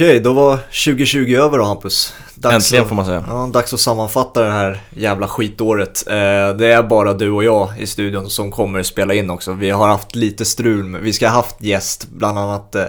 Okej, 0.00 0.20
då 0.20 0.32
var 0.32 0.56
2020 0.56 1.34
över 1.34 1.58
då 1.58 1.64
Hampus. 1.64 2.14
Dags 2.34 2.54
Äntligen 2.54 2.88
får 2.88 2.94
man 2.96 3.06
säga. 3.06 3.24
Ja, 3.28 3.50
dags 3.52 3.74
att 3.74 3.80
sammanfatta 3.80 4.42
det 4.42 4.50
här 4.50 4.80
jävla 4.90 5.28
skitåret. 5.28 6.04
Eh, 6.06 6.14
det 6.56 6.66
är 6.66 6.82
bara 6.82 7.12
du 7.12 7.30
och 7.30 7.44
jag 7.44 7.68
i 7.78 7.86
studion 7.86 8.30
som 8.30 8.50
kommer 8.50 8.82
spela 8.82 9.14
in 9.14 9.30
också. 9.30 9.52
Vi 9.52 9.70
har 9.70 9.88
haft 9.88 10.14
lite 10.14 10.44
strul, 10.44 10.84
med, 10.84 11.00
vi 11.00 11.12
ska 11.12 11.28
ha 11.28 11.34
haft 11.34 11.62
gäst, 11.62 12.08
bland 12.08 12.38
annat 12.38 12.74
eh, 12.74 12.84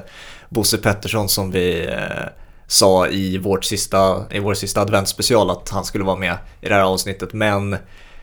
Bosse 0.49 0.77
Pettersson 0.77 1.29
som 1.29 1.51
vi 1.51 1.85
eh, 1.85 2.27
sa 2.67 3.07
i, 3.07 3.37
vårt 3.37 3.63
sista, 3.63 4.23
i 4.31 4.39
vår 4.39 4.53
sista 4.53 4.81
adventsspecial 4.81 5.49
att 5.49 5.69
han 5.69 5.85
skulle 5.85 6.03
vara 6.03 6.17
med 6.17 6.37
i 6.61 6.67
det 6.67 6.75
här 6.75 6.83
avsnittet. 6.83 7.33
Men 7.33 7.77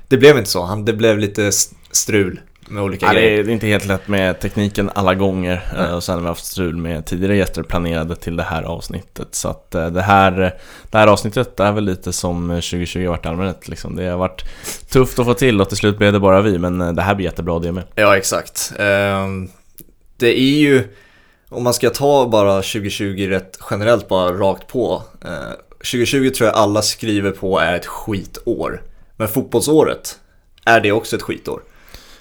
det 0.09 0.17
blev 0.17 0.39
inte 0.39 0.51
så, 0.51 0.65
han, 0.65 0.85
det 0.85 0.93
blev 0.93 1.19
lite 1.19 1.51
strul 1.91 2.41
med 2.71 2.83
olika 2.83 3.07
ja, 3.07 3.13
grejer. 3.13 3.45
Det 3.45 3.51
är 3.51 3.53
inte 3.53 3.67
helt 3.67 3.87
lätt 3.87 4.09
med 4.09 4.41
tekniken 4.41 4.91
alla 4.95 5.15
gånger. 5.15 5.69
Mm. 5.77 5.95
Och 5.95 6.05
sen 6.05 6.15
har 6.15 6.23
vi 6.23 6.29
haft 6.29 6.45
strul 6.45 6.77
med 6.77 7.07
tidigare 7.07 7.37
gäster 7.37 7.63
planerade 7.63 8.17
till 8.17 8.37
det 8.37 8.43
här 8.43 8.63
avsnittet. 8.63 9.35
Så 9.35 9.49
att 9.49 9.75
eh, 9.75 9.87
det 9.87 10.03
här, 10.03 10.55
det 10.91 10.99
här 10.99 11.07
avsnittet 11.07 11.61
är 11.61 11.73
väl 11.73 11.85
lite 11.85 12.13
som 12.13 12.49
2020 12.49 13.01
har 13.01 13.09
varit 13.09 13.27
allmänhet. 13.27 13.69
Liksom. 13.69 13.97
Det 13.97 14.07
har 14.07 14.19
varit 14.19 14.45
tufft 14.89 15.19
att 15.19 15.27
få 15.27 15.35
till 15.35 15.61
och 15.61 15.69
till 15.69 15.77
slut 15.79 15.99
blev 15.99 16.13
det 16.13 16.21
bara 16.21 16.43
vi. 16.43 16.59
Men 16.59 16.81
eh, 16.81 16.93
det 16.93 17.03
här 17.03 17.15
blir 17.15 17.27
jättebra 17.27 17.59
det 17.59 17.73
med. 17.73 17.85
Ja, 17.95 18.17
exakt. 18.17 18.73
Ehm, 18.79 19.49
det 20.17 20.39
är 20.41 20.59
ju, 20.59 20.85
om 21.49 21.65
man 21.65 21.75
ska 21.75 21.91
ta 21.91 22.29
bara 22.29 22.55
2020 22.55 23.29
rätt 23.31 23.59
generellt 23.71 24.09
bara 24.09 24.33
rakt 24.33 24.67
på. 24.67 25.03
2020 25.79 26.31
tror 26.31 26.47
jag 26.49 26.57
alla 26.57 26.83
skriver 26.83 27.31
på 27.31 27.59
är 27.59 27.75
ett 27.75 27.87
skitår. 27.87 28.83
Men 29.17 29.29
fotbollsåret, 29.29 30.19
är 30.65 30.81
det 30.81 30.93
också 30.93 31.17
ett 31.17 31.23
skitår? 31.23 31.61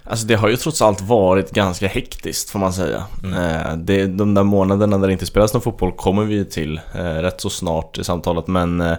Alltså 0.09 0.27
det 0.27 0.36
har 0.36 0.50
ju 0.50 0.55
trots 0.58 0.81
allt 0.81 1.02
varit 1.02 1.52
ganska 1.52 1.88
hektiskt 1.88 2.50
får 2.50 2.59
man 2.59 2.73
säga. 2.73 3.03
Mm. 3.23 3.33
Eh, 3.33 3.77
det, 3.77 4.05
de 4.05 4.33
där 4.33 4.44
månaderna 4.44 4.97
där 4.97 5.08
det 5.08 5.14
inte 5.14 5.25
spelas 5.25 5.53
någon 5.53 5.61
fotboll 5.61 5.91
kommer 5.91 6.23
vi 6.23 6.45
till 6.45 6.80
eh, 6.95 7.03
rätt 7.03 7.41
så 7.41 7.49
snart 7.49 7.97
i 7.97 8.03
samtalet 8.03 8.47
men 8.47 8.81
eh, 8.81 8.97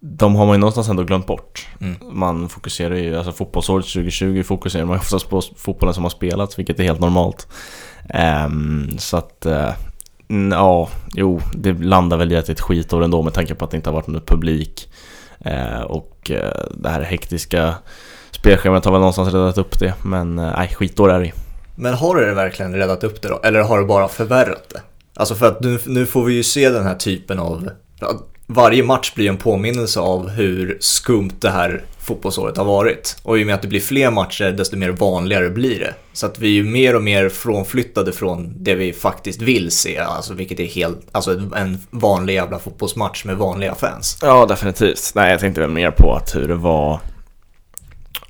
de 0.00 0.36
har 0.36 0.46
man 0.46 0.54
ju 0.54 0.58
någonstans 0.58 0.88
ändå 0.88 1.02
glömt 1.02 1.26
bort. 1.26 1.68
Mm. 1.80 1.96
Man 2.12 2.48
fokuserar 2.48 2.94
ju, 2.94 3.16
alltså 3.16 3.32
fotbollsåret 3.32 3.86
2020 3.86 4.42
fokuserar 4.42 4.84
man 4.84 4.96
oftast 4.96 5.28
på 5.28 5.42
fotbollen 5.56 5.94
som 5.94 6.02
har 6.02 6.10
spelats 6.10 6.58
vilket 6.58 6.80
är 6.80 6.84
helt 6.84 7.00
normalt. 7.00 7.48
Um, 8.46 8.98
så 8.98 9.16
att, 9.16 9.46
uh, 9.46 9.70
ja, 10.50 10.88
jo, 11.14 11.40
det 11.54 11.72
landar 11.72 12.16
väl 12.16 12.32
i 12.32 12.36
att 12.36 12.46
det 12.46 12.50
är 12.50 12.54
ett 12.54 12.60
skitår 12.60 13.04
ändå 13.04 13.22
med 13.22 13.34
tanke 13.34 13.54
på 13.54 13.64
att 13.64 13.70
det 13.70 13.76
inte 13.76 13.90
har 13.90 13.94
varit 13.94 14.06
någon 14.06 14.20
publik. 14.20 14.88
Uh, 15.46 15.80
och 15.80 16.30
uh, 16.30 16.66
det 16.74 16.88
här 16.88 17.02
hektiska 17.02 17.74
spelschemat 18.36 18.84
har 18.84 18.92
väl 18.92 19.00
någonstans 19.00 19.34
räddat 19.34 19.58
upp 19.58 19.78
det, 19.78 19.94
men 20.02 20.38
eh, 20.38 20.52
nej, 20.56 20.68
skitår 20.74 21.10
är 21.10 21.20
det 21.20 21.32
Men 21.76 21.94
har 21.94 22.16
det 22.16 22.34
verkligen 22.34 22.74
räddat 22.74 23.04
upp 23.04 23.22
det 23.22 23.28
då? 23.28 23.40
Eller 23.44 23.60
har 23.60 23.78
det 23.78 23.84
bara 23.84 24.08
förvärrat 24.08 24.68
det? 24.68 24.80
Alltså 25.14 25.34
för 25.34 25.46
att 25.46 25.60
nu, 25.60 25.78
nu 25.86 26.06
får 26.06 26.24
vi 26.24 26.34
ju 26.34 26.42
se 26.42 26.70
den 26.70 26.86
här 26.86 26.94
typen 26.94 27.38
av... 27.38 27.70
Varje 28.48 28.82
match 28.82 29.14
blir 29.14 29.28
en 29.28 29.36
påminnelse 29.36 30.00
av 30.00 30.28
hur 30.28 30.78
skumt 30.80 31.32
det 31.40 31.50
här 31.50 31.84
fotbollsåret 31.98 32.56
har 32.56 32.64
varit. 32.64 33.16
Och 33.22 33.38
i 33.38 33.42
och 33.42 33.46
med 33.46 33.54
att 33.54 33.62
det 33.62 33.68
blir 33.68 33.80
fler 33.80 34.10
matcher, 34.10 34.52
desto 34.52 34.76
mer 34.76 34.90
vanligare 34.90 35.50
blir 35.50 35.78
det. 35.78 35.94
Så 36.12 36.26
att 36.26 36.38
vi 36.38 36.46
är 36.46 36.52
ju 36.52 36.64
mer 36.64 36.96
och 36.96 37.02
mer 37.02 37.28
frånflyttade 37.28 38.12
från 38.12 38.54
det 38.56 38.74
vi 38.74 38.92
faktiskt 38.92 39.42
vill 39.42 39.70
se, 39.70 39.98
alltså 39.98 40.34
vilket 40.34 40.60
är 40.60 40.64
helt, 40.64 41.06
alltså 41.12 41.30
en 41.56 41.78
vanlig 41.90 42.34
jävla 42.34 42.58
fotbollsmatch 42.58 43.24
med 43.24 43.36
vanliga 43.36 43.74
fans. 43.74 44.18
Ja, 44.22 44.46
definitivt. 44.46 45.12
Nej, 45.14 45.30
jag 45.30 45.40
tänkte 45.40 45.60
väl 45.60 45.70
mer 45.70 45.90
på 45.90 46.14
att 46.14 46.34
hur 46.34 46.48
det 46.48 46.54
var 46.54 47.00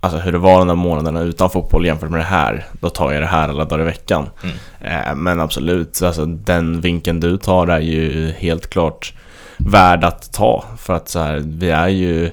alltså 0.06 0.24
hur 0.24 0.32
det 0.32 0.38
var 0.38 0.58
de 0.58 0.68
där 0.68 0.74
månaderna 0.74 1.20
utan 1.20 1.50
fotboll 1.50 1.86
jämfört 1.86 2.10
med 2.10 2.20
det 2.20 2.24
här, 2.24 2.66
då 2.80 2.88
tar 2.88 3.12
jag 3.12 3.22
det 3.22 3.26
här 3.26 3.48
alla 3.48 3.64
dagar 3.64 3.82
i 3.82 3.86
veckan. 3.86 4.26
Mm. 4.42 4.56
Eh, 4.80 5.14
men 5.14 5.40
absolut, 5.40 6.02
alltså 6.02 6.26
den 6.26 6.80
vinkeln 6.80 7.20
du 7.20 7.36
tar 7.38 7.66
är 7.66 7.80
ju 7.80 8.32
helt 8.38 8.70
klart 8.70 9.14
värd 9.56 10.04
att 10.04 10.32
ta. 10.32 10.64
För 10.78 10.94
att 10.94 11.08
så 11.08 11.18
här, 11.18 11.42
vi 11.44 11.70
är 11.70 11.88
ju 11.88 12.30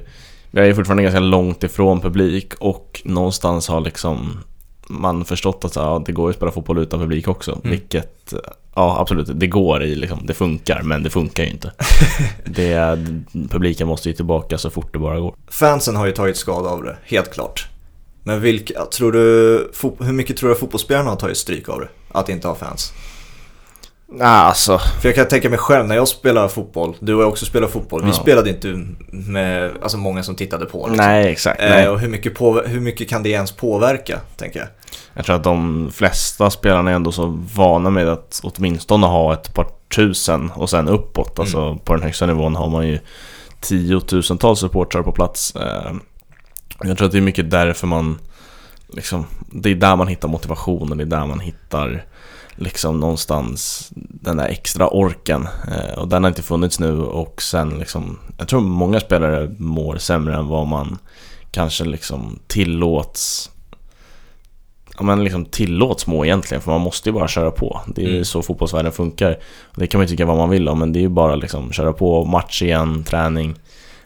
vi 0.51 0.61
är 0.61 0.65
ju 0.65 0.75
fortfarande 0.75 1.03
ganska 1.03 1.19
långt 1.19 1.63
ifrån 1.63 2.01
publik 2.01 2.53
och 2.59 3.01
någonstans 3.05 3.67
har 3.67 3.81
liksom 3.81 4.43
man 4.87 5.25
förstått 5.25 5.65
att 5.65 5.75
ja, 5.75 6.03
det 6.05 6.11
går 6.11 6.29
att 6.29 6.35
spela 6.35 6.51
fotboll 6.51 6.77
utan 6.77 6.99
publik 6.99 7.27
också. 7.27 7.51
Mm. 7.51 7.71
Vilket, 7.71 8.33
ja 8.75 8.99
absolut, 8.99 9.29
det 9.33 9.47
går 9.47 9.83
i 9.83 9.95
liksom, 9.95 10.19
det 10.25 10.33
funkar, 10.33 10.81
men 10.81 11.03
det 11.03 11.09
funkar 11.09 11.43
ju 11.43 11.49
inte. 11.49 11.71
det, 12.45 12.99
publiken 13.49 13.87
måste 13.87 14.09
ju 14.09 14.15
tillbaka 14.15 14.57
så 14.57 14.69
fort 14.69 14.93
det 14.93 14.99
bara 14.99 15.19
går. 15.19 15.35
Fansen 15.47 15.95
har 15.95 16.05
ju 16.05 16.11
tagit 16.11 16.37
skada 16.37 16.69
av 16.69 16.83
det, 16.83 16.97
helt 17.03 17.33
klart. 17.33 17.67
Men 18.23 18.41
vilka, 18.41 18.85
tror 18.85 19.11
du, 19.11 19.71
hur 19.99 20.13
mycket 20.13 20.37
tror 20.37 20.49
du 20.49 20.55
fotbollsspelarna 20.55 21.09
har 21.09 21.17
tagit 21.17 21.37
stryk 21.37 21.69
av 21.69 21.79
det? 21.79 21.87
Att 22.11 22.29
inte 22.29 22.47
ha 22.47 22.55
fans? 22.55 22.93
Alltså. 24.21 24.77
För 24.77 25.09
jag 25.09 25.15
kan 25.15 25.27
tänka 25.27 25.49
mig 25.49 25.59
själv 25.59 25.87
när 25.87 25.95
jag 25.95 26.07
spelar 26.07 26.47
fotboll, 26.47 26.95
du 26.99 27.15
har 27.15 27.23
också 27.23 27.45
spelat 27.45 27.71
fotboll, 27.71 28.01
ja. 28.01 28.07
vi 28.07 28.13
spelade 28.13 28.49
inte 28.49 28.85
med 29.09 29.71
alltså, 29.81 29.97
många 29.97 30.23
som 30.23 30.35
tittade 30.35 30.65
på. 30.65 30.87
Liksom. 30.87 31.05
Nej, 31.05 31.31
exakt. 31.31 31.61
Eh, 31.61 31.69
nej. 31.69 31.89
Och 31.89 31.99
hur 31.99 32.09
mycket, 32.09 32.35
på, 32.35 32.61
hur 32.61 32.79
mycket 32.79 33.09
kan 33.09 33.23
det 33.23 33.29
ens 33.29 33.51
påverka, 33.51 34.19
tänker 34.37 34.59
jag? 34.59 34.67
Jag 35.13 35.25
tror 35.25 35.35
att 35.35 35.43
de 35.43 35.91
flesta 35.93 36.49
spelarna 36.49 36.91
är 36.91 36.95
ändå 36.95 37.11
så 37.11 37.39
vana 37.55 37.89
med 37.89 38.09
att 38.09 38.41
åtminstone 38.43 39.07
ha 39.07 39.33
ett 39.33 39.53
par 39.53 39.67
tusen 39.95 40.51
och 40.55 40.69
sen 40.69 40.87
uppåt. 40.87 41.39
Alltså, 41.39 41.61
mm. 41.61 41.79
På 41.79 41.93
den 41.93 42.03
högsta 42.03 42.25
nivån 42.25 42.55
har 42.55 42.69
man 42.69 42.87
ju 42.87 42.99
tiotusentals 43.59 44.59
supportrar 44.59 45.03
på 45.03 45.11
plats. 45.11 45.55
Eh, 45.55 45.93
jag 46.83 46.97
tror 46.97 47.05
att 47.05 47.11
det 47.11 47.19
är 47.19 47.21
mycket 47.21 47.51
därför 47.51 47.87
man 47.87 48.19
liksom, 48.87 49.25
det 49.51 49.69
är 49.69 49.75
där 49.75 49.95
man 49.95 50.07
hittar 50.07 50.27
motivationen, 50.27 50.97
det 50.97 51.03
är 51.03 51.05
där 51.05 51.25
man 51.25 51.39
hittar 51.39 52.05
liksom 52.55 52.99
någonstans 52.99 53.89
den 53.95 54.37
där 54.37 54.47
extra 54.47 54.87
orken. 54.87 55.47
Eh, 55.67 55.99
och 55.99 56.07
den 56.07 56.23
har 56.23 56.29
inte 56.29 56.43
funnits 56.43 56.79
nu 56.79 57.01
och 57.01 57.41
sen 57.41 57.69
liksom, 57.69 58.19
jag 58.37 58.47
tror 58.47 58.61
många 58.61 58.99
spelare 58.99 59.55
mår 59.57 59.97
sämre 59.97 60.35
än 60.35 60.47
vad 60.47 60.67
man 60.67 60.97
kanske 61.51 61.83
liksom 61.83 62.39
tillåts 62.47 63.49
ja, 64.97 65.03
men 65.03 65.23
liksom 65.23 65.45
tillåts 65.45 66.07
må 66.07 66.25
egentligen, 66.25 66.61
för 66.61 66.71
man 66.71 66.81
måste 66.81 67.09
ju 67.09 67.13
bara 67.13 67.27
köra 67.27 67.51
på. 67.51 67.81
Det 67.87 68.03
är 68.03 68.09
mm. 68.09 68.25
så 68.25 68.41
fotbollsvärlden 68.41 68.91
funkar. 68.91 69.39
Det 69.75 69.87
kan 69.87 69.99
man 69.99 70.07
ju 70.07 70.11
tycka 70.11 70.25
vad 70.25 70.37
man 70.37 70.49
vill 70.49 70.69
om, 70.69 70.79
men 70.79 70.93
det 70.93 70.99
är 70.99 71.01
ju 71.01 71.09
bara 71.09 71.35
liksom 71.35 71.71
köra 71.71 71.93
på, 71.93 72.25
match 72.25 72.61
igen, 72.61 73.03
träning. 73.03 73.55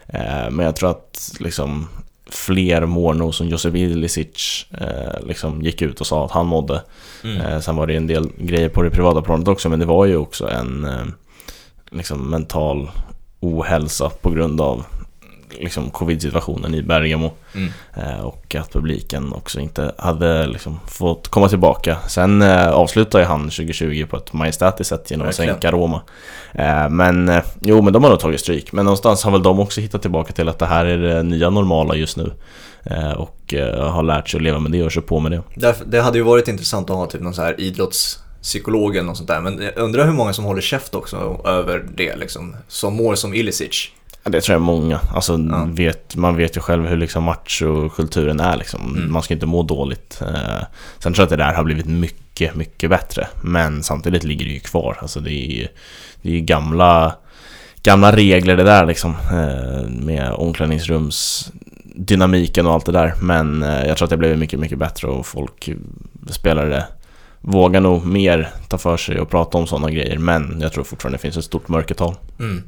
Eh, 0.06 0.50
men 0.50 0.58
jag 0.58 0.76
tror 0.76 0.90
att 0.90 1.32
liksom 1.40 1.88
fler 2.28 2.86
mår 2.86 3.14
nog 3.14 3.34
som 3.34 3.48
Josef 3.48 3.74
Ilicic 3.74 4.66
eh, 4.70 5.26
liksom 5.26 5.62
gick 5.62 5.82
ut 5.82 6.00
och 6.00 6.06
sa 6.06 6.24
att 6.24 6.30
han 6.30 6.46
mådde. 6.46 6.82
Mm. 7.24 7.40
Eh, 7.40 7.60
sen 7.60 7.76
var 7.76 7.86
det 7.86 7.96
en 7.96 8.06
del 8.06 8.28
grejer 8.38 8.68
på 8.68 8.82
det 8.82 8.90
privata 8.90 9.22
planet 9.22 9.48
också, 9.48 9.68
men 9.68 9.78
det 9.78 9.86
var 9.86 10.06
ju 10.06 10.16
också 10.16 10.48
en 10.48 10.84
eh, 10.84 11.06
liksom 11.90 12.30
mental 12.30 12.90
ohälsa 13.40 14.10
på 14.10 14.30
grund 14.30 14.60
av 14.60 14.84
liksom 15.60 15.90
covid-situationen 15.90 16.74
i 16.74 16.82
Bergamo. 16.82 17.32
Mm. 17.54 17.72
Eh, 17.96 18.20
och 18.20 18.54
att 18.54 18.72
publiken 18.72 19.32
också 19.32 19.60
inte 19.60 19.92
hade 19.98 20.46
liksom 20.46 20.80
fått 20.86 21.28
komma 21.28 21.48
tillbaka. 21.48 21.96
Sen 22.08 22.42
eh, 22.42 22.68
avslutade 22.68 23.24
han 23.24 23.42
2020 23.42 24.06
på 24.10 24.16
ett 24.16 24.32
majestätiskt 24.32 24.88
sätt 24.88 25.10
genom 25.10 25.26
Verkligen. 25.26 25.50
att 25.50 25.62
sänka 25.62 25.76
Roma. 25.76 26.00
Eh, 26.52 26.88
men 26.88 27.28
eh, 27.28 27.42
jo, 27.60 27.82
men 27.82 27.92
de 27.92 28.02
har 28.02 28.10
nog 28.10 28.20
tagit 28.20 28.40
stryk. 28.40 28.72
Men 28.72 28.84
någonstans 28.84 29.24
har 29.24 29.30
väl 29.30 29.42
de 29.42 29.60
också 29.60 29.80
hittat 29.80 30.02
tillbaka 30.02 30.32
till 30.32 30.48
att 30.48 30.58
det 30.58 30.66
här 30.66 30.86
är 30.86 30.98
det 30.98 31.22
nya 31.22 31.50
normala 31.50 31.94
just 31.94 32.16
nu. 32.16 32.32
Och 33.16 33.54
har 33.78 34.02
lärt 34.02 34.28
sig 34.28 34.38
att 34.38 34.42
leva 34.42 34.58
med 34.58 34.72
det 34.72 34.82
och 34.82 34.90
kör 34.90 35.00
på 35.00 35.20
med 35.20 35.32
det. 35.32 35.74
Det 35.86 36.00
hade 36.00 36.18
ju 36.18 36.24
varit 36.24 36.48
intressant 36.48 36.90
att 36.90 36.96
ha 36.96 37.06
typ 37.06 37.20
någon 37.20 37.34
så 37.34 37.42
här 37.42 37.60
idrotts 37.60 38.18
psykologen 38.42 39.08
och 39.08 39.16
sånt 39.16 39.28
där. 39.28 39.40
Men 39.40 39.62
jag 39.62 39.78
undrar 39.78 40.06
hur 40.06 40.12
många 40.12 40.32
som 40.32 40.44
håller 40.44 40.60
käft 40.60 40.94
också 40.94 41.40
över 41.44 41.84
det 41.94 42.16
liksom. 42.16 42.56
Som 42.68 42.94
mår 42.94 43.14
som 43.14 43.34
Ilicic. 43.34 43.92
Det 44.30 44.40
tror 44.40 44.54
jag 44.54 44.62
många. 44.62 45.00
Alltså, 45.14 45.38
ja. 45.50 45.68
vet, 45.70 46.16
man 46.16 46.36
vet 46.36 46.56
ju 46.56 46.60
själv 46.60 46.86
hur 46.86 46.96
liksom 46.96 47.24
machokulturen 47.24 48.40
är. 48.40 48.56
Liksom. 48.56 48.96
Mm. 48.96 49.12
Man 49.12 49.22
ska 49.22 49.34
inte 49.34 49.46
må 49.46 49.62
dåligt. 49.62 50.22
Eh, 50.22 50.64
sen 50.98 51.12
tror 51.12 51.22
jag 51.22 51.24
att 51.24 51.30
det 51.30 51.36
där 51.36 51.54
har 51.54 51.64
blivit 51.64 51.86
mycket, 51.86 52.54
mycket 52.54 52.90
bättre. 52.90 53.28
Men 53.42 53.82
samtidigt 53.82 54.24
ligger 54.24 54.44
det 54.44 54.52
ju 54.52 54.60
kvar. 54.60 54.98
Alltså, 55.00 55.20
det 55.20 55.32
är 55.32 55.50
ju 55.50 55.68
det 56.22 56.36
är 56.36 56.40
gamla, 56.40 57.14
gamla 57.82 58.16
regler 58.16 58.56
det 58.56 58.64
där 58.64 58.86
liksom. 58.86 59.10
Eh, 59.10 59.88
med 59.88 60.32
omklädningsrumsdynamiken 60.32 62.66
och 62.66 62.72
allt 62.72 62.86
det 62.86 62.92
där. 62.92 63.14
Men 63.22 63.62
eh, 63.62 63.86
jag 63.86 63.96
tror 63.96 64.06
att 64.06 64.10
det 64.10 64.16
blivit 64.16 64.38
mycket, 64.38 64.60
mycket 64.60 64.78
bättre 64.78 65.08
och 65.08 65.26
folk, 65.26 65.70
spelare, 66.30 66.84
vågar 67.40 67.80
nog 67.80 68.06
mer 68.06 68.48
ta 68.68 68.78
för 68.78 68.96
sig 68.96 69.20
och 69.20 69.30
prata 69.30 69.58
om 69.58 69.66
sådana 69.66 69.90
grejer. 69.90 70.18
Men 70.18 70.58
jag 70.60 70.72
tror 70.72 70.84
fortfarande 70.84 71.18
det 71.18 71.22
finns 71.22 71.36
ett 71.36 71.44
stort 71.44 71.68
mörkertal. 71.68 72.14
Mm. 72.38 72.62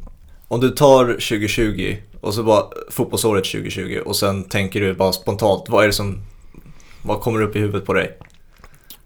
Om 0.51 0.61
du 0.61 0.71
tar 0.71 1.05
2020 1.07 1.97
och 2.21 2.35
så 2.35 2.43
bara 2.43 2.65
fotbollsåret 2.91 3.45
2020 3.45 4.01
och 4.05 4.17
sen 4.17 4.45
tänker 4.45 4.81
du 4.81 4.95
bara 4.95 5.13
spontant, 5.13 5.65
vad 5.69 5.83
är 5.83 5.87
det 5.87 5.93
som, 5.93 6.19
vad 7.03 7.21
kommer 7.21 7.43
upp 7.43 7.57
i 7.57 7.59
huvudet 7.59 7.87
på 7.87 7.93
dig? 7.93 8.19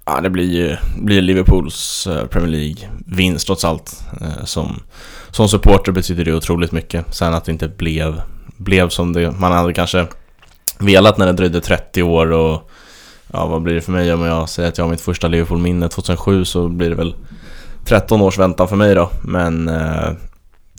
Ja, 0.04 0.20
det 0.20 0.30
blir 0.30 0.52
ju 0.52 0.76
blir 1.02 1.22
Liverpools 1.22 2.06
eh, 2.06 2.26
Premier 2.26 2.50
League-vinst 2.50 3.46
trots 3.46 3.64
allt. 3.64 4.00
Eh, 4.20 4.44
som, 4.44 4.82
som 5.30 5.48
supporter 5.48 5.92
betyder 5.92 6.24
det 6.24 6.34
otroligt 6.34 6.72
mycket. 6.72 7.14
Sen 7.14 7.34
att 7.34 7.44
det 7.44 7.52
inte 7.52 7.68
blev, 7.68 8.22
blev 8.56 8.88
som 8.88 9.12
det, 9.12 9.30
man 9.30 9.52
hade 9.52 9.72
kanske 9.72 10.06
velat 10.78 11.18
när 11.18 11.26
det 11.26 11.32
dröjde 11.32 11.60
30 11.60 12.02
år 12.02 12.32
och 12.32 12.70
ja, 13.32 13.46
vad 13.46 13.62
blir 13.62 13.74
det 13.74 13.80
för 13.80 13.92
mig 13.92 14.14
om 14.14 14.22
jag 14.22 14.48
säger 14.48 14.68
att 14.68 14.78
jag 14.78 14.84
har 14.84 14.90
mitt 14.90 15.00
första 15.00 15.28
Liverpool-minne 15.28 15.88
2007 15.88 16.44
så 16.44 16.68
blir 16.68 16.90
det 16.90 16.96
väl 16.96 17.14
13 17.84 18.20
års 18.20 18.38
väntan 18.38 18.68
för 18.68 18.76
mig 18.76 18.94
då. 18.94 19.10
Men 19.22 19.68
eh, 19.68 20.12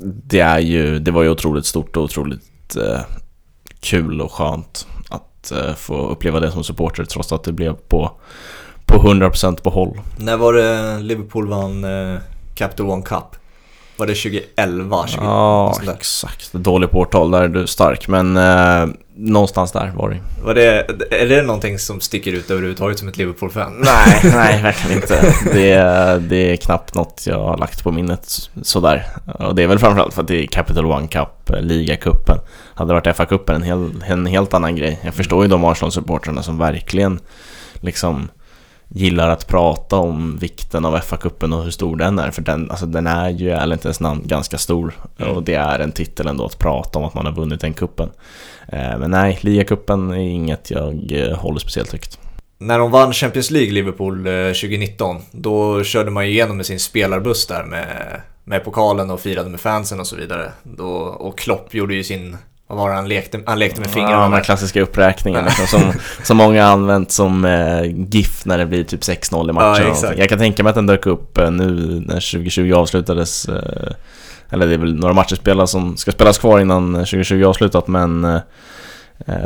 det 0.04 0.40
är 0.40 0.60
ju, 0.60 1.00
det 1.00 1.12
var 1.12 1.24
ju 1.24 1.30
otroligt 1.30 1.66
stort 1.66 1.98
och 1.98 2.04
otroligt 2.04 2.76
eh, 2.76 3.00
kul 3.80 4.22
och 4.22 4.32
skönt 4.32 4.88
att 5.10 5.52
eh, 5.52 5.74
få 5.74 6.08
uppleva 6.08 6.40
det 6.40 6.52
som 6.52 6.64
supporter 6.64 7.06
trots 7.06 7.32
att 7.32 7.44
det 7.44 7.52
blev 7.52 7.74
på, 7.74 8.12
på 8.86 8.96
100% 8.96 9.62
på 9.62 9.70
håll. 9.70 10.00
När 10.18 10.38
var 10.38 10.54
det 10.54 11.00
Liverpool 11.00 11.48
vann 11.48 11.84
eh, 11.84 12.20
Capital 12.56 12.90
One 12.90 13.04
Cup? 13.04 13.36
Var 13.98 14.08
det 14.08 14.16
2011? 14.16 15.08
20... 15.08 15.24
Ja, 15.24 15.82
exakt. 15.98 16.54
Dålig 16.54 16.92
på 16.92 17.00
årtal, 17.00 17.32
där 17.32 17.42
är 17.42 17.48
du 17.48 17.68
stark. 17.68 18.08
Men 18.08 18.38
eh, 18.38 18.88
någonstans 19.16 19.72
där 19.72 19.92
var 19.96 20.10
det 20.10 20.20
var 20.44 20.54
det. 20.54 20.88
Är 21.12 21.30
det 21.30 21.42
någonting 21.42 21.80
som 21.80 22.02
sticker 22.02 22.34
ut 22.34 22.52
överhuvudtaget 22.52 23.00
som 23.00 23.08
ett 23.08 23.18
Liverpool-fan? 23.18 23.74
Nej, 23.80 24.20
nej, 24.24 24.62
verkligen 24.64 25.02
inte. 25.02 25.34
Det, 25.54 25.78
det 26.30 26.52
är 26.52 26.56
knappt 26.56 26.96
något 26.96 27.24
jag 27.28 27.40
har 27.44 27.58
lagt 27.58 27.84
på 27.84 27.92
minnet 27.92 28.50
sådär. 28.62 29.06
Och 29.40 29.56
det 29.56 29.64
är 29.64 29.68
väl 29.68 29.80
framförallt 29.80 30.14
för 30.14 30.22
att 30.22 30.28
det 30.28 30.44
är 30.44 30.48
Capital 30.48 30.86
One 30.86 31.08
Cup, 31.08 31.50
eh, 31.50 31.62
ligacupen. 31.62 32.38
Hade 32.74 32.90
det 32.90 32.94
varit 32.94 33.18
FA-cupen 33.18 33.56
en, 33.56 33.64
hel, 33.64 34.04
en 34.08 34.26
helt 34.26 34.54
annan 34.54 34.76
grej. 34.76 35.00
Jag 35.04 35.14
förstår 35.14 35.44
ju 35.44 35.50
de 35.50 35.66
Arsenal-supportrarna 35.66 36.42
som 36.42 36.58
verkligen 36.58 37.20
liksom 37.74 38.30
gillar 38.90 39.30
att 39.30 39.48
prata 39.48 39.96
om 39.96 40.38
vikten 40.38 40.86
av 40.86 40.98
FA-cupen 40.98 41.54
och 41.54 41.64
hur 41.64 41.72
stor 41.72 41.96
den 41.96 42.20
är. 42.20 42.32
För 42.32 42.42
den, 42.42 42.72
alltså 42.72 42.86
den 42.86 43.08
är 43.08 43.30
ju, 43.30 43.50
eller 43.50 43.76
inte 43.76 43.88
ens 43.88 44.00
namn, 44.00 44.22
ganska 44.26 44.58
stor. 44.58 44.94
Mm. 45.18 45.36
Och 45.36 45.44
det 45.44 45.54
är 45.54 45.80
en 45.80 45.92
titel 45.92 46.28
ändå 46.28 46.46
att 46.46 46.60
prata 46.60 47.00
om 47.00 47.06
att 47.06 47.14
man 47.14 47.26
har 47.26 47.34
vunnit 47.34 47.62
den 47.62 47.74
kuppen. 47.74 48.10
Eh, 48.68 48.98
men 48.98 49.12
nej, 49.12 49.40
ligacupen 49.42 50.12
är 50.12 50.16
inget 50.16 50.72
jag 50.72 51.12
eh, 51.12 51.38
håller 51.38 51.60
speciellt 51.60 51.92
högt. 51.92 52.20
När 52.58 52.80
de 52.80 52.92
vann 52.92 53.14
Champions 53.14 53.52
League, 53.52 53.72
Liverpool, 53.72 54.18
2019, 54.18 55.16
eh, 55.16 55.22
då 55.32 55.84
körde 55.84 56.12
man 56.12 56.26
ju 56.26 56.32
igenom 56.32 56.58
med 56.58 56.66
sin 56.66 56.80
spelarbuss 56.80 57.48
där 57.48 57.64
med, 57.64 58.22
med 58.44 58.64
pokalen 58.64 59.12
och 59.12 59.20
firade 59.20 59.50
med 59.50 59.60
fansen 59.60 60.00
och 60.00 60.08
så 60.08 60.16
vidare. 60.16 60.52
Då, 60.64 60.88
och 60.98 61.38
Klopp 61.38 61.74
gjorde 61.74 61.96
ju 61.96 62.04
sin 62.04 62.38
vad 62.68 62.78
var 62.78 62.90
det 62.90 62.96
han 62.96 63.08
lekte, 63.08 63.40
han 63.46 63.60
lekte 63.60 63.80
med 63.82 63.90
fingrarna? 63.90 64.16
Ja, 64.16 64.22
de 64.22 64.34
här 64.34 64.44
klassiska 64.44 64.82
uppräkningen 64.82 65.46
liksom, 65.46 65.68
som, 65.68 65.94
som 66.24 66.38
många 66.38 66.66
använt 66.66 67.12
som 67.12 67.46
eh, 67.46 67.84
GIF 68.10 68.46
när 68.46 68.58
det 68.58 68.66
blir 68.66 68.84
typ 68.84 69.02
6-0 69.02 69.50
i 69.50 69.54
matchen. 69.54 69.96
Ja, 70.02 70.14
jag 70.18 70.30
kan 70.30 70.40
tänka 70.40 70.64
mig 70.64 70.70
att 70.70 70.76
den 70.76 70.88
dök 70.88 71.06
upp 71.06 71.38
eh, 71.38 71.52
nu 71.52 71.72
när 72.08 72.32
2020 72.32 72.74
avslutades. 72.74 73.50
Eh, 73.50 73.92
eller 74.50 74.68
det 74.68 74.74
är 74.74 74.78
väl 74.78 74.96
några 74.96 75.14
matcher 75.14 75.36
spelas 75.36 75.72
som 75.72 75.98
ska 75.98 76.12
spelas 76.12 76.38
kvar 76.38 76.60
innan 76.60 76.94
2020 76.94 77.44
avslutat 77.44 77.88
men 77.88 78.26
Eh, 78.26 78.42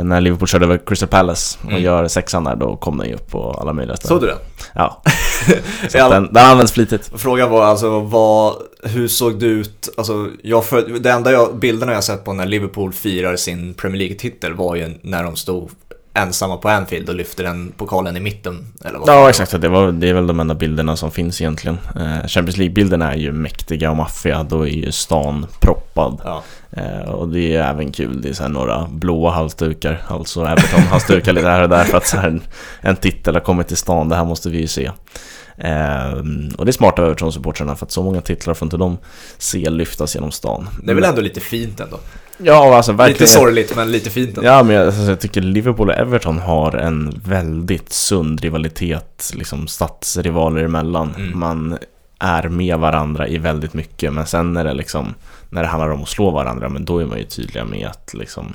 när 0.02 0.20
Liverpool 0.20 0.48
körde 0.48 0.64
över 0.64 0.78
Crystal 0.86 1.08
Palace 1.08 1.58
och 1.62 1.70
mm. 1.70 1.82
gör 1.82 2.08
sexan 2.08 2.44
där, 2.44 2.56
då 2.56 2.76
kom 2.76 2.98
den 2.98 3.08
ju 3.08 3.14
upp 3.14 3.30
på 3.30 3.50
alla 3.50 3.72
möjliga 3.72 3.96
ställen. 3.96 4.20
Såg 4.20 4.20
du 4.20 4.26
den? 4.26 4.38
Ja. 4.74 5.02
Så 5.88 6.02
alla... 6.02 6.14
den, 6.14 6.32
den 6.32 6.44
används 6.46 6.72
flitigt. 6.72 7.10
Frågan 7.16 7.50
var 7.50 7.64
alltså, 7.64 8.00
vad, 8.00 8.56
hur 8.82 9.08
såg 9.08 9.40
det 9.40 9.46
ut? 9.46 9.88
Alltså, 9.96 10.28
jag 10.42 10.64
för, 10.64 10.82
det 10.82 11.10
enda 11.10 11.32
jag, 11.32 11.56
bilderna 11.56 11.92
jag 11.92 12.04
sett 12.04 12.24
på 12.24 12.32
när 12.32 12.46
Liverpool 12.46 12.92
firar 12.92 13.36
sin 13.36 13.74
Premier 13.74 13.98
League-titel 13.98 14.54
var 14.54 14.76
ju 14.76 14.94
när 15.02 15.24
de 15.24 15.36
stod 15.36 15.70
ensamma 16.14 16.56
på 16.56 16.68
Anfield 16.68 17.08
och 17.08 17.14
lyfter 17.14 17.44
den 17.44 17.72
pokalen 17.76 18.16
i 18.16 18.20
mitten. 18.20 18.66
Eller 18.84 18.98
vad 18.98 19.08
ja, 19.08 19.28
exakt. 19.28 19.60
Det, 19.60 19.68
var, 19.68 19.92
det 19.92 20.08
är 20.08 20.14
väl 20.14 20.26
de 20.26 20.40
enda 20.40 20.54
bilderna 20.54 20.96
som 20.96 21.10
finns 21.10 21.40
egentligen. 21.40 21.78
Eh, 21.96 22.26
Champions 22.26 22.56
League-bilderna 22.56 23.12
är 23.12 23.16
ju 23.16 23.32
mäktiga 23.32 23.90
och 23.90 23.96
maffiga. 23.96 24.42
Då 24.42 24.62
är 24.62 24.70
ju 24.70 24.92
stan 24.92 25.46
proppad. 25.60 26.20
Ja. 26.24 26.42
Eh, 26.70 27.10
och 27.10 27.28
det 27.28 27.56
är 27.56 27.70
även 27.70 27.92
kul. 27.92 28.22
Det 28.22 28.28
är 28.28 28.32
så 28.32 28.48
några 28.48 28.86
blåa 28.90 29.30
halsdukar. 29.30 30.02
Alltså 30.08 30.44
Everton-halsdukar 30.44 31.32
lite 31.32 31.48
här 31.48 31.62
och 31.62 31.68
där 31.68 31.84
för 31.84 31.96
att 31.96 32.06
så 32.06 32.16
här, 32.16 32.40
en 32.80 32.96
titel 32.96 33.34
har 33.34 33.40
kommit 33.40 33.68
till 33.68 33.76
stan. 33.76 34.08
Det 34.08 34.16
här 34.16 34.24
måste 34.24 34.50
vi 34.50 34.60
ju 34.60 34.66
se. 34.66 34.90
Eh, 35.56 36.12
och 36.58 36.64
det 36.64 36.70
är 36.70 36.72
smart 36.72 36.98
av 36.98 37.04
Everton-supportrarna 37.04 37.74
för 37.74 37.86
att 37.86 37.92
så 37.92 38.02
många 38.02 38.20
titlar 38.20 38.54
får 38.54 38.66
inte 38.66 38.76
de 38.76 38.98
se 39.38 39.70
lyftas 39.70 40.14
genom 40.14 40.30
stan. 40.30 40.68
Det 40.84 40.90
är 40.90 40.94
väl 40.94 41.04
ändå 41.04 41.20
lite 41.20 41.40
fint 41.40 41.80
ändå? 41.80 42.00
Ja, 42.42 42.76
alltså 42.76 42.92
verkligen. 42.92 43.20
Lite 43.20 43.26
sorgligt 43.26 43.76
men 43.76 43.92
lite 43.92 44.10
fint 44.10 44.38
ändå. 44.38 44.48
Ja, 44.48 44.62
men 44.62 44.76
jag, 44.76 44.86
alltså, 44.86 45.02
jag 45.02 45.20
tycker 45.20 45.40
Liverpool 45.40 45.88
och 45.88 45.94
Everton 45.94 46.38
har 46.38 46.76
en 46.76 47.20
väldigt 47.24 47.92
sund 47.92 48.40
rivalitet, 48.40 49.32
liksom 49.34 49.68
stadsrivaler 49.68 50.64
emellan. 50.64 51.14
Mm. 51.16 51.38
Man 51.38 51.78
är 52.18 52.48
med 52.48 52.78
varandra 52.78 53.28
i 53.28 53.38
väldigt 53.38 53.74
mycket, 53.74 54.12
men 54.12 54.26
sen 54.26 54.52
när 54.52 54.64
det 54.64 54.74
liksom, 54.74 55.14
när 55.50 55.62
det 55.62 55.68
handlar 55.68 55.90
om 55.90 56.02
att 56.02 56.08
slå 56.08 56.30
varandra, 56.30 56.68
men 56.68 56.84
då 56.84 56.98
är 56.98 57.06
man 57.06 57.18
ju 57.18 57.24
tydliga 57.24 57.64
med 57.64 57.86
att 57.86 58.14
liksom 58.14 58.54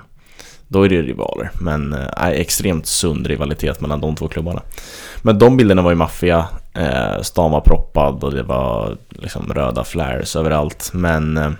då 0.67 0.83
är 0.83 0.89
det 0.89 1.01
rivaler, 1.01 1.51
men 1.59 1.93
äh, 1.93 2.27
extremt 2.27 2.85
sund 2.85 3.27
rivalitet 3.27 3.81
mellan 3.81 4.01
de 4.01 4.15
två 4.15 4.27
klubbarna. 4.27 4.61
Men 5.21 5.39
de 5.39 5.57
bilderna 5.57 5.81
var 5.81 5.91
ju 5.91 5.95
maffiga, 5.95 6.47
eh, 6.73 7.21
stan 7.21 7.51
var 7.51 7.61
proppad 7.61 8.23
och 8.23 8.33
det 8.33 8.43
var 8.43 8.97
liksom 9.09 9.53
röda 9.53 9.83
flares 9.83 10.35
överallt, 10.35 10.89
men 10.93 11.37
eh, 11.37 11.51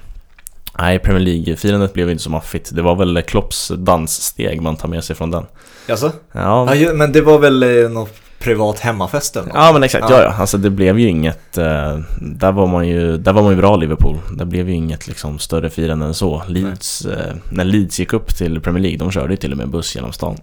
Nej, 0.78 1.00
Premier 1.00 1.24
League-firandet 1.24 1.94
blev 1.94 2.10
inte 2.10 2.24
så 2.24 2.30
maffigt. 2.30 2.76
Det 2.76 2.82
var 2.82 2.96
väl 2.96 3.22
Klopps 3.22 3.72
danssteg 3.78 4.62
man 4.62 4.78
tar 4.78 4.88
med 4.88 5.04
sig 5.04 5.16
från 5.16 5.32
den. 5.32 5.46
Jaså? 5.88 6.12
Ja. 6.32 6.76
ja 6.76 6.94
men 6.94 7.12
det 7.12 7.22
var 7.22 7.40
väl 7.40 7.64
eh, 7.64 7.90
något 7.90 8.14
privat 8.40 8.80
hemmafest 8.80 9.36
eller 9.36 9.52
Ja 9.54 9.74
men 9.74 9.84
exakt, 9.84 10.10
ja. 10.10 10.22
ja. 10.22 10.34
Alltså 10.40 10.58
det 10.58 10.70
blev 10.70 11.00
ju 11.00 11.08
inget, 11.08 11.58
eh, 11.58 12.00
där 12.20 12.52
var 12.52 12.68
man 12.68 12.88
ju, 12.88 13.18
där 13.18 13.34
var 13.34 13.42
man 13.42 13.52
ju 13.52 13.58
bra 13.58 13.76
Liverpool. 13.76 14.18
Det 14.38 14.46
blev 14.46 14.70
ju 14.70 14.76
inget 14.76 15.08
liksom 15.08 15.40
större 15.40 15.70
firande 15.70 16.06
än 16.06 16.14
så. 16.14 16.44
Leeds, 16.48 17.06
eh, 17.06 17.36
när 17.50 17.64
Leeds 17.64 18.00
gick 18.00 18.14
upp 18.14 18.36
till 18.36 18.62
Premier 18.62 18.82
League, 18.82 18.98
de 18.98 19.12
körde 19.12 19.34
ju 19.34 19.38
till 19.38 19.52
och 19.52 19.58
med 19.58 19.70
buss 19.70 19.96
genom 19.96 20.14
stan. 20.14 20.38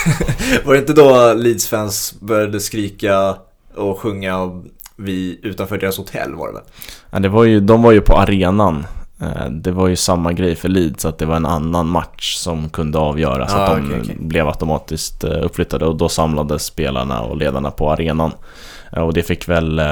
var 0.64 0.72
det 0.74 0.78
inte 0.78 0.92
då 0.92 1.34
Leeds-fans 1.34 2.14
började 2.20 2.60
skrika 2.60 3.36
och 3.74 4.00
sjunga 4.00 4.62
vi, 4.96 5.40
utanför 5.42 5.78
deras 5.78 5.98
hotell 5.98 6.34
var 6.34 6.46
det 6.46 6.52
väl? 6.52 6.62
Ja, 7.10 7.18
det 7.18 7.28
var 7.28 7.44
ju, 7.44 7.60
de 7.60 7.82
var 7.82 7.92
ju 7.92 8.00
på 8.00 8.16
arenan 8.16 8.86
det 9.50 9.70
var 9.70 9.88
ju 9.88 9.96
samma 9.96 10.32
grej 10.32 10.56
för 10.56 10.68
Leeds, 10.68 11.04
att 11.04 11.18
det 11.18 11.26
var 11.26 11.36
en 11.36 11.46
annan 11.46 11.88
match 11.88 12.36
som 12.36 12.68
kunde 12.68 12.98
avgöras. 12.98 13.54
Ah, 13.54 13.58
att 13.58 13.76
de 13.76 13.86
okay, 13.86 14.00
okay. 14.00 14.16
blev 14.18 14.48
automatiskt 14.48 15.24
eh, 15.24 15.44
uppflyttade 15.44 15.86
och 15.86 15.96
då 15.96 16.08
samlades 16.08 16.64
spelarna 16.64 17.20
och 17.20 17.36
ledarna 17.36 17.70
på 17.70 17.90
arenan. 17.90 18.32
Eh, 18.92 19.02
och 19.02 19.14
det 19.14 19.22
fick 19.22 19.48
väl, 19.48 19.82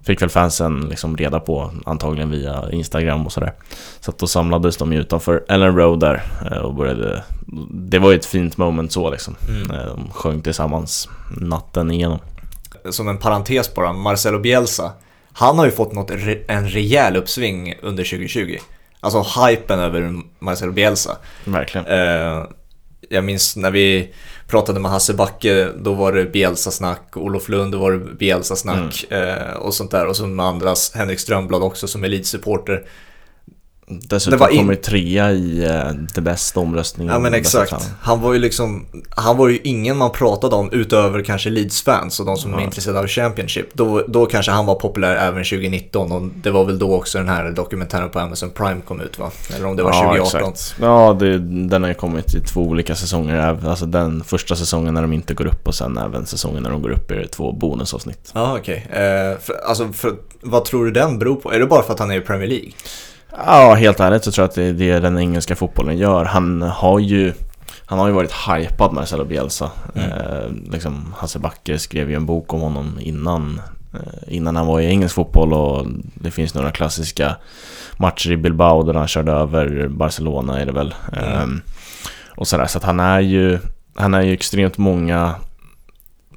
fick 0.00 0.22
väl 0.22 0.28
fansen 0.28 0.80
liksom 0.80 1.16
reda 1.16 1.40
på, 1.40 1.70
antagligen 1.86 2.30
via 2.30 2.64
Instagram 2.72 3.26
och 3.26 3.32
sådär. 3.32 3.52
Så 4.00 4.10
att 4.10 4.18
då 4.18 4.26
samlades 4.26 4.76
de 4.76 4.92
ju 4.92 5.00
utanför 5.00 5.44
Ellen 5.48 5.76
Road 5.76 6.00
där 6.00 6.22
och 6.62 6.74
började... 6.74 7.22
Det 7.70 7.98
var 7.98 8.10
ju 8.10 8.16
ett 8.16 8.26
fint 8.26 8.56
moment 8.56 8.92
så 8.92 9.10
liksom. 9.10 9.36
Mm. 9.48 9.68
De 9.68 10.10
sjöng 10.10 10.42
tillsammans 10.42 11.08
natten 11.40 11.90
igenom. 11.90 12.18
Som 12.90 13.08
en 13.08 13.18
parentes 13.18 13.74
bara, 13.74 13.92
Marcelo 13.92 14.38
Bielsa 14.38 14.92
han 15.32 15.58
har 15.58 15.64
ju 15.64 15.70
fått 15.70 15.92
något, 15.92 16.10
en 16.48 16.68
rejäl 16.68 17.16
uppsving 17.16 17.74
under 17.82 18.04
2020. 18.04 18.58
Alltså 19.00 19.24
hypen 19.46 19.78
över 19.78 20.22
Marcelo 20.38 20.72
Bielsa. 20.72 21.16
Verkligen. 21.44 21.86
Eh, 21.86 22.44
jag 23.08 23.24
minns 23.24 23.56
när 23.56 23.70
vi 23.70 24.14
pratade 24.48 24.80
med 24.80 24.90
Hasse 24.90 25.14
Backe, 25.14 25.68
då 25.76 25.94
var 25.94 26.12
det 26.12 26.24
Bielsa-snack. 26.24 27.16
Olof 27.16 27.48
Lund, 27.48 27.72
då 27.72 27.78
var 27.78 27.92
det 27.92 27.98
Bielsa-snack 27.98 29.06
mm. 29.10 29.28
eh, 29.28 29.52
och 29.52 29.74
sånt 29.74 29.90
där. 29.90 30.06
Och 30.06 30.16
så 30.16 30.26
med 30.26 30.46
andras, 30.46 30.92
Henrik 30.94 31.20
Strömblad 31.20 31.62
också 31.62 31.88
som 31.88 32.04
elitsupporter. 32.04 32.84
Dessutom 33.88 34.38
var 34.38 34.48
in... 34.48 34.58
kom 34.58 34.70
ju 34.70 34.76
trea 34.76 35.32
i 35.32 35.66
uh, 35.66 36.02
det 36.14 36.20
bästa 36.20 36.60
omröstningen. 36.60 37.14
Ja 37.14 37.20
men 37.20 37.34
exakt. 37.34 37.74
Han 38.00 38.20
var 38.20 38.32
ju 38.32 38.38
liksom, 38.38 38.86
han 39.10 39.36
var 39.36 39.48
ju 39.48 39.58
ingen 39.64 39.96
man 39.96 40.10
pratade 40.10 40.56
om 40.56 40.72
utöver 40.72 41.22
kanske 41.22 41.50
Leeds-fans 41.50 42.20
och 42.20 42.26
de 42.26 42.36
som 42.36 42.52
ja. 42.52 42.60
är 42.60 42.64
intresserade 42.64 43.00
av 43.00 43.06
Championship. 43.06 43.74
Då, 43.74 44.04
då 44.08 44.26
kanske 44.26 44.52
han 44.52 44.66
var 44.66 44.74
populär 44.74 45.16
även 45.16 45.44
2019 45.44 46.12
och 46.12 46.22
det 46.22 46.50
var 46.50 46.64
väl 46.64 46.78
då 46.78 46.94
också 46.94 47.18
den 47.18 47.28
här 47.28 47.50
dokumentären 47.50 48.10
på 48.10 48.18
Amazon 48.18 48.50
Prime 48.50 48.80
kom 48.80 49.00
ut 49.00 49.18
va? 49.18 49.30
Eller 49.56 49.66
om 49.66 49.76
det 49.76 49.82
var 49.82 49.92
ja, 49.92 50.02
2018. 50.02 50.52
Exakt. 50.52 50.80
Ja, 50.80 51.16
det, 51.20 51.38
den 51.68 51.82
har 51.82 51.88
ju 51.88 51.94
kommit 51.94 52.34
i 52.34 52.40
två 52.40 52.60
olika 52.60 52.94
säsonger. 52.94 53.68
Alltså 53.68 53.86
den 53.86 54.24
första 54.24 54.56
säsongen 54.56 54.94
när 54.94 55.02
de 55.02 55.12
inte 55.12 55.34
går 55.34 55.46
upp 55.46 55.68
och 55.68 55.74
sen 55.74 55.98
även 55.98 56.26
säsongen 56.26 56.62
när 56.62 56.70
de 56.70 56.82
går 56.82 56.90
upp 56.90 57.10
är 57.10 57.16
det 57.16 57.28
två 57.28 57.52
bonusavsnitt. 57.52 58.30
Ja 58.34 58.56
okej. 58.58 58.86
Okay. 58.88 59.02
Eh, 59.02 59.36
alltså 59.68 59.92
för, 59.92 60.14
vad 60.40 60.64
tror 60.64 60.84
du 60.84 60.90
den 60.90 61.18
beror 61.18 61.36
på? 61.36 61.52
Är 61.52 61.58
det 61.58 61.66
bara 61.66 61.82
för 61.82 61.92
att 61.92 61.98
han 61.98 62.10
är 62.10 62.16
i 62.16 62.20
Premier 62.20 62.48
League? 62.48 62.70
Ja, 63.36 63.74
helt 63.74 64.00
ärligt 64.00 64.24
så 64.24 64.32
tror 64.32 64.42
jag 64.42 64.48
att 64.48 64.54
det 64.54 64.64
är 64.64 64.72
det 64.72 65.00
den 65.00 65.18
engelska 65.18 65.56
fotbollen 65.56 65.98
gör. 65.98 66.24
Han 66.24 66.62
har 66.62 66.98
ju 66.98 67.32
han 67.86 67.98
har 67.98 68.06
ju 68.06 68.12
varit 68.12 68.32
hypad 68.32 68.92
Marcelo 68.92 69.24
Bielsa. 69.24 69.70
Mm. 69.94 70.10
Eh, 70.10 70.72
liksom, 70.72 71.14
Hasse 71.16 71.38
Backe 71.38 71.78
skrev 71.78 72.10
ju 72.10 72.16
en 72.16 72.26
bok 72.26 72.54
om 72.54 72.60
honom 72.60 72.98
innan, 73.00 73.60
eh, 73.94 74.34
innan 74.34 74.56
han 74.56 74.66
var 74.66 74.80
i 74.80 74.86
engelsk 74.86 75.14
fotboll 75.14 75.52
och 75.52 75.86
det 76.14 76.30
finns 76.30 76.54
några 76.54 76.70
klassiska 76.70 77.36
matcher 77.96 78.32
i 78.32 78.36
Bilbao 78.36 78.82
där 78.82 78.94
han 78.94 79.08
körde 79.08 79.32
över 79.32 79.88
Barcelona 79.88 80.60
är 80.60 80.66
det 80.66 80.72
väl. 80.72 80.94
Mm. 81.12 81.32
Eh, 81.32 81.72
och 82.36 82.48
sådär, 82.48 82.66
så 82.66 82.78
att 82.78 82.84
han 82.84 83.00
är 83.00 83.20
ju 83.20 83.58
han 83.94 84.14
är 84.14 84.22
ju 84.22 84.32
extremt 84.32 84.78
många 84.78 85.34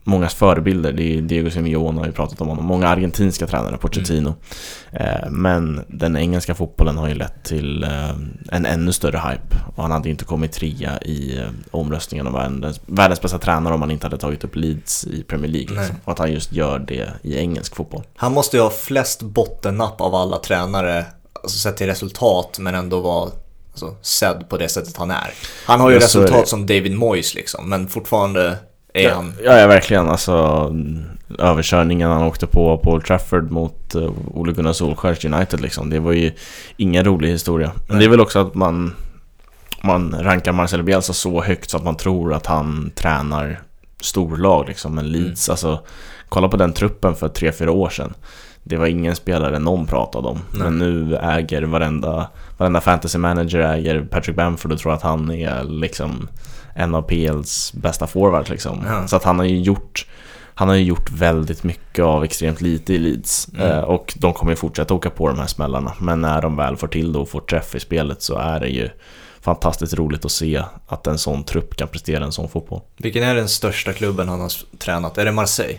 mångas 0.03 0.33
förebilder. 0.33 0.91
Det 0.91 1.17
är 1.17 1.21
Diego 1.21 1.49
Simeone 1.49 1.99
har 1.99 2.05
ju 2.05 2.11
pratat 2.11 2.41
om 2.41 2.47
honom. 2.47 2.65
Många 2.65 2.87
argentinska 2.87 3.47
tränare, 3.47 3.77
Pochettino. 3.77 4.35
Mm. 4.91 5.41
Men 5.41 5.85
den 5.87 6.17
engelska 6.17 6.55
fotbollen 6.55 6.97
har 6.97 7.07
ju 7.07 7.13
lett 7.13 7.43
till 7.43 7.83
eh, 7.83 8.09
en 8.51 8.65
ännu 8.65 8.93
större 8.93 9.17
hype. 9.17 9.55
Och 9.75 9.83
han 9.83 9.91
hade 9.91 10.07
ju 10.07 10.11
inte 10.11 10.25
kommit 10.25 10.51
trea 10.51 11.01
i 11.01 11.37
eh, 11.37 11.49
omröstningen 11.71 12.27
om 12.27 12.33
världens, 12.33 12.81
världens 12.85 13.21
bästa 13.21 13.37
tränare 13.37 13.73
om 13.73 13.81
han 13.81 13.91
inte 13.91 14.05
hade 14.05 14.17
tagit 14.17 14.43
upp 14.43 14.55
Leeds 14.55 15.07
i 15.07 15.23
Premier 15.23 15.51
League. 15.51 15.79
Liksom. 15.79 15.95
Och 16.03 16.11
att 16.11 16.19
han 16.19 16.31
just 16.31 16.53
gör 16.53 16.79
det 16.79 17.09
i 17.21 17.37
engelsk 17.37 17.75
fotboll. 17.75 18.03
Han 18.15 18.33
måste 18.33 18.57
ju 18.57 18.63
ha 18.63 18.69
flest 18.69 19.21
bottennapp 19.21 20.01
av 20.01 20.15
alla 20.15 20.37
tränare 20.37 21.05
alltså, 21.43 21.57
sett 21.57 21.77
till 21.77 21.87
resultat 21.87 22.57
men 22.59 22.75
ändå 22.75 22.99
vara 22.99 23.31
alltså, 23.71 23.95
sedd 24.01 24.49
på 24.49 24.57
det 24.57 24.69
sättet 24.69 24.97
han 24.97 25.11
är. 25.11 25.33
Han 25.65 25.79
har 25.79 25.89
ju 25.89 25.99
resultat 25.99 26.47
som 26.47 26.65
David 26.65 26.97
Moyes 26.97 27.35
liksom, 27.35 27.69
men 27.69 27.87
fortfarande 27.87 28.57
Ja, 28.93 29.23
ja, 29.43 29.67
verkligen. 29.67 30.09
Alltså 30.09 30.67
överkörningen 31.39 32.09
han 32.09 32.23
åkte 32.23 32.47
på 32.47 32.77
på 32.77 32.91
Old 32.91 33.05
Trafford 33.05 33.51
mot 33.51 33.95
uh, 33.95 34.11
Ole 34.33 34.53
Gunnar 34.53 34.73
Solskjärs 34.73 35.25
United 35.25 35.61
liksom. 35.61 35.89
Det 35.89 35.99
var 35.99 36.11
ju 36.11 36.31
ingen 36.77 37.05
rolig 37.05 37.29
historia. 37.29 37.71
Men 37.87 37.99
det 37.99 38.05
är 38.05 38.09
väl 38.09 38.21
också 38.21 38.39
att 38.39 38.55
man, 38.55 38.93
man 39.83 40.15
rankar 40.19 40.51
Marcelo 40.51 40.83
Bielsa 40.83 41.13
så 41.13 41.41
högt 41.41 41.69
så 41.69 41.77
att 41.77 41.83
man 41.83 41.95
tror 41.95 42.33
att 42.33 42.45
han 42.45 42.91
tränar 42.95 43.61
storlag 44.01 44.67
liksom. 44.67 44.95
Men 44.95 45.11
Leeds, 45.11 45.49
alltså 45.49 45.79
kolla 46.29 46.49
på 46.49 46.57
den 46.57 46.73
truppen 46.73 47.15
för 47.15 47.27
3-4 47.27 47.67
år 47.67 47.89
sedan. 47.89 48.13
Det 48.63 48.77
var 48.77 48.85
ingen 48.85 49.15
spelare 49.15 49.59
någon 49.59 49.85
pratade 49.85 50.27
om. 50.27 50.39
Nej. 50.51 50.63
Men 50.63 50.77
nu 50.77 51.15
äger 51.15 51.61
varenda, 51.61 52.27
varenda 52.57 52.81
fantasy 52.81 53.17
manager 53.17 53.59
äger 53.59 54.01
Patrick 54.01 54.35
Bamford 54.35 54.71
och 54.71 54.79
tror 54.79 54.93
att 54.93 55.01
han 55.01 55.31
är 55.31 55.63
liksom 55.63 56.27
en 56.75 56.95
av 56.95 57.01
PLs 57.01 57.73
bästa 57.73 58.07
forwards 58.07 58.49
liksom. 58.49 58.83
Ja. 58.87 59.07
Så 59.07 59.15
att 59.15 59.23
han 59.23 59.39
har 59.39 59.45
ju 59.45 59.59
gjort 59.61 60.05
han 60.53 60.67
har 60.69 60.75
ju 60.75 60.83
gjort 60.83 61.11
väldigt 61.11 61.63
mycket 61.63 62.05
av 62.05 62.23
extremt 62.23 62.61
lite 62.61 62.93
i 62.93 62.97
Leeds 62.97 63.47
Mm. 63.53 63.67
eh, 63.71 63.79
och 63.79 64.13
de 64.17 64.33
kommer 64.33 64.51
ju 64.51 64.55
fortsätta 64.55 64.93
åka 64.93 65.09
på 65.09 65.27
de 65.27 65.39
här 65.39 65.47
smällarna. 65.47 65.93
Men 65.99 66.21
när 66.21 66.41
de 66.41 66.55
väl 66.55 66.77
får 66.77 66.87
till 66.87 67.13
det 67.13 67.19
och 67.19 67.29
får 67.29 67.41
träff 67.41 67.75
i 67.75 67.79
spelet 67.79 68.21
så 68.21 68.37
är 68.37 68.59
det 68.59 68.67
ju 68.67 68.89
fantastiskt 69.41 69.93
roligt 69.93 70.25
att 70.25 70.31
se 70.31 70.63
att 70.87 71.07
en 71.07 71.17
sån 71.17 71.43
trupp 71.43 71.75
kan 71.75 71.87
prestera 71.87 72.23
en 72.25 72.31
sån 72.31 72.49
fotboll. 72.49 72.81
Vilken 72.97 73.23
är 73.23 73.35
den 73.35 73.49
största 73.49 73.93
klubben 73.93 74.29
han 74.29 74.41
har 74.41 74.51
tränat? 74.77 75.17
Är 75.17 75.25
det 75.25 75.31
Marseille? 75.31 75.77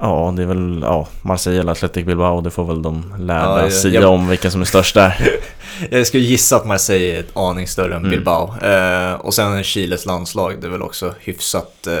Ja, 0.00 0.32
det 0.36 0.42
är 0.42 0.46
väl 0.46 0.80
ja, 0.82 1.08
Marseille 1.22 1.60
eller 1.60 1.72
Athletic 1.72 2.06
Bilbao, 2.06 2.40
det 2.40 2.50
får 2.50 2.64
väl 2.64 2.82
de 2.82 3.14
lärda 3.18 3.62
Ja, 3.64 3.70
sia 3.70 4.00
jag- 4.00 4.10
om 4.12 4.28
vilka 4.28 4.50
som 4.50 4.60
är 4.60 4.64
störst 4.64 4.94
där. 4.94 5.28
Jag 5.90 6.06
skulle 6.06 6.22
gissa 6.22 6.56
att 6.56 6.66
Marseille 6.66 7.16
är 7.16 7.20
ett 7.20 7.36
aning 7.36 7.66
större 7.68 7.92
än 7.94 7.98
Mm. 7.98 8.10
Bilbao. 8.10 8.54
Eh, 8.64 9.12
och 9.14 9.34
sen 9.34 9.62
Chiles 9.64 10.06
landslag, 10.06 10.60
det 10.60 10.66
är 10.66 10.70
väl 10.70 10.82
också 10.82 11.14
hyfsat, 11.20 11.86
eh, 11.86 11.94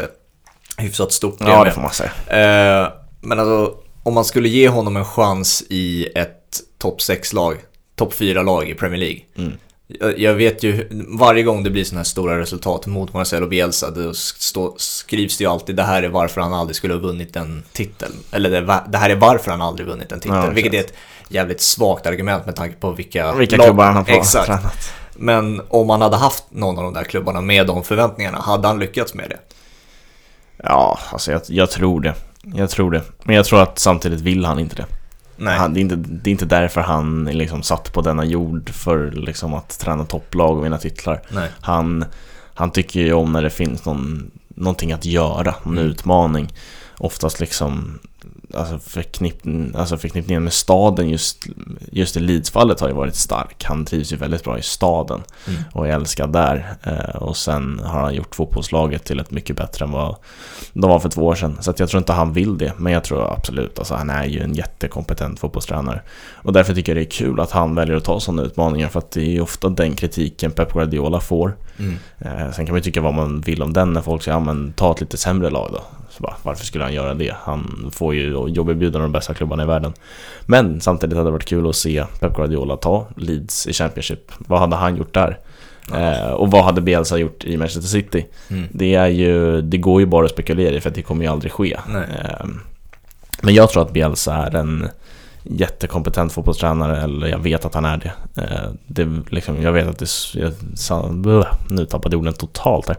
hyfsat 0.84 1.12
stort. 1.12 1.36
Ja, 1.40 1.46
med. 1.46 1.66
det 1.66 1.70
får 1.70 1.80
man 1.82 1.90
säga. 1.90 2.10
Eh, 2.26 2.88
men 3.20 3.38
alltså, 3.40 3.74
om 4.02 4.14
man 4.14 4.24
skulle 4.24 4.48
ge 4.48 4.68
honom 4.68 4.96
en 4.96 5.04
chans 5.04 5.64
i 5.70 6.06
ett 6.14 6.60
topp 6.78 6.98
6-lag, 7.00 7.56
topp 7.96 8.12
4-lag 8.14 8.68
i 8.68 8.74
Premier 8.74 8.98
League. 9.00 9.20
Mm. 9.38 9.52
Jag, 10.16 10.34
vet 10.34 10.62
ju, 10.62 10.88
varje 11.18 11.42
gång 11.42 11.62
det 11.62 11.70
blir 11.70 11.84
sådana 11.84 11.98
här 11.98 12.04
stora 12.04 12.38
resultat 12.38 12.86
mot 12.86 13.12
Marcelo 13.12 13.46
Bielsa, 13.46 13.90
då 13.90 14.14
stå, 14.14 14.74
skrivs 14.78 15.38
det 15.38 15.44
ju 15.44 15.50
alltid 15.50 15.76
det 15.76 15.82
här 15.82 16.02
är 16.02 16.08
varför 16.08 16.40
han 16.40 16.54
aldrig 16.54 16.76
skulle 16.76 16.94
ha 16.94 17.00
vunnit 17.00 17.36
en 17.36 17.62
titel. 17.72 18.12
Eller 18.30 18.60
det, 18.88 18.98
här 18.98 19.10
är 19.10 19.14
varför 19.16 19.50
han 19.50 19.62
aldrig 19.62 19.86
vunnit 19.88 20.12
en 20.12 20.20
titel. 20.20 20.36
Ja, 20.36 20.50
vilket 20.50 20.74
är 20.74 20.80
ett 20.80 20.94
jävligt 21.28 21.60
svagt 21.60 22.06
argument 22.06 22.46
med 22.46 22.56
tanke 22.56 22.76
på 22.76 22.90
vilka, 22.92 23.32
Vilka 23.32 23.56
lag- 23.56 23.66
klubbar 23.66 23.84
han 23.84 23.96
har 23.96 24.16
Exakt. 24.16 24.46
tränat. 24.46 24.92
Men 25.16 25.62
om 25.68 25.90
han 25.90 26.02
hade 26.02 26.16
haft 26.16 26.44
någon 26.50 26.78
av 26.78 26.84
de 26.84 26.94
där 26.94 27.04
klubbarna 27.04 27.40
med 27.40 27.66
de 27.66 27.84
förväntningarna, 27.84 28.38
hade 28.40 28.68
han 28.68 28.78
lyckats 28.78 29.14
med 29.14 29.30
det? 29.30 29.38
Ja, 30.56 30.98
alltså 31.12 31.32
jag, 31.32 31.40
jag 31.46 31.70
tror 31.70 32.00
det. 32.00 32.14
Jag 32.54 32.70
tror 32.70 32.90
det. 32.90 33.02
Men 33.22 33.36
jag 33.36 33.44
tror 33.44 33.62
att 33.62 33.78
samtidigt 33.78 34.20
vill 34.20 34.44
han 34.44 34.58
inte 34.58 34.76
det. 34.76 34.86
Nej. 35.36 35.58
Han, 35.58 35.74
det, 35.74 35.80
är 35.80 35.82
inte, 35.82 35.96
det 35.96 36.30
är 36.30 36.32
inte 36.32 36.46
därför 36.46 36.80
han 36.80 37.24
liksom 37.24 37.62
satt 37.62 37.92
på 37.92 38.00
denna 38.00 38.24
jord 38.24 38.70
för 38.70 39.10
liksom 39.10 39.54
att 39.54 39.78
träna 39.78 40.04
topplag 40.04 40.58
och 40.58 40.64
vinna 40.64 40.78
titlar. 40.78 41.22
Nej. 41.30 41.50
Han, 41.60 42.04
han 42.54 42.70
tycker 42.70 43.00
ju 43.00 43.12
om 43.12 43.32
när 43.32 43.42
det 43.42 43.50
finns 43.50 43.84
någon, 43.84 44.30
någonting 44.48 44.92
att 44.92 45.04
göra, 45.04 45.54
någon 45.62 45.78
Mm. 45.78 45.90
utmaning. 45.90 46.52
Oftast 46.98 47.40
liksom 47.40 47.98
alltså 48.54 48.78
förknipp, 48.78 49.36
alltså 49.74 49.96
förknippningen 49.96 50.44
med 50.44 50.52
staden 50.52 51.08
just, 51.10 51.46
just 51.92 52.16
i 52.16 52.20
Leeds-fallet 52.20 52.80
har 52.80 52.88
ju 52.88 52.94
varit 52.94 53.14
stark. 53.14 53.64
Han 53.64 53.84
trivs 53.84 54.12
ju 54.12 54.16
väldigt 54.16 54.44
bra 54.44 54.58
i 54.58 54.62
staden 54.62 55.22
Mm. 55.48 55.62
och 55.72 55.88
är 55.88 55.92
älskad 55.92 56.32
där. 56.32 56.74
Eh, 56.82 57.16
och 57.16 57.36
sen 57.36 57.80
har 57.84 58.00
han 58.00 58.14
gjort 58.14 58.34
fotbollslaget 58.34 59.04
till 59.04 59.20
ett 59.20 59.30
mycket 59.30 59.56
bättre 59.56 59.84
än 59.84 59.90
vad 59.90 60.16
de 60.72 60.90
var 60.90 60.98
för 60.98 61.08
två 61.08 61.26
år 61.26 61.34
sedan. 61.34 61.58
Så 61.60 61.74
jag 61.76 61.88
tror 61.88 61.98
inte 61.98 62.12
han 62.12 62.32
vill 62.32 62.58
det, 62.58 62.72
men 62.76 62.92
jag 62.92 63.04
tror 63.04 63.32
absolut, 63.32 63.78
alltså 63.78 63.94
han 63.94 64.10
är 64.10 64.24
ju 64.24 64.40
en 64.40 64.54
jättekompetent 64.54 65.40
fotbollstränare. 65.40 66.02
Och 66.32 66.52
därför 66.52 66.74
tycker 66.74 66.92
jag 66.92 66.96
det 66.96 67.06
är 67.06 67.10
kul 67.10 67.40
att 67.40 67.50
han 67.50 67.74
väljer 67.74 67.96
att 67.96 68.04
ta 68.04 68.20
sådana 68.20 68.42
utmaningar, 68.42 68.88
för 68.88 68.98
att 68.98 69.10
det 69.10 69.20
är 69.20 69.30
ju 69.30 69.40
ofta 69.40 69.68
den 69.68 69.94
kritiken 69.96 70.50
Pep 70.50 70.72
Guardiola 70.72 71.20
får. 71.20 71.56
Mm. 71.78 71.96
Eh, 72.18 72.52
sen 72.52 72.66
kan 72.66 72.72
man 72.72 72.76
ju 72.78 72.82
tycka 72.82 73.00
vad 73.00 73.14
man 73.14 73.40
vill 73.40 73.62
om 73.62 73.72
den 73.72 73.92
när 73.92 74.00
folk 74.00 74.22
säger 74.22 74.36
ja 74.36 74.44
men 74.44 74.72
ta 74.72 74.92
ett 74.92 75.00
lite 75.00 75.16
sämre 75.16 75.50
lag 75.50 75.70
då. 75.72 75.82
Så 76.16 76.22
bara, 76.22 76.36
varför 76.42 76.64
skulle 76.64 76.84
han 76.84 76.94
göra 76.94 77.14
det? 77.14 77.34
Han 77.42 77.90
får 77.92 78.14
ju 78.14 78.48
jobberbjudanden 78.48 79.02
av 79.02 79.08
de 79.08 79.12
bästa 79.12 79.34
klubbarna 79.34 79.62
i 79.62 79.66
världen. 79.66 79.92
Men 80.46 80.80
samtidigt 80.80 81.16
hade 81.16 81.28
det 81.28 81.32
varit 81.32 81.44
kul 81.44 81.68
att 81.68 81.76
se 81.76 82.04
Pep 82.20 82.36
Guardiola 82.36 82.76
ta 82.76 83.06
Leeds 83.16 83.66
i 83.66 83.72
Championship. 83.72 84.32
Vad 84.38 84.60
hade 84.60 84.76
han 84.76 84.96
gjort 84.96 85.14
där? 85.14 85.38
Eh, 85.92 86.30
och 86.30 86.50
vad 86.50 86.64
hade 86.64 86.80
Bielsa 86.80 87.18
gjort 87.18 87.44
i 87.44 87.56
Manchester 87.56 87.88
City? 87.88 88.26
Mm. 88.50 88.64
Det 88.72 88.94
är 88.94 89.06
ju, 89.06 89.62
det 89.62 89.78
går 89.78 90.00
ju 90.00 90.06
bara 90.06 90.24
att 90.24 90.30
spekulera 90.30 90.74
i 90.74 90.80
för 90.80 90.90
det 90.90 91.02
kommer 91.02 91.24
ju 91.24 91.30
aldrig 91.30 91.52
ske. 91.52 91.72
Eh, 91.74 92.46
men 93.42 93.54
jag 93.54 93.70
tror 93.70 93.82
att 93.82 93.92
Bielsa 93.92 94.34
är 94.34 94.54
en 94.54 94.88
jättekompetent 95.44 96.32
fotbollstränare, 96.32 97.02
eller 97.02 97.26
jag 97.26 97.38
vet 97.38 97.64
att 97.64 97.74
han 97.74 97.84
är 97.84 97.96
det. 97.96 98.42
Eh, 98.42 98.70
det 98.86 99.08
liksom, 99.30 99.62
jag 99.62 99.72
vet 99.72 99.88
att 99.88 99.98
det... 99.98 100.08
Jag, 100.34 100.52
sa- 100.74 101.08
nu 101.68 101.86
tappade 101.86 102.14
jag 102.14 102.20
orden 102.20 102.34
totalt 102.34 102.88
här. 102.88 102.96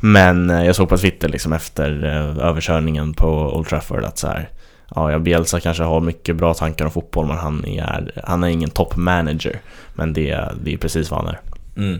Men 0.00 0.50
eh, 0.50 0.64
jag 0.64 0.76
såg 0.76 0.88
på 0.88 0.98
Twitter 0.98 1.28
liksom 1.28 1.52
efter 1.52 2.04
eh, 2.04 2.46
överkörningen 2.48 3.14
på 3.14 3.28
Old 3.28 3.66
Trafford 3.68 4.04
att 4.04 4.18
så 4.18 4.26
här, 4.26 4.50
Ja, 4.94 5.12
jag 5.12 5.22
Bielsa 5.22 5.60
kanske 5.60 5.82
har 5.82 6.00
mycket 6.00 6.36
bra 6.36 6.54
tankar 6.54 6.84
om 6.84 6.90
fotboll 6.90 7.26
men 7.26 7.36
han 7.36 7.64
är, 7.64 8.22
han 8.24 8.44
är 8.44 8.48
ingen 8.48 8.70
toppmanager. 8.70 9.60
Men 9.94 10.12
det, 10.12 10.48
det 10.64 10.72
är 10.72 10.76
precis 10.78 11.10
vad 11.10 11.20
han 11.24 11.28
är. 11.34 11.40
Mm. 11.76 11.98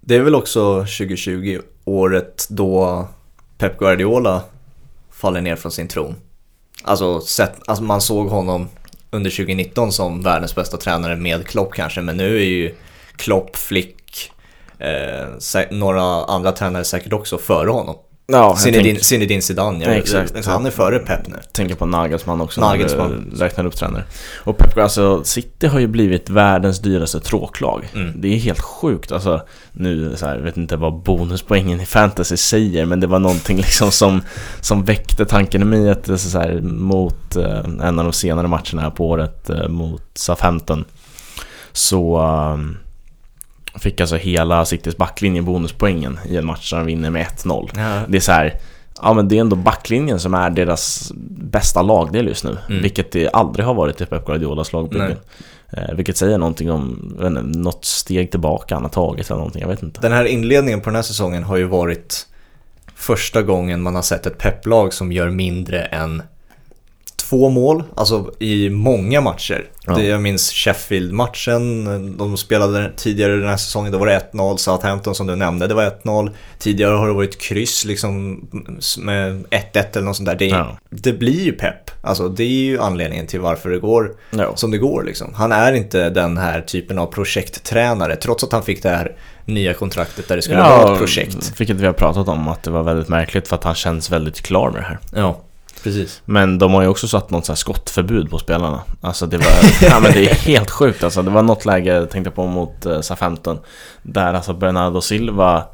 Det 0.00 0.16
är 0.16 0.20
väl 0.20 0.34
också 0.34 0.74
2020 0.78 1.60
året 1.84 2.46
då 2.50 3.08
Pep 3.58 3.78
Guardiola 3.78 4.42
faller 5.10 5.40
ner 5.40 5.56
från 5.56 5.72
sin 5.72 5.88
tron. 5.88 6.14
Alltså, 6.84 7.20
sett, 7.20 7.68
alltså 7.68 7.84
man 7.84 8.00
såg 8.00 8.28
honom 8.28 8.68
under 9.14 9.30
2019 9.30 9.92
som 9.92 10.22
världens 10.22 10.54
bästa 10.54 10.76
tränare 10.76 11.16
med 11.16 11.46
Klopp 11.46 11.74
kanske, 11.74 12.00
men 12.00 12.16
nu 12.16 12.36
är 12.36 12.44
ju 12.44 12.74
Klopp, 13.16 13.56
Flick, 13.56 14.32
eh, 14.78 15.66
några 15.70 16.24
andra 16.24 16.52
tränare 16.52 16.84
säkert 16.84 17.12
också 17.12 17.38
före 17.38 17.70
honom. 17.70 17.96
Ja, 18.26 18.56
Zinedine, 18.56 18.98
Zinedine 18.98 19.42
Zidane, 19.42 19.84
jag, 19.84 19.96
Exakt. 19.96 20.36
alltså, 20.36 20.50
han 20.50 20.66
är 20.66 20.70
före 20.70 20.98
Pep 20.98 21.28
nu. 21.28 21.36
tänker 21.52 21.74
på 21.74 21.86
Nagelsmann 21.86 22.40
också 22.40 22.60
Nagelsmann. 22.60 23.10
när 23.10 23.36
du 23.36 23.44
räknar 23.44 23.66
upp 23.66 23.76
tränare. 23.76 24.04
Och 24.36 24.58
Pep 24.58 24.78
alltså 24.78 25.24
City 25.24 25.66
har 25.66 25.80
ju 25.80 25.86
blivit 25.86 26.30
världens 26.30 26.78
dyraste 26.78 27.20
tråklag. 27.20 27.88
Mm. 27.94 28.20
Det 28.20 28.28
är 28.28 28.36
helt 28.38 28.60
sjukt. 28.60 29.12
Alltså, 29.12 29.42
nu 29.72 30.16
så 30.16 30.26
här, 30.26 30.38
vet 30.38 30.56
inte 30.56 30.76
vad 30.76 31.02
bonuspoängen 31.02 31.80
i 31.80 31.86
fantasy 31.86 32.36
säger, 32.36 32.86
men 32.86 33.00
det 33.00 33.06
var 33.06 33.18
någonting 33.18 33.56
liksom 33.66 33.90
som, 33.90 34.22
som 34.60 34.84
väckte 34.84 35.24
tanken 35.24 35.62
i 35.62 35.64
mig 35.64 35.90
att 35.90 36.08
är 36.08 36.16
så 36.16 36.38
här, 36.38 36.60
mot 36.62 37.36
eh, 37.36 37.64
en 37.64 37.98
av 37.98 38.04
de 38.04 38.12
senare 38.12 38.48
matcherna 38.48 38.82
här 38.82 38.90
på 38.90 39.08
året 39.08 39.50
eh, 39.50 39.68
mot 39.68 40.02
Southampton 40.14 40.84
så 41.72 42.16
ehm, 42.16 42.76
fick 43.78 44.00
alltså 44.00 44.16
hela 44.16 44.64
Citys 44.64 44.96
backlinje 44.96 45.42
bonuspoängen 45.42 46.20
i 46.28 46.36
en 46.36 46.46
match 46.46 46.70
där 46.70 46.78
de 46.78 46.86
vinner 46.86 47.10
med 47.10 47.26
1-0. 47.26 47.70
Ja. 47.76 48.02
Det 48.08 48.16
är 48.16 48.20
så 48.20 48.32
här, 48.32 48.54
ja 49.02 49.14
men 49.14 49.28
det 49.28 49.36
är 49.36 49.40
ändå 49.40 49.56
backlinjen 49.56 50.20
som 50.20 50.34
är 50.34 50.50
deras 50.50 51.12
bästa 51.38 51.82
lagdel 51.82 52.26
just 52.26 52.44
nu. 52.44 52.58
Mm. 52.68 52.82
Vilket 52.82 53.12
det 53.12 53.28
aldrig 53.28 53.66
har 53.66 53.74
varit 53.74 54.00
i 54.00 54.06
Pep 54.06 54.26
Guardiolas 54.26 54.72
lagbyggen. 54.72 55.16
Nej. 55.70 55.88
Eh, 55.88 55.94
vilket 55.94 56.16
säger 56.16 56.38
någonting 56.38 56.70
om, 56.70 57.16
inte, 57.22 57.58
något 57.58 57.84
steg 57.84 58.30
tillbaka 58.30 58.74
han 58.74 58.82
har 58.82 58.90
tagit 58.90 59.26
eller 59.26 59.36
någonting, 59.36 59.62
jag 59.62 59.68
vet 59.68 59.82
inte. 59.82 60.00
Den 60.00 60.12
här 60.12 60.24
inledningen 60.24 60.80
på 60.80 60.90
den 60.90 60.94
här 60.94 61.02
säsongen 61.02 61.44
har 61.44 61.56
ju 61.56 61.64
varit 61.64 62.26
första 62.94 63.42
gången 63.42 63.82
man 63.82 63.94
har 63.94 64.02
sett 64.02 64.26
ett 64.26 64.38
pepplag 64.38 64.92
som 64.92 65.12
gör 65.12 65.30
mindre 65.30 65.84
än 65.84 66.22
två 67.28 67.48
mål, 67.48 67.82
alltså 67.96 68.32
i 68.38 68.70
många 68.70 69.20
matcher. 69.20 69.64
Ja. 69.86 69.94
Det, 69.94 70.04
jag 70.04 70.20
minns 70.22 70.52
Sheffield-matchen, 70.52 72.16
de 72.18 72.36
spelade 72.36 72.92
tidigare 72.96 73.36
den 73.36 73.48
här 73.48 73.56
säsongen, 73.56 73.92
då 73.92 73.98
var 73.98 74.06
det 74.06 74.20
1-0. 74.32 74.56
Southampton 74.56 75.14
som 75.14 75.26
du 75.26 75.36
nämnde, 75.36 75.66
det 75.66 75.74
var 75.74 75.84
1-0. 76.04 76.30
Tidigare 76.58 76.94
har 76.94 77.06
det 77.08 77.12
varit 77.14 77.40
kryss 77.40 77.84
liksom 77.84 78.40
med 78.98 79.44
1-1 79.50 79.84
eller 79.92 80.02
något 80.02 80.16
sånt 80.16 80.28
där. 80.28 80.36
Det, 80.36 80.46
Ja. 80.46 80.78
det 80.90 81.12
blir 81.12 81.44
ju 81.44 81.52
pepp. 81.52 81.90
Alltså 82.02 82.28
det 82.28 82.42
är 82.44 82.48
ju 82.48 82.80
anledningen 82.80 83.26
till 83.26 83.40
varför 83.40 83.70
det 83.70 83.78
går 83.78 84.12
Ja. 84.30 84.56
som 84.56 84.70
det 84.70 84.78
går 84.78 85.02
liksom. 85.02 85.34
Han 85.34 85.52
är 85.52 85.72
inte 85.72 86.10
den 86.10 86.38
här 86.38 86.60
typen 86.60 86.98
av 86.98 87.06
projekttränare, 87.06 88.16
trots 88.16 88.44
att 88.44 88.52
han 88.52 88.62
fick 88.62 88.82
det 88.82 88.88
här 88.88 89.16
nya 89.44 89.74
kontraktet 89.74 90.28
där 90.28 90.36
det 90.36 90.42
skulle 90.42 90.60
vara 90.60 90.92
ett 90.92 90.98
projekt. 90.98 91.60
Vilket 91.60 91.76
vi 91.76 91.86
har 91.86 91.92
pratat 91.92 92.28
om, 92.28 92.48
att 92.48 92.62
det 92.62 92.70
var 92.70 92.82
väldigt 92.82 93.08
märkligt 93.08 93.48
för 93.48 93.56
att 93.56 93.64
han 93.64 93.74
känns 93.74 94.10
väldigt 94.10 94.40
klar 94.42 94.70
med 94.70 94.80
det 94.82 94.86
här. 94.86 94.98
Ja, 95.14 95.40
precis. 95.84 96.22
Men 96.24 96.58
de 96.58 96.74
har 96.74 96.82
ju 96.82 96.88
också 96.88 97.08
satt 97.08 97.30
något 97.30 97.46
så 97.46 97.52
här 97.52 97.56
skottförbud 97.56 98.30
på 98.30 98.38
spelarna. 98.38 98.80
Alltså 99.00 99.26
det 99.26 99.38
var, 99.38 99.46
ja 99.88 100.00
men 100.00 100.12
det 100.12 100.30
är 100.30 100.34
helt 100.34 100.70
sjukt 100.70 101.04
alltså. 101.04 101.22
Det 101.22 101.30
var 101.30 101.42
något 101.42 101.64
läge, 101.64 101.94
jag 101.94 102.10
tänkte 102.10 102.30
på 102.30 102.46
mot 102.46 102.86
eh, 102.86 102.92
uh, 102.92 103.00
Southampton, 103.00 103.58
där 104.02 104.34
alltså 104.34 104.54
Bernardo 104.54 105.00
Silva 105.00 105.64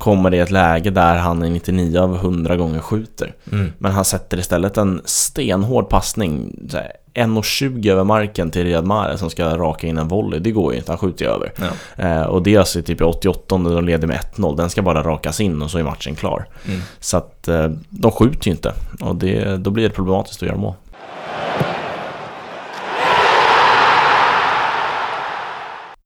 kommer 0.00 0.30
det 0.30 0.36
i 0.36 0.40
ett 0.40 0.50
läge 0.50 0.90
där 0.90 1.18
han 1.18 1.44
i 1.44 1.50
99 1.50 1.98
av 1.98 2.14
100 2.14 2.56
gånger 2.56 2.80
skjuter. 2.80 3.34
Mm. 3.52 3.72
Men 3.78 3.92
han 3.92 4.04
sätter 4.04 4.38
istället 4.38 4.76
en 4.76 5.02
stenhård 5.04 5.88
passning, 5.88 6.56
så 6.70 6.76
här 6.76 6.92
1,20 7.14 7.90
över 7.90 8.04
marken 8.04 8.50
till 8.50 8.64
Riyad 8.64 8.86
Mahrez 8.86 9.20
som 9.20 9.30
ska 9.30 9.58
raka 9.58 9.86
in 9.86 9.98
en 9.98 10.08
volley. 10.08 10.40
Det 10.40 10.50
går 10.50 10.72
ju 10.72 10.78
inte, 10.78 10.92
han 10.92 10.98
skjuter 10.98 11.24
ju 11.24 11.30
över. 11.30 11.52
Ja. 11.56 12.04
Eh, 12.04 12.22
och 12.22 12.42
det 12.42 12.54
är 12.54 12.58
alltså 12.58 12.82
typ 12.82 13.00
i 13.00 13.04
88 13.04 13.56
när 13.56 13.74
de 13.74 13.84
leder 13.84 14.08
med 14.08 14.20
1-0. 14.36 14.56
Den 14.56 14.70
ska 14.70 14.82
bara 14.82 15.02
rakas 15.02 15.40
in 15.40 15.62
och 15.62 15.70
så 15.70 15.78
är 15.78 15.82
matchen 15.82 16.14
klar. 16.14 16.48
Mm. 16.66 16.80
Så 17.00 17.16
att 17.16 17.48
eh, 17.48 17.70
de 17.88 18.10
skjuter 18.10 18.46
ju 18.46 18.50
inte. 18.50 18.74
Och 19.00 19.16
det, 19.16 19.56
då 19.56 19.70
blir 19.70 19.84
det 19.84 19.94
problematiskt 19.94 20.42
att 20.42 20.48
göra 20.48 20.58
mål. 20.58 20.74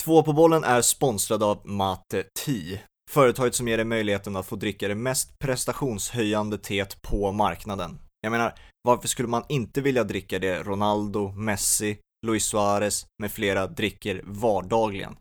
Två 0.04 0.22
på 0.22 0.32
bollen 0.32 0.64
är 0.64 0.80
sponsrad 0.80 1.42
av 1.42 1.58
Mate 1.64 2.22
Tea. 2.44 2.78
Företaget 3.14 3.54
som 3.54 3.68
ger 3.68 3.76
dig 3.76 3.86
möjligheten 3.86 4.36
att 4.36 4.46
få 4.46 4.56
dricka 4.56 4.88
det 4.88 4.94
mest 4.94 5.38
prestationshöjande 5.38 6.58
teet 6.58 7.02
på 7.02 7.32
marknaden. 7.32 7.98
Jag 8.20 8.30
menar, 8.30 8.54
varför 8.82 9.08
skulle 9.08 9.28
man 9.28 9.44
inte 9.48 9.80
vilja 9.80 10.04
dricka 10.04 10.38
det 10.38 10.62
Ronaldo, 10.62 11.32
Messi, 11.32 11.98
Luis 12.26 12.44
Suarez 12.44 13.06
med 13.18 13.32
flera 13.32 13.66
dricker 13.66 14.22
vardagligen? 14.24 15.16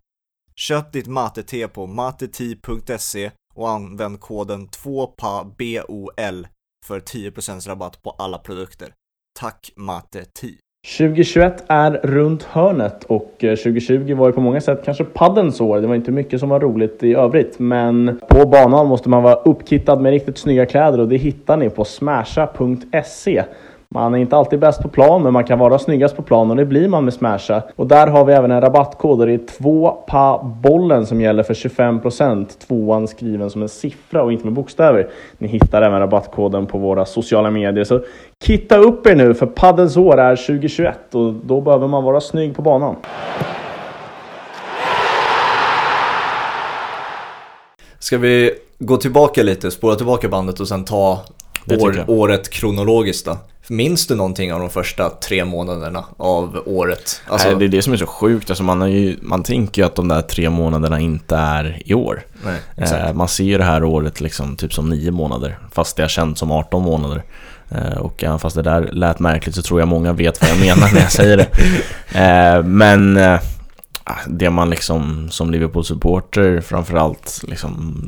Köp 0.55 0.91
ditt 0.91 1.07
mate-te 1.07 1.67
på 1.67 1.87
mateti.se 1.87 3.31
och 3.53 3.69
använd 3.69 4.19
koden 4.19 4.69
2PABOL 4.69 6.47
för 6.85 6.99
10% 6.99 7.67
rabatt 7.67 8.01
på 8.01 8.09
alla 8.09 8.37
produkter. 8.37 8.93
Tack 9.39 9.71
Mate 9.75 10.25
10! 10.25 10.62
2021 10.87 11.63
är 11.67 11.91
runt 12.03 12.43
hörnet 12.43 13.03
och 13.03 13.35
eh, 13.39 13.55
2020 13.55 14.15
var 14.15 14.27
ju 14.27 14.33
på 14.33 14.41
många 14.41 14.61
sätt 14.61 14.81
kanske 14.85 15.03
paddens 15.03 15.61
år. 15.61 15.81
Det 15.81 15.87
var 15.87 15.95
inte 15.95 16.11
mycket 16.11 16.39
som 16.39 16.49
var 16.49 16.59
roligt 16.59 17.03
i 17.03 17.13
övrigt, 17.13 17.59
men 17.59 18.19
på 18.29 18.45
banan 18.45 18.87
måste 18.87 19.09
man 19.09 19.23
vara 19.23 19.35
uppkittad 19.35 20.01
med 20.01 20.11
riktigt 20.11 20.37
snygga 20.37 20.65
kläder 20.65 20.99
och 20.99 21.07
det 21.07 21.17
hittar 21.17 21.57
ni 21.57 21.69
på 21.69 21.85
smasha.se. 21.85 23.43
Man 23.93 24.13
är 24.13 24.17
inte 24.17 24.37
alltid 24.37 24.59
bäst 24.59 24.81
på 24.81 24.87
plan, 24.87 25.23
men 25.23 25.33
man 25.33 25.43
kan 25.43 25.59
vara 25.59 25.79
snyggast 25.79 26.15
på 26.15 26.21
plan 26.21 26.49
och 26.49 26.55
det 26.55 26.65
blir 26.65 26.87
man 26.87 27.05
med 27.05 27.13
Smasha. 27.13 27.61
Och 27.75 27.87
där 27.87 28.07
har 28.07 28.25
vi 28.25 28.33
även 28.33 28.51
en 28.51 28.61
rabattkod 28.61 29.19
och 29.19 29.27
det 29.27 29.33
är 29.33 29.37
2PABOLLEN 29.37 31.05
som 31.05 31.21
gäller 31.21 31.43
för 31.43 31.53
25%. 31.53 32.45
Tvåan 32.67 33.07
skriven 33.07 33.49
som 33.49 33.61
en 33.61 33.69
siffra 33.69 34.23
och 34.23 34.31
inte 34.31 34.45
med 34.45 34.53
bokstäver. 34.53 35.07
Ni 35.37 35.47
hittar 35.47 35.81
även 35.81 35.99
rabattkoden 35.99 36.65
på 36.65 36.77
våra 36.77 37.05
sociala 37.05 37.51
medier. 37.51 37.83
Så 37.83 38.01
kitta 38.43 38.77
upp 38.77 39.07
er 39.07 39.15
nu 39.15 39.33
för 39.33 39.45
paddens 39.45 39.97
år 39.97 40.19
är 40.19 40.35
2021 40.35 41.15
och 41.15 41.33
då 41.33 41.61
behöver 41.61 41.87
man 41.87 42.03
vara 42.03 42.21
snygg 42.21 42.55
på 42.55 42.61
banan. 42.61 42.95
Ska 47.99 48.17
vi 48.17 48.51
gå 48.79 48.97
tillbaka 48.97 49.43
lite, 49.43 49.71
spåra 49.71 49.95
tillbaka 49.95 50.29
bandet 50.29 50.59
och 50.59 50.67
sen 50.67 50.85
ta 50.85 51.21
år, 51.79 52.03
året 52.07 52.49
kronologiskt 52.49 53.25
då? 53.25 53.37
Minns 53.67 54.07
du 54.07 54.15
någonting 54.15 54.53
av 54.53 54.59
de 54.59 54.69
första 54.69 55.09
tre 55.09 55.45
månaderna 55.45 56.05
av 56.17 56.63
året? 56.65 57.21
Alltså, 57.27 57.47
Nej, 57.47 57.57
det 57.59 57.65
är 57.65 57.69
det 57.69 57.81
som 57.81 57.93
är 57.93 57.97
så 57.97 58.05
sjukt. 58.05 58.49
Alltså 58.49 58.63
man, 58.63 58.91
ju, 58.91 59.17
man 59.21 59.43
tänker 59.43 59.81
ju 59.81 59.85
att 59.85 59.95
de 59.95 60.07
där 60.07 60.21
tre 60.21 60.49
månaderna 60.49 60.99
inte 60.99 61.35
är 61.35 61.81
i 61.85 61.93
år. 61.93 62.25
nej. 62.45 62.59
Eh, 62.77 63.13
man 63.13 63.27
ser 63.27 63.43
ju 63.43 63.57
det 63.57 63.63
här 63.63 63.83
året 63.83 64.21
liksom 64.21 64.55
typ 64.55 64.73
som 64.73 64.89
nio 64.89 65.11
månader, 65.11 65.59
fast 65.71 65.97
det 65.97 66.03
har 66.03 66.09
känts 66.09 66.39
som 66.39 66.51
18 66.51 66.83
månader. 66.83 67.23
Eh, 67.69 67.97
och 67.97 68.23
även 68.23 68.39
fast 68.39 68.55
det 68.55 68.61
där 68.61 68.89
lät 68.91 69.19
märkligt 69.19 69.55
så 69.55 69.61
tror 69.61 69.79
jag 69.79 69.87
många 69.87 70.13
vet 70.13 70.41
vad 70.41 70.49
jag 70.49 70.59
menar 70.59 70.93
när 70.93 71.01
jag 71.01 71.11
säger 71.11 71.37
det. 71.37 71.47
Eh, 72.15 72.63
men 72.63 73.17
eh, 73.17 73.39
det 74.27 74.49
man 74.49 74.69
liksom 74.69 75.29
som 75.31 75.51
Liverpool-supporter 75.51 76.61
framförallt 76.61 77.43
liksom 77.47 78.03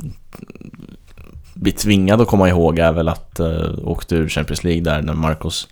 blir 1.55 1.73
tvingad 1.73 2.21
att 2.21 2.27
komma 2.27 2.49
ihåg 2.49 2.79
är 2.79 2.91
väl 2.91 3.09
att 3.09 3.39
uh, 3.39 3.69
åkte 3.83 4.15
ur 4.15 4.29
Champions 4.29 4.63
League 4.63 4.81
där 4.83 5.01
när 5.01 5.13
Marcos, 5.13 5.67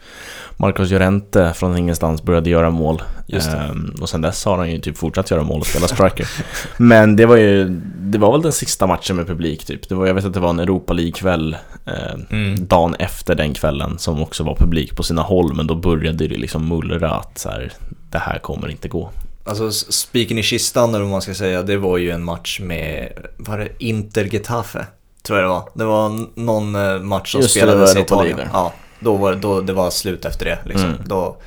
Marcos 0.58 0.92
Llorente 0.92 1.54
från 1.56 1.78
ingenstans 1.78 2.24
började 2.24 2.50
göra 2.50 2.70
mål. 2.70 3.02
Ehm, 3.34 3.96
och 4.02 4.10
sen 4.10 4.22
dess 4.22 4.46
har 4.46 4.58
han 4.58 4.72
ju 4.72 4.80
typ 4.80 4.98
fortsatt 4.98 5.32
göra 5.32 5.44
mål 5.44 5.60
och 5.60 5.68
spela 5.68 5.88
striker. 5.88 6.30
Men 6.78 7.16
det 7.16 7.26
var 7.26 7.36
ju, 7.38 7.82
det 8.00 8.18
var 8.18 8.32
väl 8.32 8.42
den 8.42 8.52
sista 8.52 8.88
matchen 8.88 9.16
med 9.16 9.28
publik 9.28 9.66
typ. 9.66 9.90
Det 9.90 9.96
var, 9.96 10.08
jag 10.08 10.14
vet 10.14 10.26
att 10.26 10.34
det 10.34 10.40
var 10.40 10.50
en 10.50 10.60
Europa 10.60 10.94
League-kväll 10.94 11.58
eh, 11.86 11.94
Mm. 12.30 12.68
dagen 12.68 12.96
efter 13.00 13.36
den 13.36 13.54
kvällen 13.54 13.98
som 13.98 14.22
också 14.22 14.44
var 14.44 14.56
publik 14.56 14.96
på 14.96 15.04
sina 15.04 15.22
håll. 15.22 15.54
Men 15.54 15.68
då 15.68 15.76
började 15.76 16.28
det 16.28 16.38
liksom 16.38 16.68
mullra 16.68 17.12
att 17.12 17.38
så 17.38 17.50
här, 17.50 17.74
det 18.12 18.18
här 18.18 18.40
kommer 18.40 18.70
inte 18.70 18.88
gå. 18.88 19.10
Alltså 19.46 19.72
spiken 19.72 20.38
i 20.38 20.44
kistan 20.44 20.90
eller 20.90 21.02
vad 21.02 21.12
man 21.12 21.22
ska 21.22 21.34
säga, 21.34 21.64
det 21.64 21.78
var 21.78 21.98
ju 21.98 22.12
en 22.12 22.24
match 22.24 22.60
med, 22.60 23.10
var 23.38 23.58
det 23.58 23.70
Inter 23.80 24.26
Getafe? 24.26 24.86
Tror 25.24 25.40
jag 25.40 25.46
det 25.50 25.54
var. 25.54 25.70
Det 25.74 25.86
var 25.86 26.26
någon 26.40 26.76
eh, 26.76 27.00
match 27.00 27.32
som 27.32 27.42
Just 27.42 27.56
spelades 27.56 27.96
i 27.96 28.00
Italien. 28.00 28.40
Ja, 28.54 28.74
då 29.00 29.16
var, 29.16 29.36
då, 29.36 29.62
det 29.62 29.74
var 29.74 29.90
slut 29.90 30.26
efter 30.26 30.46
det 30.46 30.60
liksom. 30.66 30.90
Mm. 30.90 31.02
Då, 31.06 31.38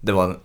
det 0.00 0.12
var, 0.12 0.36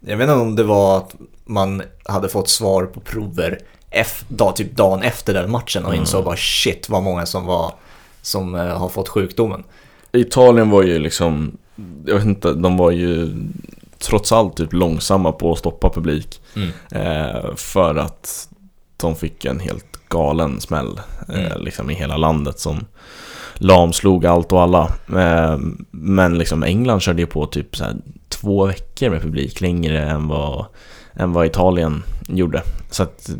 jag 0.00 0.16
vet 0.16 0.24
inte 0.28 0.40
om 0.40 0.56
det 0.56 0.64
var 0.64 0.96
att 0.98 1.14
man 1.44 1.82
hade 2.04 2.28
fått 2.28 2.48
svar 2.48 2.84
på 2.84 3.00
prover 3.00 3.58
F, 3.90 4.24
dag, 4.28 4.56
typ 4.56 4.76
dagen 4.76 5.02
efter 5.02 5.34
den 5.34 5.50
matchen 5.50 5.84
och 5.84 5.90
Mm. 5.90 6.00
insåg 6.00 6.24
bara 6.24 6.36
shit 6.36 6.88
vad 6.88 7.02
många 7.02 7.26
som 7.26 7.46
var 7.46 7.74
som 8.22 8.54
eh, 8.54 8.78
har 8.78 8.88
fått 8.88 9.08
sjukdomen. 9.08 9.64
Italien 10.12 10.70
var 10.70 10.82
ju 10.82 10.98
liksom, 10.98 11.56
jag 12.06 12.14
vet 12.14 12.24
inte, 12.24 12.52
de 12.52 12.76
var 12.76 12.90
ju 12.90 13.34
trots 13.98 14.32
allt 14.32 14.56
typ 14.56 14.72
långsamma 14.72 15.32
på 15.32 15.52
att 15.52 15.58
stoppa 15.58 15.90
publik. 15.90 16.40
Mm. 16.56 16.70
Eh, 16.90 17.54
för 17.56 17.94
att 17.94 18.48
de 18.96 19.16
fick 19.16 19.44
en 19.44 19.60
helt 19.60 19.93
galen 20.08 20.60
smäll 20.60 21.00
eh, 21.28 21.46
Mm. 21.46 21.62
liksom 21.62 21.90
i 21.90 21.94
hela 21.94 22.16
landet 22.16 22.58
som 22.58 22.84
lamslog 23.54 24.26
allt 24.26 24.52
och 24.52 24.62
alla. 24.62 24.88
Eh, 25.16 25.58
men 25.90 26.38
liksom 26.38 26.62
England 26.62 27.00
körde 27.00 27.22
ju 27.22 27.26
på 27.26 27.46
typ 27.46 27.76
så 27.76 27.84
två 28.28 28.66
veckor 28.66 29.10
med 29.10 29.22
publik 29.22 29.60
längre 29.60 30.00
än 30.04 30.28
vad, 30.28 30.66
än 31.16 31.32
vad 31.32 31.46
Italien 31.46 32.02
gjorde. 32.28 32.62
Så 32.90 33.02
att 33.02 33.30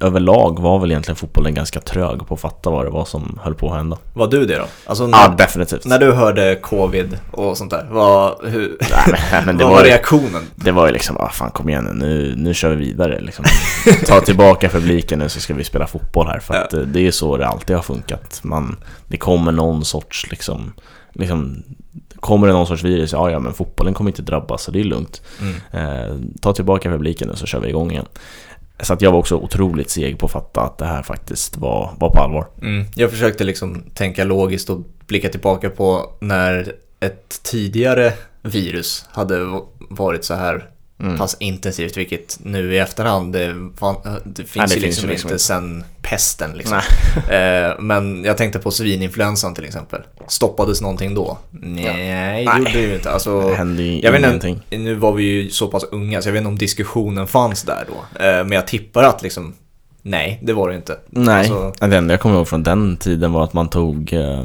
överlag 0.00 0.60
var 0.60 0.78
väl 0.78 0.90
egentligen 0.90 1.16
fotbollen 1.16 1.54
ganska 1.54 1.80
trög 1.80 2.26
på 2.26 2.34
att 2.34 2.40
fatta 2.40 2.70
vad 2.70 2.86
det 2.86 2.90
var 2.90 3.04
som 3.04 3.38
höll 3.42 3.54
på 3.54 3.70
att 3.70 3.76
hända. 3.76 3.98
Var 4.14 4.26
du 4.26 4.46
det 4.46 4.56
då? 4.58 4.64
Alltså 4.86 5.06
när, 5.06 5.18
Ja, 5.18 5.34
definitivt. 5.38 5.84
när 5.84 5.98
du 5.98 6.12
hörde 6.12 6.56
covid 6.62 7.18
och 7.30 7.56
sånt 7.58 7.70
där, 7.70 7.86
vad, 7.90 8.44
hur, 8.44 8.76
Nej, 8.80 9.18
men, 9.32 9.44
men 9.46 9.56
det 9.58 9.64
vad 9.64 9.72
var 9.72 9.78
var 9.78 9.84
ju 9.84 9.90
reaktionen? 9.90 10.42
Det 10.54 10.72
var 10.72 10.86
ju 10.86 10.92
liksom, 10.92 11.16
ah, 11.16 11.28
fan 11.28 11.50
kom 11.50 11.68
igen 11.68 11.84
nu, 11.94 12.34
nu, 12.36 12.54
kör 12.54 12.70
vi 12.70 12.76
vidare 12.76 13.20
liksom. 13.20 13.44
Ta 14.06 14.20
tillbaka 14.20 14.68
publiken 14.68 15.18
nu 15.18 15.28
så 15.28 15.40
ska 15.40 15.54
vi 15.54 15.64
spela 15.64 15.86
fotboll 15.86 16.26
här. 16.26 16.38
För 16.40 16.54
att 16.54 16.72
Ja. 16.72 16.78
eh, 16.80 16.84
det 16.86 17.06
är 17.06 17.10
så 17.10 17.36
det 17.36 17.46
alltid 17.46 17.76
har 17.76 17.82
funkat. 17.82 18.40
Man, 18.44 18.76
det 19.08 19.16
kommer 19.16 19.52
någon 19.52 19.84
sorts 19.84 20.30
liksom, 20.30 20.72
liksom 21.12 21.62
Kommer 22.24 22.46
det 22.46 22.52
någon 22.52 22.66
sorts 22.66 22.84
virus, 22.84 23.12
ja 23.12 23.30
ja 23.30 23.38
men 23.38 23.52
fotbollen 23.52 23.94
kommer 23.94 24.10
inte 24.10 24.22
drabbas 24.22 24.62
så 24.62 24.70
det 24.70 24.80
är 24.80 24.84
lugnt. 24.84 25.22
Mm. 25.40 25.54
Eh, 25.72 26.16
ta 26.40 26.52
tillbaka 26.52 26.90
publiken 26.90 27.28
nu 27.28 27.36
så 27.36 27.46
kör 27.46 27.60
vi 27.60 27.68
igång 27.68 27.90
igen. 27.90 28.06
Så 28.80 28.92
att 28.92 29.02
jag 29.02 29.12
var 29.12 29.18
också 29.18 29.36
otroligt 29.36 29.90
seg 29.90 30.18
på 30.18 30.26
att 30.26 30.32
fatta 30.32 30.60
att 30.60 30.78
det 30.78 30.84
här 30.84 31.02
faktiskt 31.02 31.56
var, 31.56 31.94
var 31.98 32.10
på 32.10 32.20
allvar. 32.20 32.46
Mm. 32.62 32.86
Jag 32.94 33.10
försökte 33.10 33.44
liksom 33.44 33.82
tänka 33.94 34.24
logiskt 34.24 34.70
och 34.70 34.80
blicka 35.06 35.28
tillbaka 35.28 35.70
på 35.70 36.12
när 36.20 36.72
ett 37.00 37.42
tidigare 37.42 38.12
virus 38.42 39.04
hade 39.10 39.60
varit 39.90 40.24
så 40.24 40.34
här 40.34 40.70
Mm. 41.00 41.18
pass 41.18 41.36
intensivt, 41.40 41.96
vilket 41.96 42.38
nu 42.42 42.74
i 42.74 42.78
efterhand, 42.78 43.32
det, 43.32 43.54
fan, 43.76 43.96
det 44.24 44.44
finns 44.44 44.70
det 44.70 44.76
ju 44.76 44.80
finns 44.80 44.96
liksom 44.96 45.08
liksom 45.10 45.28
inte 45.28 45.34
inte. 45.34 45.38
sen 45.44 45.84
pesten 46.02 46.50
liksom. 46.56 46.80
Eh, 47.30 47.72
men 47.80 48.24
jag 48.24 48.36
tänkte 48.36 48.58
på 48.58 48.70
svininfluensan 48.70 49.54
till 49.54 49.64
exempel. 49.64 50.02
Stoppades 50.28 50.80
någonting 50.80 51.14
då? 51.14 51.38
Nej, 51.50 51.84
det 51.84 51.92
Nej. 52.52 52.58
gjorde 52.58 52.70
det 52.72 52.80
ju 52.80 52.94
inte. 52.94 53.10
Alltså, 53.10 53.40
Det 53.48 53.54
hände 53.56 53.82
ju 53.82 54.00
jag 54.00 54.12
vet 54.12 54.20
ingenting. 54.20 54.54
inte, 54.54 54.76
nu 54.78 54.94
var 54.94 55.12
vi 55.12 55.22
ju 55.24 55.50
så 55.50 55.66
pass 55.68 55.84
unga 55.84 56.22
så 56.22 56.28
jag 56.28 56.32
vet 56.32 56.40
inte 56.40 56.48
om 56.48 56.58
diskussionen 56.58 57.26
fanns 57.26 57.62
där 57.62 57.84
då. 57.88 58.24
Eh, 58.24 58.30
men 58.44 58.52
jag 58.52 58.66
tippar 58.66 59.02
att 59.02 59.22
liksom, 59.22 59.54
nej, 60.02 60.40
det 60.42 60.52
var 60.52 60.68
det 60.70 60.76
inte. 60.76 60.98
Nej, 61.10 61.38
Alltså, 61.50 61.86
det 61.86 61.96
enda 61.96 62.12
jag 62.14 62.20
kommer 62.20 62.36
ihåg 62.36 62.48
från 62.48 62.62
den 62.62 62.96
tiden 62.96 63.32
var 63.32 63.44
att 63.44 63.52
man 63.52 63.68
tog 63.68 64.12
eh, 64.12 64.44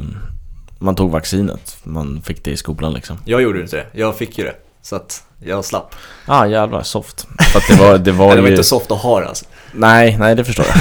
Man 0.78 0.94
tog 0.94 1.10
vaccinet, 1.10 1.76
man 1.84 2.22
fick 2.24 2.44
det 2.44 2.50
i 2.50 2.56
skolan 2.56 2.92
liksom 2.92 3.18
jag 3.24 3.42
gjorde 3.42 3.60
inte 3.60 3.76
det, 3.76 3.86
jag 3.92 4.16
fick 4.16 4.38
ju 4.38 4.44
det. 4.44 4.54
Så 4.82 4.96
att 4.96 5.22
jag 5.44 5.64
slapp. 5.64 5.94
Ah 6.26 6.46
jävlar, 6.46 6.82
soft. 6.82 7.26
För 7.52 7.58
att 7.58 7.68
det 7.68 7.74
var, 7.84 7.98
det 7.98 8.12
var 8.12 8.26
Nej, 8.28 8.36
det 8.36 8.42
var 8.42 8.48
ju... 8.48 8.54
inte 8.54 8.64
soft 8.64 8.90
att 8.90 8.98
ha 9.02 9.20
det 9.20 9.26
alltså. 9.28 9.44
Nej, 9.72 10.16
nej 10.18 10.34
det 10.34 10.44
förstår 10.44 10.66
jag. 10.68 10.76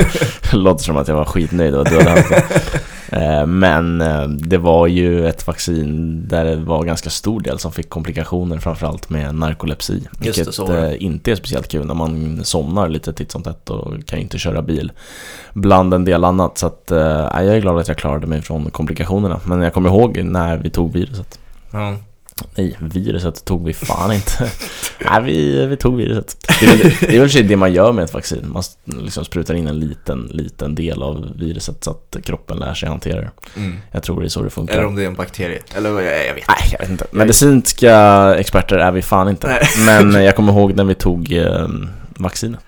det 0.50 0.56
låter 0.56 0.84
som 0.84 0.96
att 0.96 1.08
jag 1.08 1.14
var 1.14 1.24
skitnöjd 1.24 1.74
och 1.74 1.84
dödade 1.84 2.10
haft 2.10 2.28
det. 2.30 2.44
Eh, 3.12 3.46
Men 3.46 4.00
eh, 4.00 4.22
det 4.28 4.58
var 4.58 4.86
ju 4.86 5.28
ett 5.28 5.46
vaccin 5.46 6.22
där 6.28 6.44
det 6.44 6.56
var 6.56 6.84
ganska 6.84 7.10
stor 7.10 7.40
del 7.40 7.58
som 7.58 7.72
fick 7.72 7.88
komplikationer 7.90 8.58
framförallt 8.58 9.10
med 9.10 9.34
narkolepsi. 9.34 10.02
det, 10.12 10.24
Vilket 10.24 10.54
så 10.54 10.66
var 10.66 10.76
det. 10.76 10.88
eh, 10.90 11.02
inte 11.02 11.30
är 11.30 11.34
speciellt 11.36 11.68
kul 11.68 11.86
när 11.86 11.94
man 11.94 12.40
somnar 12.44 12.88
lite 12.88 13.12
titt 13.12 13.30
som 13.32 13.42
tätt 13.42 13.70
och 13.70 14.06
kan 14.06 14.18
ju 14.18 14.22
inte 14.22 14.38
köra 14.38 14.62
bil. 14.62 14.92
Bland 15.52 15.94
en 15.94 16.04
del 16.04 16.24
annat. 16.24 16.58
Så 16.58 16.66
att, 16.66 16.90
eh, 16.90 16.98
jag 17.34 17.46
är 17.46 17.60
glad 17.60 17.78
att 17.78 17.88
jag 17.88 17.96
klarade 17.96 18.26
mig 18.26 18.42
från 18.42 18.70
komplikationerna. 18.70 19.40
Men 19.44 19.60
jag 19.62 19.74
kommer 19.74 19.88
ihåg 19.88 20.22
när 20.24 20.56
vi 20.56 20.70
tog 20.70 20.92
viruset. 20.92 21.38
Ja. 21.70 21.96
Nej, 22.54 22.76
viruset 22.80 23.44
tog 23.44 23.64
vi 23.64 23.74
fan 23.74 24.12
inte. 24.12 24.50
Nej, 25.10 25.22
vi, 25.22 25.66
vi 25.66 25.76
tog 25.76 25.96
viruset. 25.96 26.36
Det 26.60 26.66
är, 26.66 26.76
väl, 26.76 26.92
det 27.00 27.16
är 27.16 27.20
väl 27.20 27.48
det 27.48 27.56
man 27.56 27.72
gör 27.72 27.92
med 27.92 28.04
ett 28.04 28.14
vaccin. 28.14 28.44
Man 28.52 28.62
liksom 28.84 29.24
sprutar 29.24 29.54
in 29.54 29.66
en 29.66 29.80
liten, 29.80 30.26
liten 30.32 30.74
del 30.74 31.02
av 31.02 31.38
viruset 31.38 31.84
så 31.84 31.90
att 31.90 32.16
kroppen 32.24 32.56
lär 32.56 32.74
sig 32.74 32.88
hantera 32.88 33.20
det. 33.20 33.30
Mm. 33.56 33.76
Jag 33.92 34.02
tror 34.02 34.20
det 34.20 34.26
är 34.26 34.28
så 34.28 34.42
det 34.42 34.50
funkar. 34.50 34.74
Eller 34.74 34.86
om 34.86 34.96
det 34.96 35.02
är 35.02 35.06
en 35.06 35.14
bakterie. 35.14 35.62
Eller 35.76 35.90
vad 35.90 36.04
jag, 36.04 36.26
jag 36.26 36.34
vet 36.34 36.48
Nej, 36.48 36.68
jag 36.72 36.78
vet 36.78 36.90
inte. 36.90 37.06
Medicinska 37.10 38.34
experter 38.38 38.76
är 38.76 38.92
vi 38.92 39.02
fan 39.02 39.28
inte. 39.28 39.46
Nej. 39.46 39.68
Men 40.12 40.24
jag 40.24 40.36
kommer 40.36 40.52
ihåg 40.52 40.74
när 40.74 40.84
vi 40.84 40.94
tog 40.94 41.32
eh, 41.32 41.68
vaccinet. 42.08 42.60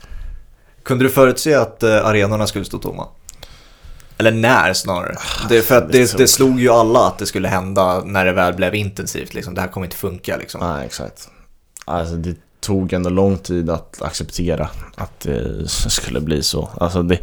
Kunde 0.82 1.04
du 1.04 1.08
förutse 1.08 1.54
att 1.54 1.82
eh, 1.82 2.06
arenorna 2.06 2.46
skulle 2.46 2.64
stå 2.64 2.78
tomma? 2.78 3.06
Eller 4.20 4.32
när 4.32 4.72
snarare. 4.72 5.16
Det 5.48 5.58
är 5.58 5.62
för 5.62 5.78
att 5.78 5.92
det, 5.92 6.18
det 6.18 6.28
slog 6.28 6.60
ju 6.60 6.68
alla 6.68 7.06
att 7.06 7.18
det 7.18 7.26
skulle 7.26 7.48
hända 7.48 8.04
när 8.04 8.24
det 8.24 8.32
väl 8.32 8.54
blev 8.54 8.74
intensivt. 8.74 9.34
Liksom. 9.34 9.54
Det 9.54 9.60
här 9.60 9.68
kommer 9.68 9.86
inte 9.86 9.96
funka 9.96 10.36
liksom. 10.36 10.60
Nej, 10.60 10.86
exakt. 10.86 11.28
Alltså 11.84 12.14
det 12.14 12.36
tog 12.60 12.92
ändå 12.92 13.10
lång 13.10 13.38
tid 13.38 13.70
att 13.70 14.02
acceptera 14.02 14.68
att 14.94 15.20
det 15.20 15.68
skulle 15.68 16.20
bli 16.20 16.42
så. 16.42 16.68
Alltså 16.80 17.02
det, 17.02 17.18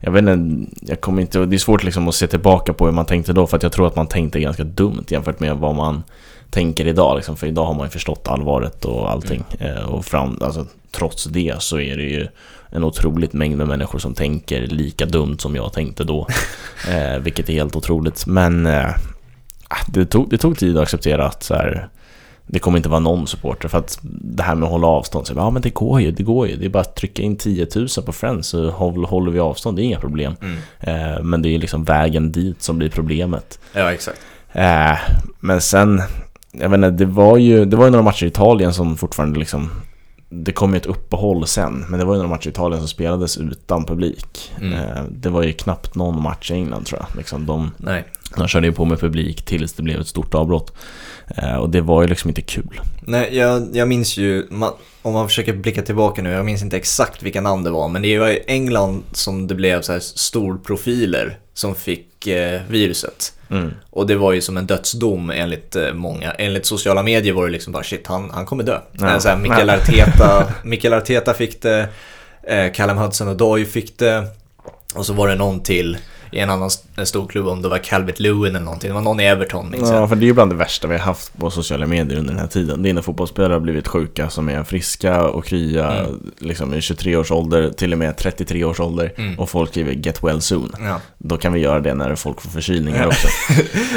jag 0.00 0.12
vet 0.12 0.28
inte, 0.28 0.76
jag 0.80 1.00
kommer 1.00 1.22
inte, 1.22 1.46
det 1.46 1.56
är 1.56 1.58
svårt 1.58 1.84
liksom 1.84 2.08
att 2.08 2.14
se 2.14 2.26
tillbaka 2.26 2.72
på 2.72 2.84
hur 2.84 2.92
man 2.92 3.06
tänkte 3.06 3.32
då 3.32 3.46
för 3.46 3.56
att 3.56 3.62
jag 3.62 3.72
tror 3.72 3.86
att 3.86 3.96
man 3.96 4.06
tänkte 4.06 4.40
ganska 4.40 4.64
dumt 4.64 5.04
jämfört 5.08 5.40
med 5.40 5.56
vad 5.56 5.74
man 5.74 6.02
tänker 6.50 6.86
idag 6.86 7.16
liksom, 7.16 7.36
för 7.36 7.46
idag 7.46 7.64
har 7.64 7.74
man 7.74 7.86
ju 7.86 7.90
förstått 7.90 8.28
allvaret 8.28 8.84
och 8.84 9.10
allting. 9.10 9.44
Mm. 9.58 9.84
Och 9.84 10.04
fram, 10.04 10.38
alltså, 10.42 10.66
trots 10.90 11.24
det 11.24 11.54
så 11.58 11.80
är 11.80 11.96
det 11.96 12.02
ju 12.02 12.28
en 12.70 12.84
otroligt 12.84 13.32
mängd 13.32 13.56
med 13.56 13.68
människor 13.68 13.98
som 13.98 14.14
tänker 14.14 14.66
lika 14.66 15.06
dumt 15.06 15.38
som 15.38 15.56
jag 15.56 15.72
tänkte 15.72 16.04
då. 16.04 16.26
eh, 16.88 17.18
vilket 17.18 17.48
är 17.48 17.52
helt 17.52 17.76
otroligt. 17.76 18.26
Men 18.26 18.66
eh, 18.66 18.90
det, 19.86 20.06
tog, 20.06 20.30
det 20.30 20.38
tog 20.38 20.58
tid 20.58 20.76
att 20.76 20.82
acceptera 20.82 21.26
att 21.26 21.42
så 21.42 21.54
här, 21.54 21.88
det 22.46 22.58
kommer 22.58 22.76
inte 22.76 22.88
vara 22.88 23.00
någon 23.00 23.26
supporter 23.26 23.68
för 23.68 23.78
att 23.78 23.98
det 24.02 24.42
här 24.42 24.54
med 24.54 24.66
att 24.66 24.70
hålla 24.70 24.86
avstånd, 24.86 25.26
så, 25.26 25.34
ja 25.36 25.50
men 25.50 25.62
det 25.62 25.70
går 25.70 26.00
ju, 26.00 26.10
det 26.10 26.22
går 26.22 26.48
ju. 26.48 26.56
Det 26.56 26.64
är 26.64 26.70
bara 26.70 26.80
att 26.80 26.96
trycka 26.96 27.22
in 27.22 27.36
10 27.36 27.66
000 27.74 27.88
på 28.06 28.12
Friends 28.12 28.48
så 28.48 28.70
håller 28.70 29.30
vi 29.30 29.40
avstånd, 29.40 29.76
det 29.76 29.82
är 29.82 29.84
inga 29.84 30.00
problem. 30.00 30.34
Mm. 30.42 30.58
Eh, 30.80 31.22
men 31.22 31.42
det 31.42 31.48
är 31.48 31.58
liksom 31.58 31.84
vägen 31.84 32.32
dit 32.32 32.62
som 32.62 32.78
blir 32.78 32.90
problemet. 32.90 33.58
Ja, 33.72 33.92
exakt. 33.92 34.20
Eh, 34.52 34.98
men 35.40 35.60
sen, 35.60 36.02
jag 36.52 36.68
vet 36.68 36.76
inte, 36.76 36.90
det 36.90 37.04
var 37.04 37.36
ju, 37.36 37.64
det 37.64 37.76
var 37.76 37.84
ju 37.84 37.90
några 37.90 38.04
matcher 38.04 38.24
i 38.24 38.28
Italien 38.28 38.74
som 38.74 38.96
fortfarande 38.96 39.38
liksom 39.38 39.70
det 40.32 40.52
kom 40.52 40.70
ju 40.72 40.76
ett 40.76 40.86
uppehåll 40.86 41.46
sen, 41.46 41.84
men 41.88 41.98
det 41.98 42.06
var 42.06 42.14
ju 42.14 42.18
några 42.18 42.30
matcher 42.30 42.46
i 42.46 42.50
Italien 42.50 42.80
som 42.80 42.88
spelades 42.88 43.38
utan 43.38 43.84
publik. 43.84 44.52
Mm. 44.60 44.72
Eh, 44.72 45.02
det 45.10 45.28
var 45.28 45.42
ju 45.42 45.52
knappt 45.52 45.94
någon 45.94 46.22
match 46.22 46.50
i 46.50 46.54
England 46.54 46.86
tror 46.86 47.00
jag. 47.00 47.16
Liksom 47.16 47.46
de, 47.46 47.70
Nej. 47.76 48.04
de 48.36 48.48
körde 48.48 48.66
ju 48.66 48.72
på 48.72 48.84
med 48.84 49.00
publik 49.00 49.42
tills 49.42 49.72
det 49.72 49.82
blev 49.82 50.00
ett 50.00 50.06
stort 50.06 50.34
avbrott. 50.34 50.72
Eh, 51.36 51.54
och 51.54 51.70
det 51.70 51.80
var 51.80 52.02
ju 52.02 52.08
liksom 52.08 52.30
inte 52.30 52.42
kul. 52.42 52.80
Nej, 53.00 53.36
jag, 53.36 53.68
jag 53.72 53.88
minns 53.88 54.16
ju, 54.16 54.46
om 55.02 55.12
man 55.12 55.28
försöker 55.28 55.52
blicka 55.52 55.82
tillbaka 55.82 56.22
nu, 56.22 56.30
jag 56.30 56.44
minns 56.44 56.62
inte 56.62 56.76
exakt 56.76 57.22
vilka 57.22 57.40
namn 57.40 57.64
det 57.64 57.70
var, 57.70 57.88
men 57.88 58.02
det 58.02 58.18
var 58.18 58.28
i 58.28 58.44
England 58.46 59.02
som 59.12 59.46
det 59.46 59.54
blev 59.54 59.82
så 59.82 59.92
här 59.92 60.00
storprofiler 60.00 61.38
som 61.54 61.74
fick 61.74 62.26
eh, 62.26 62.60
viruset. 62.68 63.32
Mm. 63.50 63.70
Och 63.90 64.06
det 64.06 64.16
var 64.16 64.32
ju 64.32 64.40
som 64.40 64.56
en 64.56 64.66
dödsdom 64.66 65.30
enligt 65.30 65.76
eh, 65.76 65.92
många. 65.92 66.30
Enligt 66.30 66.66
sociala 66.66 67.02
medier 67.02 67.32
var 67.32 67.46
det 67.46 67.52
liksom 67.52 67.72
bara 67.72 67.82
shit, 67.82 68.06
han, 68.06 68.30
han 68.30 68.46
kommer 68.46 68.64
dö. 68.64 68.78
Ja. 68.92 69.20
Så 69.20 69.28
här, 69.28 69.36
Mikael, 69.36 69.70
Arteta, 69.70 70.52
Mikael 70.64 70.94
Arteta 70.94 71.34
fick 71.34 71.62
det, 71.62 71.88
eh, 72.42 72.72
Callum 72.72 72.98
Hudson-Odoi 72.98 73.64
fick 73.64 73.98
det. 73.98 74.26
Och 74.94 75.06
så 75.06 75.12
var 75.12 75.28
det 75.28 75.34
någon 75.34 75.62
till 75.62 75.98
i 76.32 76.38
en 76.38 76.50
annan 76.50 76.70
stor 77.04 77.26
klubb 77.28 77.46
om 77.46 77.62
det 77.62 77.68
var 77.68 77.78
Calvert 77.78 78.20
Lewin 78.20 78.46
eller 78.46 78.60
någonting. 78.60 78.88
Det 78.88 78.94
var 78.94 79.00
någon 79.00 79.20
i 79.20 79.24
Everton 79.24 79.70
minns 79.70 79.90
Ja, 79.90 80.08
för 80.08 80.16
det 80.16 80.24
är 80.24 80.26
ju 80.26 80.32
bland 80.32 80.52
det 80.52 80.56
värsta 80.56 80.88
vi 80.88 80.94
har 80.94 81.04
haft 81.04 81.38
på 81.38 81.50
sociala 81.50 81.86
medier 81.86 82.18
under 82.18 82.32
den 82.32 82.40
här 82.40 82.48
tiden. 82.48 82.82
Det 82.82 82.90
är 82.90 82.94
när 82.94 83.02
fotbollsspelare 83.02 83.52
har 83.52 83.60
blivit 83.60 83.88
sjuka 83.88 84.30
som 84.30 84.48
är 84.48 84.64
friska 84.64 85.22
och 85.22 85.44
krya 85.44 85.92
mm. 85.92 86.32
liksom 86.38 86.74
i 86.74 86.80
23 86.80 87.16
års 87.16 87.30
ålder, 87.30 87.70
till 87.70 87.92
och 87.92 87.98
med 87.98 88.16
33 88.16 88.64
års 88.64 88.80
ålder 88.80 89.12
mm. 89.16 89.38
och 89.38 89.50
folk 89.50 89.70
skriver 89.70 89.92
get 89.92 90.22
well 90.22 90.40
soon. 90.40 90.72
Ja. 90.80 91.00
Då 91.18 91.36
kan 91.36 91.52
vi 91.52 91.60
göra 91.60 91.80
det 91.80 91.94
när 91.94 92.14
folk 92.14 92.40
får 92.40 92.50
förkylningar 92.50 93.06
också. 93.06 93.28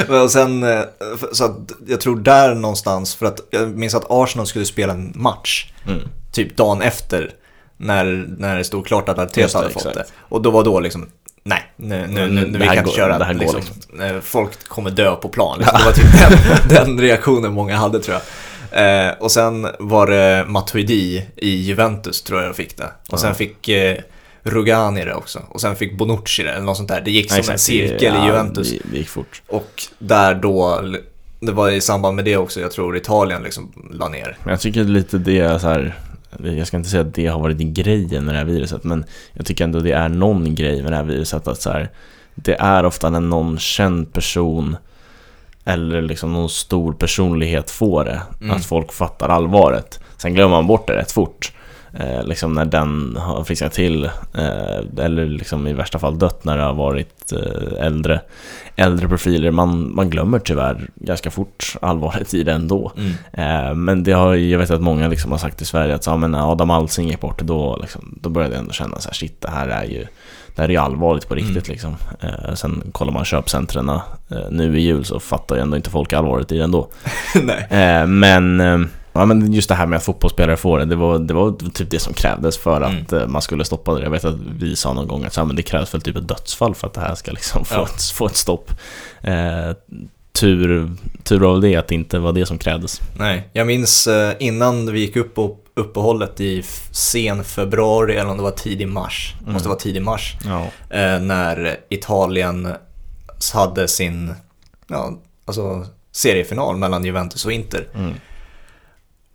och 0.24 0.32
sen, 0.32 0.64
eh, 0.64 0.82
så 1.32 1.46
att 1.46 1.72
jag 1.88 2.02
tror 2.02 2.20
där 2.20 2.56
någonstans, 2.56 3.16
för 3.16 3.26
att 3.26 3.40
jag 3.50 3.78
minns 3.78 3.96
att 3.96 4.06
Arsenal 4.10 4.48
skulle 4.48 4.66
spela 4.66 4.94
en 4.94 5.14
match, 5.16 5.72
mm. 5.88 6.00
typ 6.32 6.58
dagen 6.58 6.82
efter 6.82 7.34
när, 7.78 8.26
när 8.38 8.58
det 8.58 8.64
stod 8.64 8.86
klart 8.86 9.10
att 9.10 9.20
Arteta 9.20 9.58
hade 9.58 9.70
fått 9.70 9.94
det. 9.94 10.06
Och 10.16 10.42
då 10.42 10.52
var 10.52 10.64
då 10.64 10.80
liksom 10.80 11.08
nej, 11.44 11.74
nu, 11.76 12.08
nu, 12.08 12.28
nu, 12.28 12.48
nu 12.48 12.60
vi 12.60 12.66
kan 12.66 12.78
inte 12.78 12.92
köra. 12.92 13.20
Det 13.20 13.26
här 13.26 13.34
liksom, 13.34 13.60
liksom. 13.60 14.22
Folk 14.22 14.68
kommer 14.68 14.92
dö 14.92 15.16
på 15.16 15.30
plan. 15.30 15.60
Liksom. 15.60 15.80
Det 15.80 15.86
var 15.86 15.92
typ 15.92 16.70
den, 16.70 16.86
den 16.86 17.02
reaktionen 17.02 17.54
många 17.54 17.78
hade 17.78 18.00
tror 18.00 18.18
jag. 18.18 18.24
Eh, 18.74 19.14
och 19.20 19.32
sen 19.32 19.68
var 19.80 20.08
det 20.08 20.46
Matuidi 20.48 21.26
i 21.36 21.50
Juventus 21.50 22.22
tror 22.22 22.42
jag 22.42 22.56
fick 22.56 22.78
det. 22.78 22.92
Och 23.10 23.20
sen 23.20 23.36
fick 23.36 23.70
eh, 23.70 23.98
Rugani 24.44 25.06
det 25.06 25.14
också. 25.14 25.42
Och 25.50 25.62
sen 25.62 25.76
fick 25.76 25.98
Bonucci 25.98 26.44
det, 26.44 26.50
eller 26.50 26.66
något 26.66 26.78
sånt 26.78 26.90
där. 26.90 27.02
Det 27.02 27.12
gick 27.12 27.30
som 27.30 27.40
Exakt, 27.40 27.54
en 27.54 27.60
cirkel 27.60 28.14
ja, 28.16 28.24
i 28.24 28.28
Juventus. 28.28 28.72
Det, 28.72 28.80
det 28.92 28.98
gick 28.98 29.10
fort. 29.10 29.42
Och 29.48 29.84
där 30.00 30.36
då, 30.36 30.84
det 31.40 31.52
var 31.52 31.70
i 31.70 31.82
samband 31.82 32.16
med 32.16 32.26
det 32.26 32.38
också, 32.38 32.62
jag 32.62 32.72
tror 32.72 32.98
Italien 32.98 33.44
liksom 33.44 33.72
la 33.92 34.10
ner. 34.10 34.38
Men 34.44 34.52
jag 34.52 34.62
tycker 34.62 34.84
lite 34.84 35.18
det 35.18 35.40
är 35.40 35.58
så 35.58 35.68
här 35.68 35.96
jag 36.44 36.68
ska 36.68 36.78
inte 36.78 36.90
säga 36.90 37.02
att 37.02 37.14
det 37.14 37.28
har 37.28 37.40
varit 37.40 37.58
grejen 37.58 38.26
med 38.26 38.36
det 38.36 38.40
här 38.40 38.46
viruset, 38.46 38.84
men 38.84 39.06
jag 39.34 39.46
tycker 39.46 39.64
ändå 39.64 39.80
det 39.80 39.92
är 39.92 40.10
någon 40.10 40.56
grej 40.56 40.82
med 40.84 40.92
det 40.92 40.96
här 40.96 41.04
viruset 41.04 41.48
att 41.48 41.62
så 41.62 41.70
här, 41.70 41.90
det 42.36 42.56
är 42.60 42.86
ofta 42.86 43.10
när 43.10 43.20
någon 43.20 43.60
känd 43.60 44.14
person 44.14 44.78
eller 45.66 46.02
liksom 46.02 46.34
någon 46.34 46.50
stor 46.50 46.94
personlighet 46.94 47.72
får 47.72 48.06
det, 48.06 48.22
mm. 48.42 48.56
att 48.56 48.66
folk 48.66 48.94
fattar 48.94 49.30
allvaret. 49.30 50.00
Sen 50.18 50.34
glömmer 50.34 50.56
man 50.56 50.68
bort 50.68 50.88
det 50.88 50.96
rätt 50.96 51.12
fort. 51.12 51.52
Eh, 52.00 52.24
liksom 52.24 52.54
när 52.54 52.66
den 52.66 53.18
har 53.20 53.44
frisknat 53.44 53.74
till 53.74 54.06
eh, 54.34 55.06
eller 55.06 55.26
liksom 55.26 55.68
i 55.68 55.74
värsta 55.74 56.00
fall 56.00 56.20
dött 56.20 56.44
när 56.44 56.58
det 56.58 56.64
har 56.64 56.74
varit 56.74 57.32
eh, 57.32 57.86
äldre, 57.86 58.22
äldre 58.76 59.08
profiler. 59.08 59.52
Man, 59.52 59.96
man 59.96 60.10
glömmer 60.10 60.40
tyvärr 60.40 60.90
ganska 60.96 61.32
fort 61.32 61.76
allvaret 61.82 62.34
i 62.34 62.44
det 62.44 62.52
ändå. 62.52 62.92
Mm. 62.98 63.12
Eh, 63.34 63.76
men 63.76 64.04
det 64.04 64.12
har, 64.12 64.36
jag 64.36 64.60
vet 64.60 64.72
att 64.72 64.82
många 64.82 65.08
liksom 65.08 65.32
har 65.32 65.38
sagt 65.38 65.62
i 65.62 65.66
Sverige 65.66 65.96
att 65.96 66.04
så, 66.04 66.18
men 66.18 66.36
Adam 66.36 66.70
Alsing 66.70 67.08
gick 67.08 67.22
bort, 67.22 67.42
då, 67.42 67.78
liksom, 67.82 68.20
då 68.22 68.30
började 68.30 68.54
jag 68.54 68.60
ändå 68.62 68.74
känna 68.74 69.00
så 69.00 69.10
här, 69.10 69.14
shit 69.14 69.42
det 69.42 69.50
här 69.50 69.68
är 69.68 69.84
ju 69.84 70.06
det 70.56 70.62
här 70.62 70.70
är 70.70 70.74
ju 70.74 70.78
allvarligt 70.78 71.28
på 71.28 71.36
riktigt 71.36 71.68
mm. 71.68 71.72
liksom. 71.72 71.96
Eh, 72.20 72.54
sen 72.54 72.84
kollar 72.92 73.12
man 73.12 73.26
köpcentren 73.26 73.90
eh, 73.90 74.00
nu 74.50 74.80
i 74.80 74.82
jul 74.82 75.06
så 75.06 75.20
fattar 75.20 75.56
ju 75.56 75.62
ändå 75.62 75.76
inte 75.78 75.90
folk 75.90 76.14
allvaret 76.14 76.52
i 76.52 76.58
det 76.58 76.64
ändå. 76.64 76.88
Nej. 77.44 78.08
men 78.08 78.62
Ja 79.14 79.26
men 79.26 79.54
just 79.54 79.70
det 79.70 79.76
här 79.76 79.86
med 79.86 79.98
att 79.98 80.04
fotbollsspelare 80.04 80.58
får 80.58 80.80
det, 80.80 80.86
det 80.86 80.96
var, 80.96 81.20
det 81.20 81.34
var 81.34 81.70
typ 81.70 81.90
det 81.90 82.00
som 82.00 82.14
krävdes 82.14 82.58
för 82.58 82.82
att 82.82 83.12
mm. 83.12 83.32
Man 83.32 83.42
skulle 83.42 83.66
stoppa 83.66 83.94
det. 83.94 84.04
Jag 84.04 84.10
vet 84.10 84.26
att 84.26 84.40
vi 84.60 84.76
sa 84.76 84.94
någon 84.94 85.08
gång 85.08 85.26
att 85.26 85.38
ja, 85.38 85.46
men 85.46 85.56
det 85.56 85.62
krävs 85.62 85.94
väl 85.94 86.02
typ 86.02 86.16
ett 86.16 86.28
dödsfall 86.28 86.76
för 86.76 86.88
att 86.88 86.94
det 86.94 87.02
här 87.02 87.16
ska 87.16 87.32
liksom 87.32 87.66
få, 87.66 87.76
ja. 87.76 87.84
ett, 87.84 88.04
få 88.04 88.26
ett 88.26 88.36
stopp. 88.36 88.72
Eh, 89.22 89.72
tur, 90.32 90.92
tur 91.24 91.40
väl 91.40 91.62
det 91.62 91.76
att 91.76 91.88
det 91.88 91.96
inte 91.96 92.20
var 92.20 92.34
det 92.34 92.46
som 92.46 92.58
krävdes. 92.58 93.02
Nej, 93.18 93.50
jag 93.54 93.68
minns 93.68 94.08
eh, 94.08 94.34
innan 94.40 94.92
vi 94.92 95.00
gick 95.00 95.16
upp 95.16 95.36
på 95.36 95.58
uppehållet 95.76 96.40
i 96.40 96.64
sen 96.92 97.44
februari 97.44 98.16
eller 98.16 98.32
om 98.32 98.38
det 98.38 98.44
var 98.44 98.52
tidig 98.52 98.88
mars, 98.88 99.36
mm. 99.42 99.54
måste 99.54 99.70
vara 99.70 99.80
tidig 99.80 100.02
mars, 100.02 100.38
ja. 100.46 100.62
eh, 100.90 101.20
när 101.22 101.78
Italien 101.90 102.74
hade 103.54 103.88
sin 103.88 104.34
ja, 104.88 105.14
alltså, 105.46 105.86
seriefinal 106.12 106.78
mellan 106.78 107.06
Juventus 107.06 107.46
och 107.46 107.52
Inter. 107.52 107.88
Mm 107.96 108.14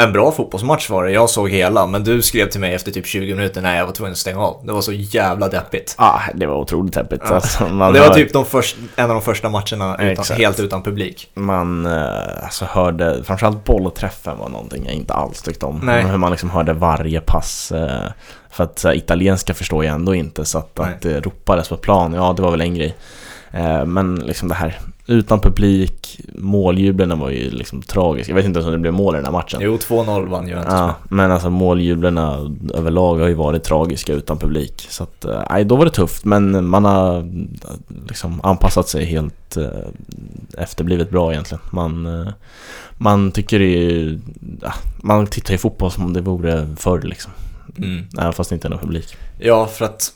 en 0.02 0.12
bra 0.12 0.32
fotbollsmatch 0.32 0.90
var 0.90 1.04
det, 1.04 1.10
jag 1.10 1.30
såg 1.30 1.50
hela, 1.50 1.86
men 1.86 2.04
du 2.04 2.22
skrev 2.22 2.48
till 2.50 2.60
mig 2.60 2.74
efter 2.74 2.92
typ 2.92 3.06
20 3.06 3.34
minuter 3.34 3.60
när 3.60 3.76
jag 3.76 3.86
var 3.86 3.92
tvungen 3.92 4.12
att 4.12 4.18
stänga 4.18 4.40
av. 4.40 4.60
Det 4.66 4.72
var 4.72 4.80
så 4.80 4.92
jävla 4.92 5.48
deppigt. 5.48 5.94
Ja, 5.98 6.04
ah, 6.04 6.22
det 6.34 6.46
var 6.46 6.56
otroligt 6.56 6.94
deppigt. 6.94 7.22
Ja. 7.28 7.34
Alltså, 7.34 7.64
det 7.68 7.74
var 7.74 7.98
har... 7.98 8.14
typ 8.14 8.32
de 8.32 8.44
först, 8.44 8.76
en 8.96 9.04
av 9.04 9.10
de 9.10 9.22
första 9.22 9.48
matcherna 9.48 9.96
utan, 10.00 10.36
helt 10.36 10.60
utan 10.60 10.82
publik. 10.82 11.30
Man 11.34 11.86
eh, 11.86 12.44
alltså, 12.44 12.64
hörde, 12.64 13.24
framförallt 13.24 13.64
bollträffen 13.64 14.38
var 14.38 14.48
någonting 14.48 14.84
jag 14.86 14.94
inte 14.94 15.14
alls 15.14 15.42
tyckte 15.42 15.66
om. 15.66 15.80
Nej. 15.82 16.02
Hur 16.02 16.16
man 16.16 16.30
liksom 16.30 16.50
hörde 16.50 16.72
varje 16.72 17.20
pass. 17.20 17.72
Eh, 17.72 18.10
för 18.50 18.64
att 18.64 18.78
så, 18.78 18.92
italienska 18.92 19.54
förstår 19.54 19.84
jag 19.84 19.94
ändå 19.94 20.14
inte, 20.14 20.44
så 20.44 20.58
att, 20.58 20.80
att 20.80 21.00
det 21.00 21.20
ropades 21.20 21.68
på 21.68 21.76
plan, 21.76 22.12
ja 22.12 22.32
det 22.36 22.42
var 22.42 22.50
väl 22.50 22.60
en 22.60 22.74
grej. 22.74 22.96
Eh, 23.50 23.84
men 23.84 24.14
liksom 24.16 24.48
det 24.48 24.54
här 24.54 24.78
utan 25.08 25.40
publik, 25.40 26.20
måljublen 26.34 27.18
var 27.18 27.30
ju 27.30 27.50
liksom 27.50 27.82
tragiska. 27.82 28.30
Jag 28.30 28.36
vet 28.36 28.44
inte 28.44 28.58
ens 28.58 28.66
om 28.66 28.72
det 28.72 28.78
blev 28.78 28.92
mål 28.92 29.14
i 29.14 29.18
den 29.18 29.24
här 29.24 29.32
matchen. 29.32 29.60
Jo, 29.62 29.76
2-0 29.76 30.28
vann 30.28 30.48
Juventus 30.48 30.72
ja, 30.72 30.94
Men 31.08 31.30
alltså 31.30 31.50
måljublen 31.50 32.18
överlag 32.74 33.18
har 33.18 33.28
ju 33.28 33.34
varit 33.34 33.64
tragiska 33.64 34.12
utan 34.12 34.38
publik. 34.38 34.86
Så 34.90 35.02
att, 35.02 35.24
eh, 35.24 35.42
nej, 35.50 35.64
då 35.64 35.76
var 35.76 35.84
det 35.84 35.90
tufft. 35.90 36.24
Men 36.24 36.66
man 36.66 36.84
har 36.84 37.30
liksom 38.08 38.40
anpassat 38.42 38.88
sig 38.88 39.04
helt 39.04 39.56
eh, 39.56 39.68
efterblivet 40.58 41.10
bra 41.10 41.32
egentligen. 41.32 41.62
Man, 41.70 42.06
eh, 42.06 42.32
man 42.96 43.32
tycker 43.32 43.58
det 43.58 43.64
är, 43.64 44.18
ja, 44.62 44.72
man 45.02 45.26
tittar 45.26 45.54
i 45.54 45.58
fotboll 45.58 45.90
som 45.90 46.04
om 46.04 46.12
det 46.12 46.20
vore 46.20 46.68
förr 46.76 47.02
liksom. 47.02 47.32
Mm. 47.78 48.06
Även 48.18 48.32
fast 48.32 48.50
det 48.50 48.54
inte 48.54 48.68
är 48.68 48.70
någon 48.70 48.78
publik. 48.78 49.16
Ja, 49.38 49.66
för 49.66 49.84
att 49.84 50.12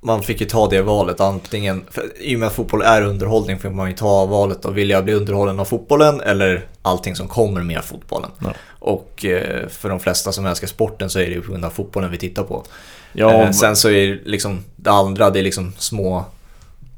man 0.00 0.22
fick 0.22 0.40
ju 0.40 0.46
ta 0.46 0.68
det 0.68 0.82
valet 0.82 1.20
antingen, 1.20 1.84
för, 1.90 2.02
i 2.20 2.36
och 2.36 2.40
med 2.40 2.46
att 2.46 2.54
fotboll 2.54 2.82
är 2.82 3.02
underhållning 3.02 3.58
fick 3.58 3.72
man 3.72 3.90
ju 3.90 3.96
ta 3.96 4.26
valet 4.26 4.64
och 4.64 4.78
vill 4.78 4.90
jag 4.90 5.04
bli 5.04 5.14
underhållen 5.14 5.60
av 5.60 5.64
fotbollen 5.64 6.20
eller 6.20 6.66
allting 6.82 7.16
som 7.16 7.28
kommer 7.28 7.62
med 7.62 7.84
fotbollen. 7.84 8.30
Ja. 8.38 8.52
Och 8.78 9.24
eh, 9.24 9.68
för 9.68 9.88
de 9.88 10.00
flesta 10.00 10.32
som 10.32 10.46
älskar 10.46 10.66
sporten 10.66 11.10
så 11.10 11.18
är 11.18 11.26
det 11.26 11.32
ju 11.32 11.40
på 11.42 11.50
grund 11.50 11.64
av 11.64 11.70
fotbollen 11.70 12.10
vi 12.10 12.18
tittar 12.18 12.42
på. 12.42 12.64
Ja, 13.12 13.32
Eh, 13.32 13.50
sen 13.50 13.76
så 13.76 13.88
är 13.90 14.06
det 14.08 14.18
liksom 14.24 14.58
det 14.76 14.90
andra, 14.90 15.30
det 15.30 15.38
är 15.38 15.42
liksom 15.42 15.72
små, 15.78 16.24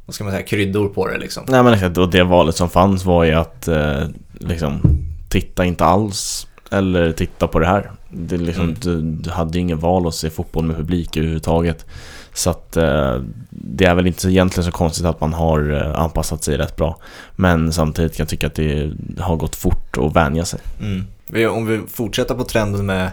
vad 0.07 0.15
ska 0.15 0.25
man 0.25 0.33
säga, 0.33 0.43
kryddor 0.47 0.89
på 0.89 1.09
det 1.09 1.19
liksom. 1.19 1.45
Nej 1.49 1.63
men 1.63 1.73
exakt, 1.75 1.99
och 1.99 2.11
det 2.11 2.25
valet 2.25 2.57
som 2.57 2.71
fanns 2.71 3.05
var 3.05 3.25
ju 3.25 3.33
att 3.33 3.69
eh, 3.69 4.03
liksom 4.33 4.81
titta 5.29 5.65
inte 5.65 5.85
alls 5.85 6.47
eller 6.71 7.13
titta 7.13 7.47
på 7.47 7.59
det 7.59 7.67
här. 7.67 7.91
Det 8.09 8.37
liksom, 8.37 8.65
Mm. 8.65 8.77
du, 8.81 9.01
du 9.01 9.31
hade 9.31 9.53
ju 9.55 9.61
ingen 9.61 9.79
val 9.79 10.07
att 10.07 10.15
se 10.15 10.31
fotboll 10.31 10.65
med 10.65 10.77
publik 10.77 11.17
överhuvudtaget. 11.17 11.87
Så 12.33 12.51
att 12.51 12.77
eh, 12.77 13.21
det 13.51 13.85
är 13.85 13.95
väl 13.95 14.07
inte 14.07 14.29
egentligen 14.29 14.65
så 14.65 14.73
konstigt 14.73 15.07
att 15.07 15.21
man 15.21 15.33
har 15.33 15.73
eh, 15.73 16.01
anpassat 16.01 16.45
sig 16.45 16.57
rätt 16.57 16.77
bra. 16.77 16.99
Men 17.37 17.73
samtidigt 17.73 18.17
kan 18.17 18.25
jag 18.25 18.29
tycka 18.29 18.47
att 18.47 18.55
det 18.55 18.93
har 19.19 19.37
gått 19.37 19.57
fort 19.57 19.99
att 19.99 20.17
vänja 20.17 20.45
sig. 20.45 20.61
Mm. 20.81 21.51
Om 21.51 21.67
vi 21.67 21.81
fortsätter 21.89 22.35
på 22.35 22.45
trenden 22.45 22.87
med 22.87 23.11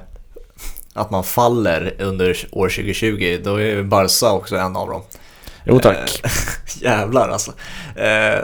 att 0.94 1.12
man 1.12 1.24
faller 1.24 1.94
under 2.00 2.38
år 2.52 2.70
2020, 2.70 3.40
då 3.44 3.62
är 3.62 3.84
Barca 3.84 4.32
också 4.32 4.56
en 4.56 4.76
av 4.76 4.88
dem. 4.90 5.02
Jo 5.66 5.80
tack. 5.80 6.22
Eh, 6.24 6.32
jävlar 6.82 7.30
alltså. 7.30 7.52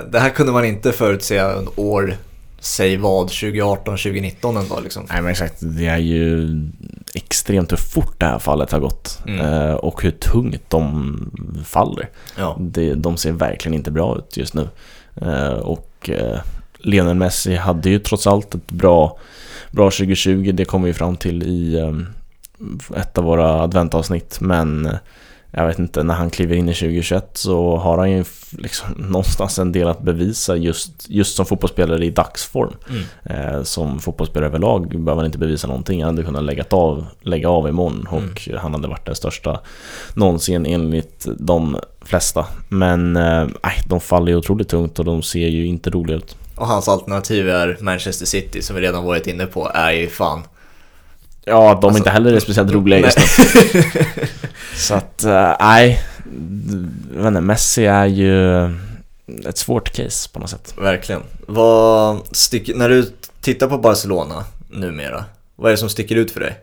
Det 0.09 0.19
här 0.19 0.29
kunde 0.29 0.51
man 0.51 0.65
inte 0.65 0.91
förutse 0.91 1.41
under 1.41 1.79
år, 1.79 2.17
säg 2.63 2.97
vad, 2.97 3.27
2018, 3.27 3.97
2019 3.97 4.57
ändå 4.57 4.79
liksom. 4.79 5.05
Nej 5.09 5.21
men 5.21 5.31
exakt, 5.31 5.55
det 5.59 5.87
är 5.87 5.97
ju 5.97 6.49
extremt 7.13 7.71
hur 7.71 7.77
fort 7.77 8.19
det 8.19 8.25
här 8.25 8.39
fallet 8.39 8.71
har 8.71 8.79
gått. 8.79 9.19
Mm. 9.27 9.39
Eh, 9.39 9.73
och 9.73 10.03
hur 10.03 10.11
tungt 10.11 10.69
de 10.69 11.17
faller. 11.65 12.09
Ja. 12.37 12.57
Det, 12.59 12.93
de 12.93 13.17
ser 13.17 13.31
verkligen 13.31 13.73
inte 13.73 13.91
bra 13.91 14.17
ut 14.17 14.37
just 14.37 14.53
nu. 14.53 14.69
Eh, 15.15 15.53
och 15.53 16.09
eh, 16.09 16.39
Lionel 16.77 17.15
Messi 17.15 17.55
hade 17.55 17.89
ju 17.89 17.99
trots 17.99 18.27
allt 18.27 18.55
ett 18.55 18.71
bra, 18.71 19.17
bra 19.71 19.91
2020. 19.91 20.51
Det 20.53 20.65
kom 20.65 20.83
vi 20.83 20.93
fram 20.93 21.17
till 21.17 21.43
i 21.43 21.91
ett 22.95 23.17
av 23.17 23.23
våra 23.23 23.61
adventavsnitt. 23.61 24.37
Men 24.41 24.97
jag 25.55 25.67
vet 25.67 25.79
inte, 25.79 26.03
när 26.03 26.13
han 26.13 26.29
kliver 26.29 26.55
in 26.55 26.69
i 26.69 26.73
2021 26.73 27.29
så 27.33 27.77
har 27.77 27.97
han 27.97 28.11
ju 28.11 28.23
liksom 28.51 28.89
någonstans 28.97 29.59
en 29.59 29.71
del 29.71 29.87
att 29.87 30.01
bevisa 30.01 30.55
just, 30.55 31.09
just 31.09 31.35
som 31.35 31.45
fotbollsspelare 31.45 32.05
i 32.05 32.09
dagsform. 32.09 32.73
Mm. 32.89 33.03
Eh, 33.23 33.63
som 33.63 33.99
fotbollsspelare 33.99 34.49
överlag 34.49 34.87
behöver 34.87 35.15
han 35.15 35.25
inte 35.25 35.37
bevisa 35.37 35.67
någonting. 35.67 36.03
Han 36.03 36.13
hade 36.13 36.25
kunnat 36.25 36.43
lägga 36.43 36.63
av, 36.69 37.05
lägga 37.21 37.49
av 37.49 37.69
imorgon 37.69 38.07
och 38.09 38.59
han 38.61 38.73
hade 38.73 38.87
varit 38.87 39.05
den 39.05 39.15
största 39.15 39.59
någonsin 40.13 40.65
enligt 40.65 41.27
de 41.37 41.77
flesta. 42.01 42.45
Men 42.69 43.15
eh, 43.15 43.47
de 43.87 43.99
faller 43.99 44.31
ju 44.31 44.37
otroligt 44.37 44.69
tungt 44.69 44.99
och 44.99 45.05
de 45.05 45.23
ser 45.23 45.47
ju 45.47 45.65
inte 45.65 45.89
roliga 45.89 46.17
ut. 46.17 46.35
Och 46.55 46.67
hans 46.67 46.87
alternativ 46.87 47.49
är 47.49 47.77
Manchester 47.81 48.25
City, 48.25 48.61
som 48.61 48.75
vi 48.75 48.81
redan 48.81 49.03
varit 49.03 49.27
inne 49.27 49.45
på, 49.45 49.71
är 49.73 49.91
ju 49.91 50.09
fan... 50.09 50.43
Ja, 51.45 51.53
de 51.53 51.69
Alltså, 51.69 51.87
är 51.89 51.97
inte 51.97 52.09
heller 52.09 52.39
speciellt 52.39 52.71
roliga 52.71 52.99
just 52.99 53.17
nu. 53.17 53.83
Så 54.75 54.93
att, 54.93 55.23
eh, 55.23 55.55
nej. 55.59 56.01
Inte, 57.15 57.41
Messi 57.41 57.85
är 57.85 58.05
ju 58.05 58.65
ett 59.45 59.57
svårt 59.57 59.91
case 59.91 60.29
på 60.29 60.39
något 60.39 60.49
sätt. 60.49 60.73
Verkligen. 60.77 61.21
Vad 61.47 62.19
sticker, 62.31 62.75
när 62.75 62.89
du 62.89 63.11
tittar 63.41 63.67
på 63.67 63.77
Barcelona 63.77 64.45
numera, 64.69 65.25
vad 65.55 65.67
är 65.67 65.71
det 65.71 65.77
som 65.77 65.89
sticker 65.89 66.15
ut 66.15 66.31
för 66.31 66.39
dig? 66.39 66.57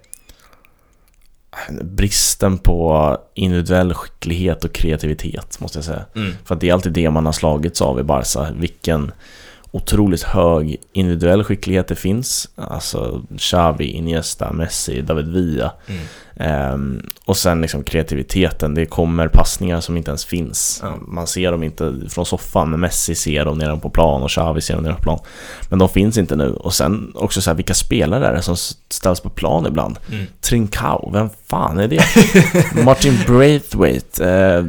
Bristen 1.83 2.59
på 2.59 3.19
individuell 3.35 3.95
skicklighet 3.95 4.65
och 4.65 4.73
kreativitet 4.73 5.61
måste 5.61 5.79
jag 5.79 5.85
säga. 5.85 6.05
Mm. 6.17 6.33
För 6.45 6.55
att 6.55 6.61
det 6.61 6.69
är 6.69 6.73
alltid 6.73 6.93
det 6.93 7.11
man 7.11 7.27
har 7.27 7.33
slagits 7.33 7.83
av 7.83 8.01
i 8.01 8.03
Barca. 8.03 8.49
Vilken 8.57 9.13
otroligt 9.71 10.23
hög 10.23 10.77
individuell 10.93 11.45
skicklighet 11.45 11.89
det 11.89 11.95
finns. 11.95 12.49
Alltså 12.55 13.23
Xavi, 13.39 13.85
Iniesta, 13.85 14.53
Messi, 14.53 15.03
David 15.03 15.33
Villa. 15.33 15.73
Mm. 15.87 16.01
Ehm, 16.41 17.03
och 17.25 17.37
sen 17.37 17.61
liksom 17.61 17.83
kreativiteten. 17.83 18.75
Det 18.75 18.87
kommer 18.87 19.29
passningar 19.29 19.81
som 19.81 19.97
inte 19.97 20.11
ens 20.11 20.25
finns. 20.25 20.81
Ja. 20.83 20.95
Man 21.07 21.27
ser 21.27 21.53
dem 21.53 21.63
inte 21.63 21.95
från 22.09 22.27
soffan. 22.27 22.71
Men 22.71 22.81
Messi 22.81 23.15
ser 23.15 23.45
dem 23.45 23.59
nere 23.59 23.77
på 23.77 23.91
plan 23.91 24.23
och 24.23 24.31
Xavi 24.31 24.61
ser 24.61 24.75
dem 24.75 24.85
nere 24.85 24.95
på 24.95 25.03
plan. 25.03 25.19
Men 25.69 25.79
de 25.79 25.89
finns 25.89 26.19
inte 26.19 26.37
nu. 26.37 26.53
Och 26.53 26.75
sen 26.75 27.13
också 27.15 27.41
så 27.41 27.51
här, 27.51 27.55
vilka 27.55 27.75
spelare 27.75 28.27
är 28.27 28.35
det 28.35 28.43
som 28.43 28.57
ställs 28.91 29.21
på 29.21 29.31
plan 29.31 29.67
ibland? 29.67 29.99
Mm. 30.13 30.27
Trincao, 30.41 31.11
vem 31.13 31.29
fan 31.47 31.79
är 31.79 31.89
det? 31.89 32.05
Martin 32.85 33.19
Braithwaite, 33.27 34.31
eh, 34.31 34.65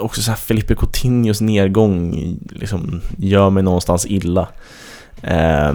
också 0.00 0.22
så 0.22 0.30
här 0.30 0.38
Felipe 0.38 0.74
Coutinhos 0.74 1.40
nedgång 1.40 2.14
liksom, 2.50 3.00
gör 3.18 3.50
mig 3.50 3.62
någonstans 3.62 4.06
illa. 4.06 4.48
Eh, 5.22 5.72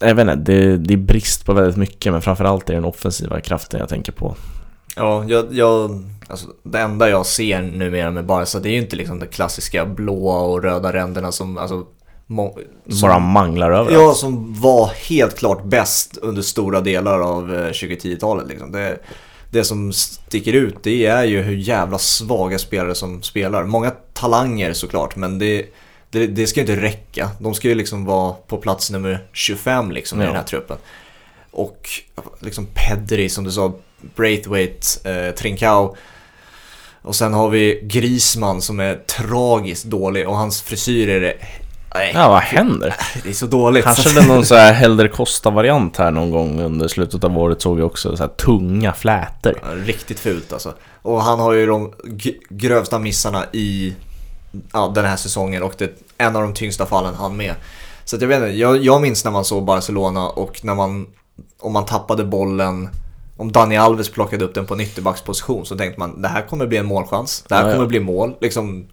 jag 0.00 0.14
vet 0.14 0.18
inte, 0.18 0.34
det, 0.34 0.76
det 0.76 0.94
är 0.94 0.98
brist 0.98 1.46
på 1.46 1.52
väldigt 1.52 1.76
mycket 1.76 2.12
men 2.12 2.22
framförallt 2.22 2.70
är 2.70 2.74
det 2.74 2.80
den 2.80 2.84
offensiva 2.84 3.40
kraften 3.40 3.80
jag 3.80 3.88
tänker 3.88 4.12
på. 4.12 4.36
Ja, 4.98 5.24
jag, 5.28 5.46
jag, 5.50 6.04
alltså, 6.26 6.46
det 6.62 6.78
enda 6.78 7.08
jag 7.10 7.26
ser 7.26 7.62
numera 7.62 8.10
med 8.10 8.26
Barca 8.26 8.58
det 8.58 8.68
är 8.68 8.72
ju 8.72 8.78
inte 8.78 8.96
liksom 8.96 9.18
de 9.18 9.26
klassiska 9.26 9.86
blåa 9.86 10.40
och 10.40 10.62
röda 10.62 10.92
ränderna 10.92 11.32
som, 11.32 11.58
alltså, 11.58 11.86
må, 12.26 12.58
som, 12.88 13.08
Bara 13.08 13.18
manglar 13.18 13.70
över 13.70 13.92
Ja, 13.92 14.14
som 14.14 14.54
var 14.60 14.86
helt 15.08 15.38
klart 15.38 15.64
bäst 15.64 16.16
under 16.16 16.42
stora 16.42 16.80
delar 16.80 17.20
av 17.20 17.54
eh, 17.54 17.70
2010-talet 17.70 18.48
liksom. 18.48 18.72
Det, 18.72 18.98
det 19.50 19.64
som 19.64 19.92
sticker 19.92 20.52
ut 20.52 20.74
det 20.82 21.06
är 21.06 21.24
ju 21.24 21.42
hur 21.42 21.56
jävla 21.56 21.98
svaga 21.98 22.58
spelare 22.58 22.94
som 22.94 23.22
spelar. 23.22 23.64
Många 23.64 23.90
talanger 24.12 24.72
såklart, 24.72 25.16
men 25.16 25.38
det, 25.38 25.66
det, 26.10 26.26
det 26.26 26.46
ska 26.46 26.60
ju 26.60 26.66
inte 26.66 26.82
räcka. 26.82 27.30
De 27.40 27.54
ska 27.54 27.68
ju 27.68 27.74
liksom 27.74 28.04
vara 28.04 28.32
på 28.32 28.56
plats 28.56 28.90
nummer 28.90 29.26
25 29.32 29.90
liksom 29.92 30.20
i 30.20 30.22
Ja. 30.24 30.26
den 30.28 30.36
här 30.36 30.44
truppen. 30.44 30.76
Och 31.50 31.88
liksom 32.40 32.66
Pedri 32.74 33.28
som 33.28 33.44
du 33.44 33.50
sa, 33.50 33.72
Braithwaite, 34.16 35.10
eh, 35.10 35.34
Trincao. 35.34 35.96
Och 37.02 37.16
sen 37.16 37.34
har 37.34 37.48
vi 37.48 37.80
Grisman 37.82 38.62
som 38.62 38.80
är 38.80 38.94
tragiskt 38.94 39.84
dålig 39.84 40.28
och 40.28 40.36
hans 40.36 40.62
frisyr 40.62 41.08
är 41.08 41.20
det... 41.20 41.34
Nej, 41.94 42.12
Ja, 42.14 42.28
vad 42.28 42.40
händer? 42.42 42.94
det 43.22 43.28
är 43.28 43.32
så 43.34 43.46
dåligt. 43.46 43.84
Det 43.84 44.20
är 44.20 44.28
någon 44.28 44.46
så 44.46 44.54
här 44.54 44.72
Helder 44.72 45.08
Costa-variant 45.08 45.96
här 45.96 46.10
någon 46.10 46.30
gång 46.30 46.60
under 46.60 46.88
slutet 46.88 47.24
av 47.24 47.38
året 47.38 47.62
såg 47.62 47.80
jag 47.80 47.86
också 47.86 48.16
så 48.16 48.22
här 48.22 48.30
tunga 48.30 48.92
flätor. 48.92 49.60
Ja, 49.62 49.68
Riktigt 49.84 50.18
fult 50.20 50.52
alltså. 50.52 50.74
Och 51.02 51.22
han 51.22 51.40
har 51.40 51.52
ju 51.52 51.66
de 51.66 51.92
grövsta 52.48 52.98
missarna 52.98 53.44
i 53.52 53.94
ja, 54.72 54.92
den 54.94 55.04
här 55.04 55.16
säsongen 55.16 55.62
och 55.62 55.74
det 55.78 55.90
en 56.18 56.36
av 56.36 56.42
de 56.42 56.54
tyngsta 56.54 56.86
fallen 56.86 57.14
han 57.14 57.36
med. 57.36 57.54
Så 58.04 58.16
jag 58.20 58.28
vet 58.28 58.36
inte, 58.42 58.58
jag, 58.58 58.84
jag 58.84 59.02
minns 59.02 59.24
när 59.24 59.32
man 59.32 59.44
såg 59.44 59.64
Barcelona 59.64 60.28
och 60.28 60.64
när 60.64 60.74
man, 60.74 61.06
om 61.60 61.72
man 61.72 61.84
tappade 61.84 62.24
bollen, 62.24 62.88
om 63.38 63.52
Dani 63.52 63.76
Alves 63.76 64.10
plockade 64.10 64.44
upp 64.44 64.54
den 64.54 64.66
på 64.66 64.74
en 64.74 64.80
ytterbacksposition 64.80 65.66
så 65.66 65.76
tänkte 65.76 66.00
man 66.00 66.22
det 66.22 66.28
här 66.28 66.42
kommer 66.42 66.66
bli 66.66 66.78
en 66.78 66.86
målchans, 66.86 67.44
det 67.48 67.54
här 67.54 67.62
Ja, 67.62 67.68
ja. 67.68 67.74
kommer 67.74 67.86
bli 67.86 68.00
mål. 68.00 68.34
Liksom, 68.40 68.86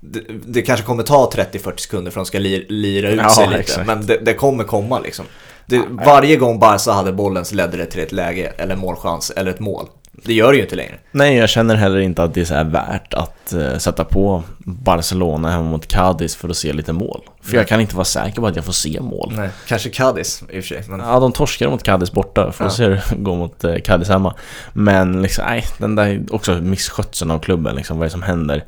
det, 0.00 0.20
det 0.46 0.62
kanske 0.62 0.86
kommer 0.86 1.02
ta 1.02 1.30
30-40 1.34 1.76
sekunder 1.76 2.10
för 2.10 2.20
att 2.20 2.26
de 2.26 2.28
ska 2.28 2.38
li, 2.38 2.66
lira 2.68 3.10
ut 3.10 3.20
Ja, 3.22 3.30
sig 3.30 3.46
lite, 3.46 3.60
exakt. 3.60 3.86
men 3.86 4.06
det, 4.06 4.18
det 4.22 4.34
kommer 4.34 4.64
komma 4.64 4.98
liksom. 5.00 5.24
Det, 5.66 5.82
varje 5.90 6.36
gång 6.36 6.58
Barca 6.58 6.92
hade 6.92 7.12
bollen 7.12 7.44
så 7.44 7.54
ledde 7.54 7.76
det 7.76 7.86
till 7.86 8.00
ett 8.02 8.12
läge, 8.12 8.52
eller 8.56 8.76
målchans, 8.76 9.30
eller 9.30 9.50
ett 9.50 9.60
mål. 9.60 9.86
Det 10.24 10.34
gör 10.34 10.50
det 10.52 10.56
ju 10.56 10.62
inte 10.62 10.76
längre. 10.76 10.94
Nej, 11.12 11.36
jag 11.36 11.48
känner 11.48 11.74
heller 11.74 11.98
inte 11.98 12.22
att 12.22 12.34
det 12.34 12.40
är 12.40 12.44
så 12.44 12.64
värt 12.64 13.14
att 13.14 13.52
eh, 13.52 13.78
sätta 13.78 14.04
på 14.04 14.42
Barcelona 14.64 15.50
hemma 15.50 15.70
mot 15.70 15.86
Cadiz 15.86 16.36
för 16.36 16.48
att 16.48 16.56
se 16.56 16.72
lite 16.72 16.92
mål. 16.92 17.20
För 17.42 17.56
jag 17.56 17.68
kan 17.68 17.80
inte 17.80 17.96
vara 17.96 18.04
säker 18.04 18.40
på 18.40 18.46
att 18.46 18.56
jag 18.56 18.64
får 18.64 18.72
se 18.72 19.00
mål. 19.00 19.32
Nej. 19.36 19.48
Kanske 19.66 19.88
Cadiz 19.90 20.42
i 20.42 20.44
och 20.60 20.64
för 20.64 20.68
sig. 20.74 20.82
Men... 20.88 21.00
Ja, 21.00 21.20
de 21.20 21.32
torskar 21.32 21.68
mot 21.70 21.82
Cadiz 21.82 22.12
borta. 22.12 22.52
Får 22.52 22.66
Ja. 22.66 22.70
se 22.70 22.84
hur 22.84 22.90
det 22.90 23.02
går 23.16 23.36
mot 23.36 23.64
eh, 23.64 23.74
Cadiz 23.84 24.08
hemma. 24.08 24.34
Men 24.72 25.22
liksom, 25.22 25.44
nej, 25.46 25.64
den 25.78 25.94
där 25.94 26.22
också 26.30 26.52
misskötseln 26.54 27.30
av 27.30 27.38
klubben, 27.38 27.76
liksom, 27.76 27.98
vad 27.98 28.04
är 28.04 28.08
det 28.08 28.12
som 28.12 28.22
händer? 28.22 28.64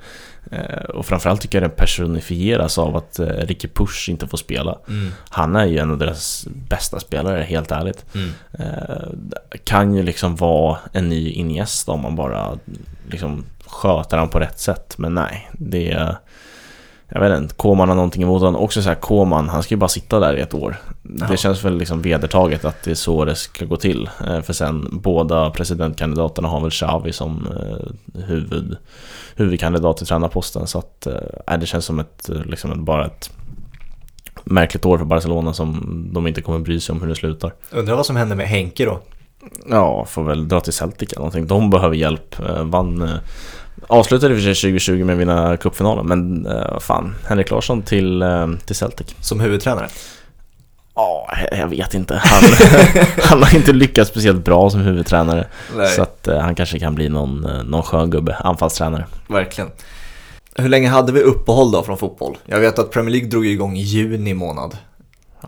Eh, 0.50 0.85
och 0.85 1.07
framförallt 1.07 1.40
tycker 1.40 1.61
jag 1.61 1.70
det 1.70 1.76
personifieras 1.76 2.78
av 2.78 2.96
att 2.96 3.18
eh, 3.18 3.26
Ricky 3.26 3.68
Push 3.68 4.09
inte 4.11 4.26
får 4.26 4.38
spela. 4.38 4.78
Mm. 4.88 5.12
Han 5.28 5.57
är 5.57 5.64
ju 5.64 5.78
en 5.78 5.90
av 5.90 5.98
deras 5.98 6.46
bästa 6.68 7.00
spelare, 7.00 7.42
helt 7.42 7.70
ärligt. 7.70 8.04
Mm. 8.14 8.30
Eh, 8.52 9.09
kan 9.64 9.94
ju 9.94 10.02
liksom 10.02 10.37
vara 10.37 10.78
en 10.92 11.09
ny 11.09 11.30
Iniesta 11.30 11.92
om 11.92 12.00
man 12.00 12.16
bara 12.16 12.59
liksom 13.09 13.44
sköter 13.66 14.16
han 14.16 14.28
på 14.28 14.40
rätt 14.40 14.59
sätt. 14.59 14.94
Men 14.98 15.14
nej, 15.14 15.50
det 15.52 15.90
är... 15.92 16.16
Jag 17.08 17.20
vet 17.20 17.38
inte, 17.38 17.54
Koman 17.54 17.88
har 17.88 17.96
någonting 17.96 18.22
emot 18.22 18.42
honom. 18.42 18.60
Också 18.62 18.82
så 18.82 18.88
här, 18.88 18.96
Koman, 18.96 19.48
han 19.48 19.62
ska 19.62 19.74
ju 19.74 19.78
bara 19.78 19.88
sitta 19.88 20.20
där 20.20 20.36
i 20.36 20.40
ett 20.40 20.54
år. 20.54 20.76
Ja. 21.02 21.26
Det 21.26 21.36
känns 21.36 21.64
väl 21.64 21.78
liksom 21.78 22.02
vedertaget 22.02 22.64
att 22.64 22.82
det 22.82 22.90
är 22.90 22.94
så 22.94 23.24
det 23.24 23.34
ska 23.34 23.64
gå 23.64 23.76
till. 23.76 24.10
Eh, 24.26 24.40
För 24.40 24.52
sen, 24.52 24.88
båda 24.92 25.50
presidentkandidaterna 25.50 26.48
har 26.48 26.60
väl 26.60 26.70
Xavi 26.70 27.12
som 27.12 27.46
eh, 27.46 28.20
huvud, 28.24 28.76
huvudkandidat 29.36 29.96
till 29.96 30.06
tränarposten. 30.06 30.66
Så 30.66 30.78
att, 30.78 31.06
eh, 31.06 31.58
det 31.58 31.66
känns 31.66 31.84
som 31.84 31.98
ett, 31.98 32.30
liksom 32.44 32.84
bara 32.84 33.06
ett 33.06 33.30
märkligt 34.44 34.86
år 34.86 34.98
för 34.98 35.04
Barcelona 35.04 35.52
som 35.52 36.08
de 36.12 36.26
inte 36.26 36.42
kommer 36.42 36.58
bry 36.58 36.80
sig 36.80 36.92
om 36.92 37.00
hur 37.00 37.08
det 37.08 37.14
slutar. 37.14 37.52
Undrar 37.70 37.96
vad 37.96 38.06
som 38.06 38.16
händer 38.16 38.36
med 38.36 38.48
Henke 38.48 38.84
då? 38.84 39.00
Ja, 39.70 40.04
får 40.04 40.22
väl 40.22 40.48
dra 40.48 40.60
till 40.60 40.72
Celtic 40.72 41.08
eller 41.12 41.18
någonting. 41.18 41.46
De 41.46 41.70
behöver 41.70 41.96
hjälp. 41.96 42.36
Vann... 42.62 43.10
Avslutade 43.87 44.35
i 44.35 44.37
och 44.38 44.42
för 44.42 44.55
sig 44.55 44.70
2020 44.73 45.05
med 45.05 45.12
att 45.14 45.20
vinna 45.20 45.57
cupfinalen, 45.57 46.07
men 46.07 46.47
eh, 46.47 46.79
fan. 46.79 47.14
Henrik 47.29 47.51
Larsson 47.51 47.83
till, 47.83 48.23
eh, 48.23 48.49
till 48.66 48.77
Celtic. 48.77 49.14
Som 49.20 49.40
huvudtränare? 49.40 49.88
Ja, 50.94 51.29
Ja, 51.51 51.57
jag 51.57 51.68
vet 51.68 51.94
inte. 51.94 52.20
Han, 52.25 52.42
han 53.23 53.42
har 53.42 53.55
inte 53.57 53.73
lyckats 53.73 54.11
speciellt 54.11 54.44
bra 54.44 54.70
som 54.70 54.81
huvudtränare. 54.81 55.47
Nej, 55.77 55.88
Så 55.88 56.03
att 56.03 56.29
eh, 56.29 56.38
han 56.38 56.55
kanske 56.55 56.79
kan 56.79 56.94
bli 56.94 57.09
någon, 57.09 57.40
någon 57.64 57.83
skön 57.83 58.11
gubbe, 58.11 58.35
anfallstränare. 58.37 59.07
verkligen. 59.29 59.70
Hur 60.57 60.68
länge 60.68 60.88
hade 60.88 61.12
vi 61.12 61.20
uppehåll 61.20 61.73
då 61.73 61.83
från 61.83 61.99
fotboll? 61.99 62.37
Jag 62.47 62.61
vet 62.61 62.79
att 62.79 62.90
Premier 62.90 63.11
League 63.12 63.29
drog 63.29 63.47
igång 63.47 63.77
i 63.77 63.81
juni 63.83 64.35
månad. 64.35 64.77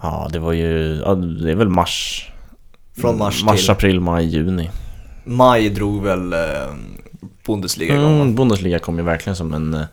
Ja, 0.03 0.29
det 0.33 0.39
var 0.39 0.53
ju, 0.53 1.01
ja, 1.05 1.15
det 1.15 1.51
är 1.51 1.55
väl 1.55 1.69
mars. 1.69 2.29
Från 3.01 3.19
mars 3.19 3.43
Mars, 3.45 3.61
till- 3.61 3.71
april, 3.71 4.01
maj, 4.01 4.27
juni. 4.27 4.71
Maj 5.25 5.69
drog 5.71 6.03
väl 6.03 6.35
Bundesliga 7.47 7.95
igång. 7.95 8.21
Mm, 8.21 8.35
Bundesliga 8.35 8.79
kom 8.79 8.99
ju 8.99 9.05
verkligen 9.05 9.37
som 9.37 9.55
en 9.55 9.75
eh, 9.75 9.87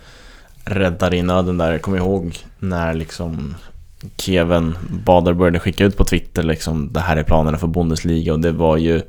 räddare 0.66 1.18
i 1.18 1.22
nöden 1.22 1.58
där. 1.58 1.72
Jag 1.72 1.82
kommer 1.82 1.98
ihåg 1.98 2.38
när 2.60 2.94
liksom 2.94 3.56
Kevin 4.18 4.76
Bader 5.06 5.34
började 5.34 5.60
skicka 5.60 5.86
ut 5.86 5.98
på 5.98 6.06
Twitter 6.06 6.44
liksom 6.44 6.94
det 6.94 7.00
här 7.00 7.18
är 7.18 7.24
planerna 7.24 7.58
för 7.58 7.68
Bundesliga 7.68 8.34
och 8.34 8.39
det 8.39 8.52
var 8.52 8.78
ju 8.78 9.02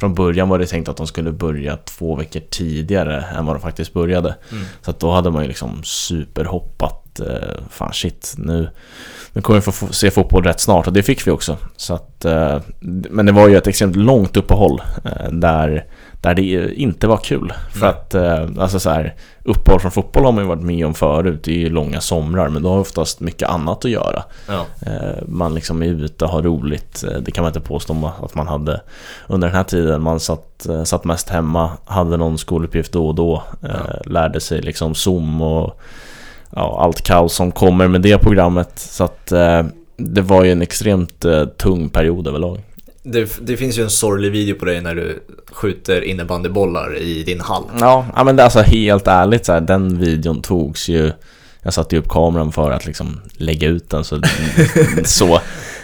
från 0.00 0.14
början 0.14 0.48
var 0.48 0.58
det 0.58 0.66
tänkt 0.66 0.88
att 0.88 0.96
de 0.96 1.06
skulle 1.06 1.32
börja 1.32 1.76
två 1.76 2.16
veckor 2.16 2.40
tidigare 2.50 3.24
än 3.36 3.46
vad 3.46 3.56
de 3.56 3.60
faktiskt 3.60 3.92
började. 3.92 4.36
Mm. 4.52 4.64
Så 4.82 4.90
att 4.90 5.00
då 5.00 5.10
hade 5.10 5.30
man 5.30 5.42
ju 5.42 5.48
liksom 5.48 5.80
superhoppat. 5.84 7.20
Eh, 7.20 7.64
fan 7.70 7.92
shit, 7.92 8.34
nu, 8.38 8.68
nu 9.32 9.42
kommer 9.42 9.60
vi 9.60 9.72
få 9.72 9.92
se 9.92 10.10
fotboll 10.10 10.44
rätt 10.44 10.60
snart 10.60 10.86
och 10.86 10.92
det 10.92 11.02
fick 11.02 11.26
vi 11.26 11.30
också. 11.30 11.56
Så 11.76 11.94
att, 11.94 12.24
eh, 12.24 12.60
men 13.10 13.26
det 13.26 13.32
var 13.32 13.48
ju 13.48 13.56
ett 13.56 13.66
extremt 13.66 13.96
långt 13.96 14.36
uppehåll 14.36 14.82
eh, 15.04 15.32
där, 15.32 15.84
där 16.20 16.34
det 16.34 16.74
inte 16.74 17.06
var 17.06 17.16
kul. 17.16 17.52
För 17.72 17.80
Nej. 17.80 17.88
att, 17.90 18.14
eh, 18.14 18.62
alltså 18.62 18.80
så 18.80 18.90
här, 18.90 19.14
uppehåll 19.44 19.80
från 19.80 19.90
fotboll 19.90 20.24
har 20.24 20.32
man 20.32 20.44
ju 20.44 20.48
varit 20.48 20.62
med 20.62 20.86
om 20.86 20.94
förut. 20.94 21.40
Det 21.44 21.50
är 21.52 21.58
ju 21.58 21.68
långa 21.70 22.00
somrar, 22.00 22.48
men 22.48 22.62
då 22.62 22.68
har 22.68 22.78
oftast 22.78 23.20
mycket 23.20 23.48
annat 23.48 23.84
att 23.84 23.90
göra. 23.90 24.22
Ja. 24.48 24.66
Eh, 24.86 25.22
Man 25.26 25.54
liksom 25.54 25.82
är 25.82 25.86
ute 25.86 26.24
och 26.24 26.30
har 26.30 26.42
roligt. 26.42 27.04
Eh, 27.08 27.18
Det 27.20 27.30
kan 27.30 27.42
man 27.42 27.48
inte 27.50 27.60
påstå 27.60 28.12
att 28.22 28.34
man 28.34 28.48
hade 28.48 28.80
under 29.28 29.48
den 29.48 29.56
här 29.56 29.64
tiden. 29.64 30.02
Man 30.02 30.20
satt, 30.20 30.66
satt 30.84 31.04
mest 31.04 31.28
hemma, 31.28 31.70
hade 31.84 32.16
någon 32.16 32.38
skoluppgift 32.38 32.92
då 32.92 33.06
och 33.08 33.14
då. 33.14 33.42
eh, 33.62 33.70
Ja. 33.70 34.10
Lärde 34.10 34.40
sig 34.40 34.62
liksom 34.62 34.94
Zoom 34.94 35.42
och 35.42 35.80
ja, 36.56 36.80
allt 36.82 37.02
kaos 37.02 37.34
som 37.34 37.52
kommer 37.52 37.88
med 37.88 38.02
det 38.02 38.18
programmet. 38.18 38.78
Så 38.78 39.04
att 39.04 39.26
det 39.96 40.22
var 40.22 40.44
ju 40.44 40.52
en 40.52 40.62
extremt 40.62 41.24
tung 41.56 41.88
period 41.88 42.26
överlag. 42.28 42.58
Det, 43.02 43.38
det 43.46 43.56
finns 43.56 43.78
ju 43.78 43.82
en 43.82 43.90
sorglig 43.90 44.32
video 44.32 44.54
på 44.54 44.64
dig 44.64 44.80
när 44.80 44.94
du 44.94 45.22
skjuter 45.52 46.04
innebandybollar 46.04 46.96
i 46.98 47.22
din 47.22 47.40
hall. 47.40 47.64
Ja, 47.80 48.06
ja 48.16 48.24
men 48.24 48.36
det 48.36 48.42
är 48.42 48.44
alltså 48.44 48.60
helt 48.60 49.06
ärligt 49.08 49.46
så 49.46 49.52
här, 49.52 49.60
den 49.60 49.98
videon 49.98 50.42
togs 50.42 50.88
ju 50.88 51.12
Jag 51.62 51.72
satte 51.74 51.94
ju 51.94 52.00
upp 52.00 52.08
kameran 52.08 52.52
för 52.52 52.70
att 52.70 52.86
liksom 52.86 53.20
lägga 53.32 53.68
ut 53.68 53.90
den 53.90 54.04
så, 54.04 54.20
så. 55.04 55.34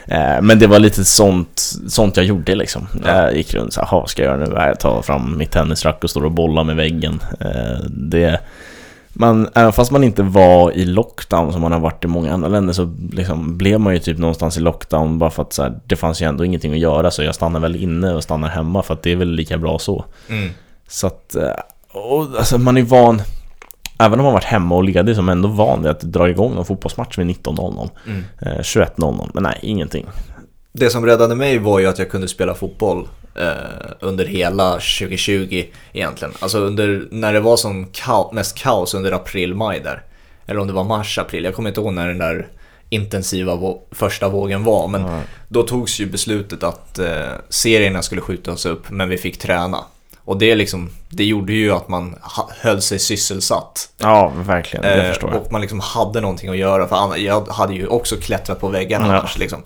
Eh, 0.07 0.42
Men 0.42 0.59
det 0.59 0.66
var 0.66 0.79
lite 0.79 1.05
sånt, 1.05 1.72
sånt 1.88 2.16
jag 2.16 2.26
gjorde 2.26 2.55
liksom 2.55 2.87
Ja. 3.05 3.22
Jag 3.22 3.37
gick 3.37 3.55
runt 3.55 3.72
så 3.72 3.81
här, 3.81 3.88
"Ha, 3.88 4.07
ska 4.07 4.22
jag 4.24 4.38
göra 4.38 4.46
nu? 4.48 4.55
Jag 4.55 4.81
tar 4.81 5.02
fram 5.02 5.38
mitt 5.38 5.50
tennisrack 5.50 6.05
och 6.05 6.11
står 6.11 6.24
och 6.24 6.31
bollar 6.33 6.64
med 6.64 6.76
väggen 6.76 7.20
Eh, 7.40 7.81
Det 7.90 8.40
man, 9.18 9.48
även 9.55 9.72
fast 9.72 9.90
man 9.90 10.05
inte 10.05 10.22
var 10.22 10.72
i 10.72 10.85
lockdown 10.85 11.52
som 11.52 11.62
man 11.62 11.72
har 11.72 11.81
varit 11.81 12.05
i 12.05 12.09
många 12.09 12.33
andra 12.35 12.48
länder 12.48 12.72
så 12.72 12.94
liksom 13.12 13.59
blev 13.59 13.81
man 13.81 13.92
ju 13.92 13.98
typ 13.98 14.18
någonstans 14.18 14.57
i 14.57 14.61
lockdown 14.61 15.18
bara 15.18 15.31
för 15.31 15.42
att 15.42 15.52
så 15.52 15.62
här, 15.62 15.79
det 15.87 15.96
fanns 15.96 16.22
ju 16.22 16.26
ändå 16.26 16.44
ingenting 16.44 16.72
att 16.72 16.79
göra 16.79 17.11
så 17.11 17.22
jag 17.22 17.35
stannar 17.35 17.61
väl 17.61 17.76
inne 17.76 18.12
och 18.14 18.22
stannar 18.22 18.48
hemma 18.48 18.83
för 18.83 18.94
att 18.94 19.02
det 19.02 19.12
är 19.12 19.16
väl 19.16 19.31
lika 19.31 19.59
bra 19.59 19.79
så. 19.79 20.05
Mm. 20.29 20.50
Så 20.88 21.07
att, 21.07 21.35
eh, 21.35 21.50
och, 21.92 22.20
alltså 22.38 22.59
man 22.59 22.76
är 22.76 22.83
van, 22.83 23.22
även 23.98 24.18
om 24.20 24.24
man 24.24 24.33
varit 24.33 24.44
hemma 24.44 24.74
och 24.74 24.85
ledig 24.85 25.14
så 25.14 25.20
är 25.20 25.24
man 25.24 25.33
ändå 25.38 25.48
van 25.48 25.83
vid 25.83 25.90
att 25.90 26.00
dra 26.00 26.29
igång 26.31 26.55
någon 26.55 26.64
fotbollsmatch 26.64 27.18
vid 27.18 27.26
19.00, 27.26 27.88
Mm. 28.07 28.24
eh, 28.40 28.59
21.00, 28.62 29.31
men 29.35 29.42
nej, 29.42 29.59
ingenting. 29.62 30.07
Det 30.78 30.90
som 30.90 31.06
räddade 31.06 31.34
mig 31.34 31.58
var 31.58 31.78
ju 31.78 31.86
att 31.86 31.98
jag 31.98 32.10
kunde 32.10 32.28
spela 32.28 32.54
fotboll 32.54 33.08
eh, 33.34 33.50
under 34.00 34.24
hela 34.24 34.70
2020 34.72 35.64
egentligen. 35.92 36.34
Alltså 36.40 36.58
under, 36.58 37.08
när 37.10 37.32
det 37.32 37.40
var 37.40 37.56
som 37.56 37.86
kao- 37.86 38.32
mest 38.32 38.58
kaos 38.58 38.94
under 38.94 39.12
april-maj 39.12 39.80
där. 39.80 40.02
Eller 40.46 40.60
om 40.60 40.66
det 40.66 40.72
var 40.72 40.84
mars-april, 40.84 41.44
jag 41.44 41.54
kommer 41.54 41.68
inte 41.68 41.80
ihåg 41.80 41.92
när 41.92 42.08
den 42.08 42.18
där 42.18 42.46
intensiva 42.88 43.54
vå- 43.54 43.78
första 43.90 44.28
vågen 44.28 44.64
var. 44.64 44.88
Men 44.88 45.02
Ja. 45.02 45.20
då 45.48 45.62
togs 45.62 46.00
ju 46.00 46.06
beslutet 46.06 46.62
att 46.62 46.98
eh, 46.98 47.06
serierna 47.48 48.02
skulle 48.02 48.20
skjutas 48.20 48.66
upp, 48.66 48.90
men 48.90 49.08
vi 49.08 49.16
fick 49.18 49.38
träna. 49.38 49.78
Och 50.24 50.38
det, 50.38 50.54
liksom, 50.54 50.90
det 51.08 51.24
gjorde 51.24 51.52
ju 51.52 51.72
att 51.72 51.88
man 51.88 52.14
höll 52.60 52.82
sig 52.82 52.98
sysselsatt. 52.98 53.88
Ja, 53.98 54.32
verkligen, 54.36 54.82
det 54.82 55.02
Eh, 55.02 55.08
förstår 55.08 55.30
jag. 55.30 55.40
och 55.42 55.52
man 55.52 55.60
liksom 55.60 55.80
hade 55.80 56.20
någonting 56.20 56.48
att 56.48 56.56
göra. 56.56 56.88
För 56.88 57.16
jag 57.16 57.46
hade 57.48 57.74
ju 57.74 57.86
också 57.86 58.16
klättrat 58.16 58.60
på 58.60 58.68
väggarna 58.68 59.06
Ja. 59.06 59.12
annars. 59.18 59.38
Liksom, 59.38 59.62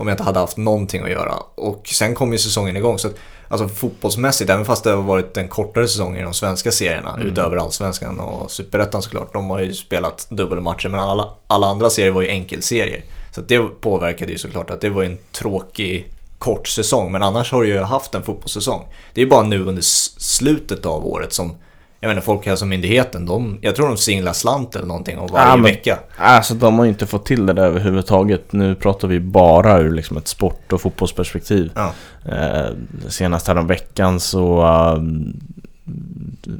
om 0.00 0.08
jag 0.08 0.14
inte 0.14 0.22
hade 0.22 0.38
haft 0.38 0.56
någonting 0.56 1.02
att 1.02 1.10
göra. 1.10 1.34
Och 1.54 1.88
sen 1.88 2.14
kom 2.14 2.32
ju 2.32 2.38
säsongen 2.38 2.76
igång. 2.76 2.98
Så 2.98 3.08
att, 3.08 3.14
alltså 3.48 3.68
fotbollsmässigt, 3.68 4.50
även 4.50 4.64
fast 4.64 4.84
det 4.84 4.90
har 4.90 5.02
varit 5.02 5.36
en 5.36 5.48
kortare 5.48 5.88
säsong 5.88 6.16
i 6.16 6.22
de 6.22 6.34
svenska 6.34 6.72
serierna, 6.72 7.14
Mm. 7.14 7.26
utöver 7.26 7.56
allsvenskan 7.56 8.20
och 8.20 8.50
superettan 8.50 9.02
såklart. 9.02 9.32
De 9.32 9.50
har 9.50 9.60
ju 9.60 9.74
spelat 9.74 10.26
dubbelmatcher, 10.30 10.88
men 10.88 11.00
alla, 11.00 11.28
alla 11.46 11.66
andra 11.66 11.90
serier 11.90 12.10
var 12.12 12.22
ju 12.22 12.28
enkelserier. 12.28 13.04
Så 13.34 13.40
det 13.40 13.58
påverkade 13.80 14.32
ju 14.32 14.38
såklart 14.38 14.70
att 14.70 14.80
det 14.80 14.90
var 14.90 15.02
en 15.04 15.18
tråkig 15.32 16.12
kort 16.38 16.68
säsong. 16.68 17.12
Men 17.12 17.22
annars 17.22 17.52
har 17.52 17.62
du 17.62 17.68
ju 17.68 17.78
haft 17.78 18.14
en 18.14 18.22
fotbollssäsong. 18.22 18.86
Det 19.14 19.20
är 19.20 19.24
ju 19.24 19.30
bara 19.30 19.42
nu 19.42 19.64
under 19.66 19.82
slutet 19.82 20.86
av 20.86 21.06
året 21.06 21.32
som 21.32 21.54
jag 22.00 22.08
menar 22.08 22.20
Folkhälsomyndigheten, 22.22 23.26
de, 23.26 23.58
jag 23.60 23.76
tror 23.76 23.88
de 23.88 23.96
singlar 23.96 24.32
slant 24.32 24.76
eller 24.76 24.86
någonting 24.86 25.18
om 25.18 25.26
varje 25.32 25.46
Ja, 25.48 25.56
men- 25.56 25.62
vecka. 25.64 25.98
Alltså 26.16 26.54
de 26.54 26.78
har 26.78 26.84
ju 26.84 26.90
inte 26.90 27.06
fått 27.06 27.26
till 27.26 27.46
det 27.46 27.52
där 27.52 27.62
överhuvudtaget. 27.66 28.52
Nu 28.52 28.74
pratar 28.74 29.08
vi 29.08 29.20
bara 29.20 29.78
ur 29.80 29.90
liksom 29.90 30.16
ett 30.16 30.28
sport 30.28 30.72
och 30.72 30.80
fotbollsperspektiv. 30.80 31.70
Ja. 31.74 31.92
Eh, 32.32 32.70
senast 33.08 33.48
här 33.48 33.58
om 33.58 33.66
veckan 33.66 34.20
så 34.20 34.62
eh, 34.62 35.02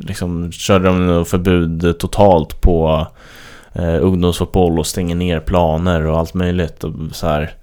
liksom 0.00 0.52
körde 0.52 0.88
de 0.88 1.24
förbud 1.24 1.98
totalt 1.98 2.60
på 2.60 3.06
eh, 3.72 3.98
ungdomsfotboll 4.04 4.78
och 4.78 4.86
stänger 4.86 5.14
ner 5.14 5.40
planer 5.40 6.06
och 6.06 6.18
allt 6.18 6.34
möjligt. 6.34 6.84
Och 6.84 6.92
så 7.12 7.26
här, 7.26 7.54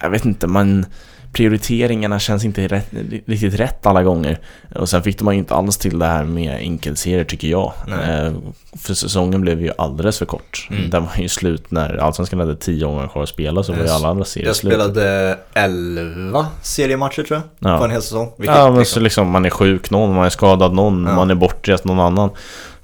jag 0.00 0.10
vet 0.10 0.24
inte, 0.24 0.46
man 0.46 0.86
prioriteringarna 1.34 2.18
känns 2.18 2.44
inte 2.44 2.66
rätt, 2.68 2.86
riktigt 3.26 3.54
rätt 3.60 3.86
alla 3.86 4.02
gånger. 4.02 4.38
Och 4.74 4.88
sen 4.88 5.02
fick 5.02 5.18
de 5.18 5.32
ju 5.32 5.38
inte 5.38 5.54
alls 5.54 5.76
till 5.78 5.98
det 5.98 6.06
här 6.06 6.24
med 6.24 6.56
enkelserier 6.56 7.24
tycker 7.24 7.48
jag. 7.48 7.72
Nej. 7.86 8.26
Eh, 8.26 8.32
för 8.76 8.94
säsongen 8.94 9.40
blev 9.40 9.62
ju 9.62 9.70
alldeles 9.78 10.18
för 10.18 10.26
kort. 10.26 10.68
Mm. 10.70 10.90
Den 10.90 11.02
var 11.04 11.12
ju 11.18 11.28
slut 11.28 11.70
när 11.70 11.96
Allsvenskan 11.96 12.38
hade 12.40 12.56
tio 12.56 12.84
omgångar 12.86 13.08
kvar 13.08 13.22
att 13.22 13.28
spela 13.28 13.62
så 13.62 13.72
var 13.72 13.84
ju 13.84 13.88
alla 13.88 14.08
andra 14.08 14.24
serier 14.24 14.46
Jag 14.48 14.56
slut. 14.56 14.72
spelade 14.72 15.38
11 15.54 16.46
seriematcher 16.62 17.22
tror 17.22 17.40
jag, 17.58 17.70
Ja. 17.72 17.78
på 17.78 17.84
en 17.84 17.90
hel 17.90 18.02
säsong. 18.02 18.32
Vilket, 18.36 18.56
Ja 18.56 18.70
men 18.70 18.78
liksom, 18.78 18.94
så 18.94 19.00
liksom 19.00 19.30
man 19.30 19.44
är 19.44 19.50
sjuk 19.50 19.90
någon, 19.90 20.14
man 20.14 20.26
är 20.26 20.30
skadad 20.30 20.72
någon, 20.74 21.04
Ja. 21.08 21.14
man 21.14 21.30
är 21.30 21.34
bortrest 21.34 21.84
någon 21.84 22.00
annan. 22.00 22.30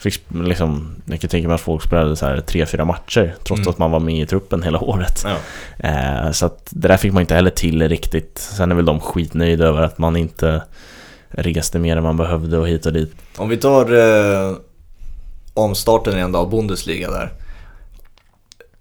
Fick 0.01 0.21
liksom, 0.45 0.95
jag 1.05 1.21
kan 1.21 1.31
tänka 1.31 1.49
mig 1.49 1.55
att 1.55 1.61
folk 1.61 1.83
spelade 1.83 2.17
så 2.17 2.27
här 2.27 2.41
tre, 2.41 2.67
fyra 2.67 2.85
matcher 2.85 3.35
trots 3.45 3.61
Mm. 3.61 3.71
att 3.71 3.79
man 3.79 3.91
var 3.91 4.01
med 4.01 4.23
i 4.23 4.27
truppen 4.27 4.63
hela 4.63 4.81
året. 4.81 5.25
ja. 5.25 5.37
Eh, 5.89 6.31
så 6.33 6.47
att 6.47 6.67
det 6.71 6.89
där 6.89 6.97
fick 6.97 7.13
man 7.13 7.21
inte 7.21 7.35
heller 7.35 7.51
till 7.51 7.89
riktigt. 7.89 8.39
Sen 8.39 8.71
är 8.71 8.75
väl 8.75 8.85
de 8.85 9.01
skitnöjda 9.01 9.65
över 9.65 9.83
att 9.83 9.99
man 9.99 10.17
inte 10.17 10.63
reste 11.29 11.79
mer 11.79 11.97
än 11.97 12.03
man 12.03 12.17
behövde 12.17 12.59
och 12.59 12.69
hit 12.69 12.87
och 12.87 12.93
dit. 12.93 13.15
Om 13.37 13.49
vi 13.49 13.57
tar 13.57 13.93
eh, 13.93 14.57
omstarten 15.55 16.15
igen 16.17 16.33
då 16.33 16.39
av 16.39 16.51
Bundesliga 16.51 17.11
där. 17.11 17.33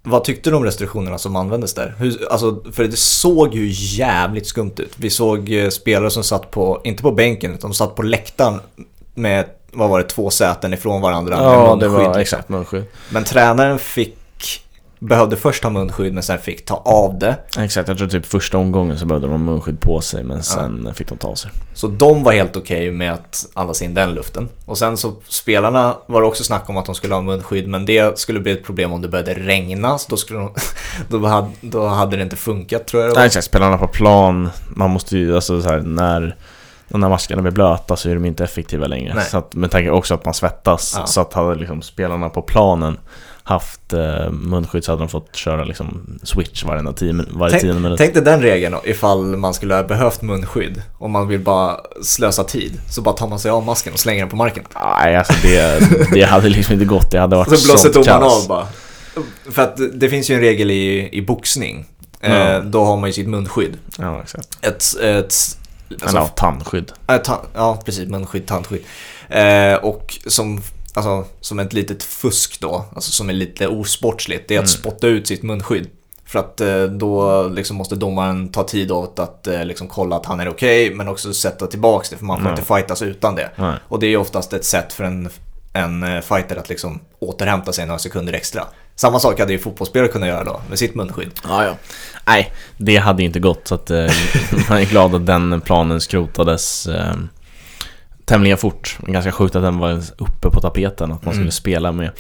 Vad 0.04 0.24
tyckte 0.24 0.50
du 0.50 0.56
om 0.56 0.64
restriktionerna 0.64 1.18
som 1.18 1.36
användes 1.36 1.74
där? 1.74 1.96
Hur, 1.98 2.32
alltså, 2.32 2.64
för 2.72 2.84
det 2.84 2.98
såg 2.98 3.56
ju 3.56 3.68
jävligt 3.98 4.48
skumt 4.48 4.74
ut. 4.78 4.94
Vi 4.98 5.10
såg 5.10 5.52
eh, 5.52 5.70
spelare 5.70 6.12
som 6.12 6.24
satt 6.24 6.52
på, 6.52 6.82
inte 6.84 7.04
på 7.04 7.12
bänken, 7.12 7.52
utan 7.54 7.70
de 7.70 7.74
satt 7.76 7.96
på 7.96 8.02
läktaren 8.02 8.60
med, 9.20 9.46
vad 9.72 9.90
var 9.90 10.00
det, 10.00 10.06
två 10.06 10.30
säten 10.30 10.74
ifrån 10.74 11.02
varandra. 11.02 11.36
med 11.36 11.46
Ja, 11.46 11.76
det 11.80 11.90
munskydd, 11.90 11.92
var 11.92 12.00
liksom. 12.00 12.22
exakt 12.22 12.50
munskydd. 12.50 12.84
Men 13.10 13.24
tränaren 13.24 13.80
fick, 13.80 14.16
behövde 15.00 15.36
först 15.36 15.64
ha 15.64 15.70
munskydd 15.70 16.14
men 16.14 16.24
sen 16.24 16.40
fick 16.40 16.66
ta 16.66 16.76
av 16.76 17.20
det. 17.20 17.36
Exakt, 17.58 17.88
jag 17.88 17.98
tror 17.98 18.08
typ 18.08 18.26
första 18.26 18.58
omgången 18.58 19.00
så 19.00 19.06
behövde 19.06 19.28
de 19.28 19.46
munskydd 19.46 19.80
på 19.80 20.02
sig 20.02 20.24
men 20.24 20.44
sen 20.44 20.94
fick 20.96 21.08
de 21.08 21.18
ta 21.18 21.28
av 21.28 21.36
sig. 21.36 21.52
Så 21.74 21.88
de 21.88 22.24
var 22.24 22.32
helt 22.32 22.58
okej 22.58 22.92
med 22.92 23.14
att 23.14 23.46
andas 23.54 23.82
in 23.82 23.94
den 23.94 24.14
luften. 24.14 24.50
Och 24.66 24.78
sen 24.78 24.98
så 24.98 25.14
spelarna 25.28 25.96
var 26.06 26.22
det 26.22 26.28
också 26.28 26.44
snack 26.44 26.70
om 26.70 26.78
att 26.78 26.86
de 26.86 26.96
skulle 26.96 27.14
ha 27.14 27.22
munskydd 27.22 27.68
men 27.68 27.86
det 27.86 28.20
skulle 28.20 28.40
bli 28.40 28.52
ett 28.52 28.64
problem 28.64 28.94
om 28.94 29.02
det 29.02 29.08
började 29.08 29.34
regna. 29.34 29.98
Så 29.98 30.10
då, 30.10 30.18
skulle 30.18 30.40
de, 30.40 30.54
då, 31.10 31.28
hade, 31.28 31.50
då 31.62 31.88
hade 31.88 32.18
det 32.18 32.24
inte 32.24 32.36
funkat 32.36 32.88
tror 32.88 33.04
jag 33.04 33.12
det 33.12 33.16
Nej 33.18 33.28
exakt, 33.28 33.46
spelarna 33.46 33.78
på 33.78 33.88
plan, 33.88 34.50
man 34.70 34.90
måste 34.90 35.18
ju, 35.18 35.36
alltså 35.36 35.62
så 35.62 35.70
här, 35.70 35.80
när 35.80 36.36
när 36.98 37.10
maskerna 37.10 37.42
blir 37.42 37.52
blöta 37.52 37.96
så 37.96 38.10
är 38.10 38.14
de 38.14 38.26
inte 38.26 38.44
effektiva 38.44 38.88
längre. 38.88 39.14
Nej. 39.16 39.26
Så 39.26 39.38
att, 39.38 39.56
med 39.56 39.72
tanke 39.72 39.90
också 39.90 40.14
att 40.14 40.26
man 40.26 40.34
svettas, 40.34 40.94
Ja. 40.98 41.06
så 41.06 41.22
att 41.22 41.34
hade 41.34 41.56
liksom 41.56 41.82
spelarna 41.82 42.30
på 42.30 42.42
planen 42.42 42.98
haft 43.44 43.94
eh, 43.94 44.30
munskydd 44.32 44.84
så 44.84 44.92
hade 44.92 45.02
de 45.02 45.10
fått 45.10 45.36
köra 45.36 45.64
liksom 45.64 46.20
switch 46.24 46.64
varenda 46.64 46.94
tio, 46.94 47.26
varje 47.32 47.60
Tänk, 47.60 47.76
minut. 47.76 47.98
tänk 47.98 48.14
dig 48.14 48.24
den 48.24 48.42
regeln 48.42 48.76
ifall 48.84 49.24
man 49.38 49.54
skulle 49.54 49.76
ha 49.76 49.84
behövt 49.84 50.22
munskydd. 50.22 50.82
Om 50.98 51.12
man 51.12 51.28
vill 51.28 51.40
bara 51.40 51.78
slösa 52.04 52.44
tid. 52.44 52.82
Så 52.90 53.02
bara 53.02 53.16
tar 53.16 53.28
man 53.28 53.40
sig 53.40 53.52
av 53.52 53.66
masken 53.66 53.94
och 53.94 54.00
slänger 54.00 54.20
den 54.22 54.30
på 54.30 54.36
marken. 54.36 54.64
Nej, 55.02 55.16
alltså 55.16 55.34
det, 55.42 55.80
det 56.14 56.22
hade 56.24 56.50
liksom 56.50 56.74
inte 56.74 56.86
gått. 56.86 57.12
Det 57.12 57.20
hade 57.20 57.36
varit 57.36 57.48
Och 57.52 57.58
så 57.60 57.68
blåser 57.68 57.92
sånt 57.94 58.06
domaren 58.06 58.22
kaos. 58.22 58.42
av 58.44 58.48
bara. 58.48 58.68
För 59.52 59.62
att 59.62 59.78
det- 59.94 60.10
finns 60.10 60.30
ju 60.30 60.36
en 60.36 60.42
regel 60.42 60.72
i, 60.72 61.10
i 61.12 61.22
boxning. 61.22 61.86
eh, 62.22 62.34
Ja. 62.38 62.60
då 62.60 62.86
har 62.86 62.98
man 62.98 63.10
ju 63.10 63.14
sitt 63.14 63.28
munskydd. 63.28 63.78
Ja. 64.00 64.22
Ett, 64.62 64.84
ett, 65.02 65.34
alltså, 65.92 66.18
Eller 66.18 66.28
tandskydd. 66.28 66.92
äh, 67.08 67.18
ta, 67.18 67.42
ja, 67.54 67.82
precis, 67.86 68.10
munskydd, 68.10 68.48
tandskydd. 68.48 68.84
Eh, 69.30 69.74
och 69.74 70.18
som, 70.28 70.62
alltså, 70.94 71.26
som 71.42 71.60
ett 71.60 71.74
litet 71.74 72.04
fusk 72.04 72.60
då, 72.60 72.86
alltså 72.96 73.12
som 73.12 73.30
är 73.30 73.34
lite 73.34 73.68
osportsligt, 73.68 74.48
det 74.48 74.56
är 74.56 74.60
att 74.60 74.66
Mm. 74.76 74.80
spotta 74.82 75.08
ut 75.08 75.28
sitt 75.28 75.44
munskydd. 75.44 75.90
För 76.26 76.40
att 76.40 76.62
eh, 76.62 76.84
då 76.84 77.44
liksom 77.48 77.78
måste 77.78 77.96
domaren 77.96 78.50
ta 78.52 78.64
tid 78.64 78.92
åt 78.92 79.20
att 79.20 79.48
eh, 79.48 79.66
liksom 79.66 79.88
kolla 79.88 80.16
att 80.16 80.26
han 80.26 80.40
är 80.40 80.50
okej, 80.50 80.94
men 80.96 81.08
också 81.08 81.34
sätta 81.34 81.68
tillbaks 81.68 82.10
det, 82.10 82.18
för 82.18 82.26
man 82.26 82.38
får 82.40 82.48
Ja. 82.48 82.52
inte 82.52 82.66
fightas 82.76 83.02
utan 83.02 83.36
det. 83.36 83.50
Nej. 83.56 83.76
Och 83.88 84.00
det 84.00 84.06
är 84.06 84.10
ju 84.10 84.18
oftast 84.18 84.54
ett 84.54 84.66
sätt 84.66 84.94
för 84.94 85.04
en, 85.04 85.30
en 85.74 86.04
eh, 86.04 86.22
fighter 86.22 86.56
att 86.56 86.70
liksom 86.70 87.00
återhämta 87.20 87.74
sig 87.74 87.86
några 87.86 88.00
sekunder 88.00 88.34
extra. 88.34 88.64
Samma 88.96 89.20
sak 89.20 89.40
hade 89.40 89.52
ju 89.54 89.60
fotbollsspelare 89.60 90.08
kunnat 90.12 90.30
göra 90.30 90.44
då, 90.44 90.62
med 90.70 90.80
sitt 90.80 90.96
munskydd. 90.96 91.32
Ja, 91.44 91.64
ja. 91.66 91.76
Nej, 92.30 92.52
det 92.78 92.98
hade 92.98 93.22
ju 93.22 93.26
inte 93.28 93.40
gått 93.40 93.68
så 93.68 93.76
att 93.76 93.92
eh, 93.92 94.12
man 94.70 94.78
är 94.78 94.86
glad 94.90 95.16
att 95.16 95.26
den 95.26 95.62
planen 95.62 96.02
skrotades 96.02 96.88
eh, 96.88 97.14
tämligen 98.26 98.58
fort. 98.58 98.98
Ganska 99.08 99.32
sjukt 99.32 99.56
att 99.56 99.64
den 99.64 99.78
var 99.78 100.02
uppe 100.18 100.50
på 100.50 100.62
tapeten, 100.62 101.12
att 101.12 101.26
man 101.26 101.34
skulle 101.34 101.44
Mm. 101.44 101.52
spela 101.52 101.92
med. 101.92 102.12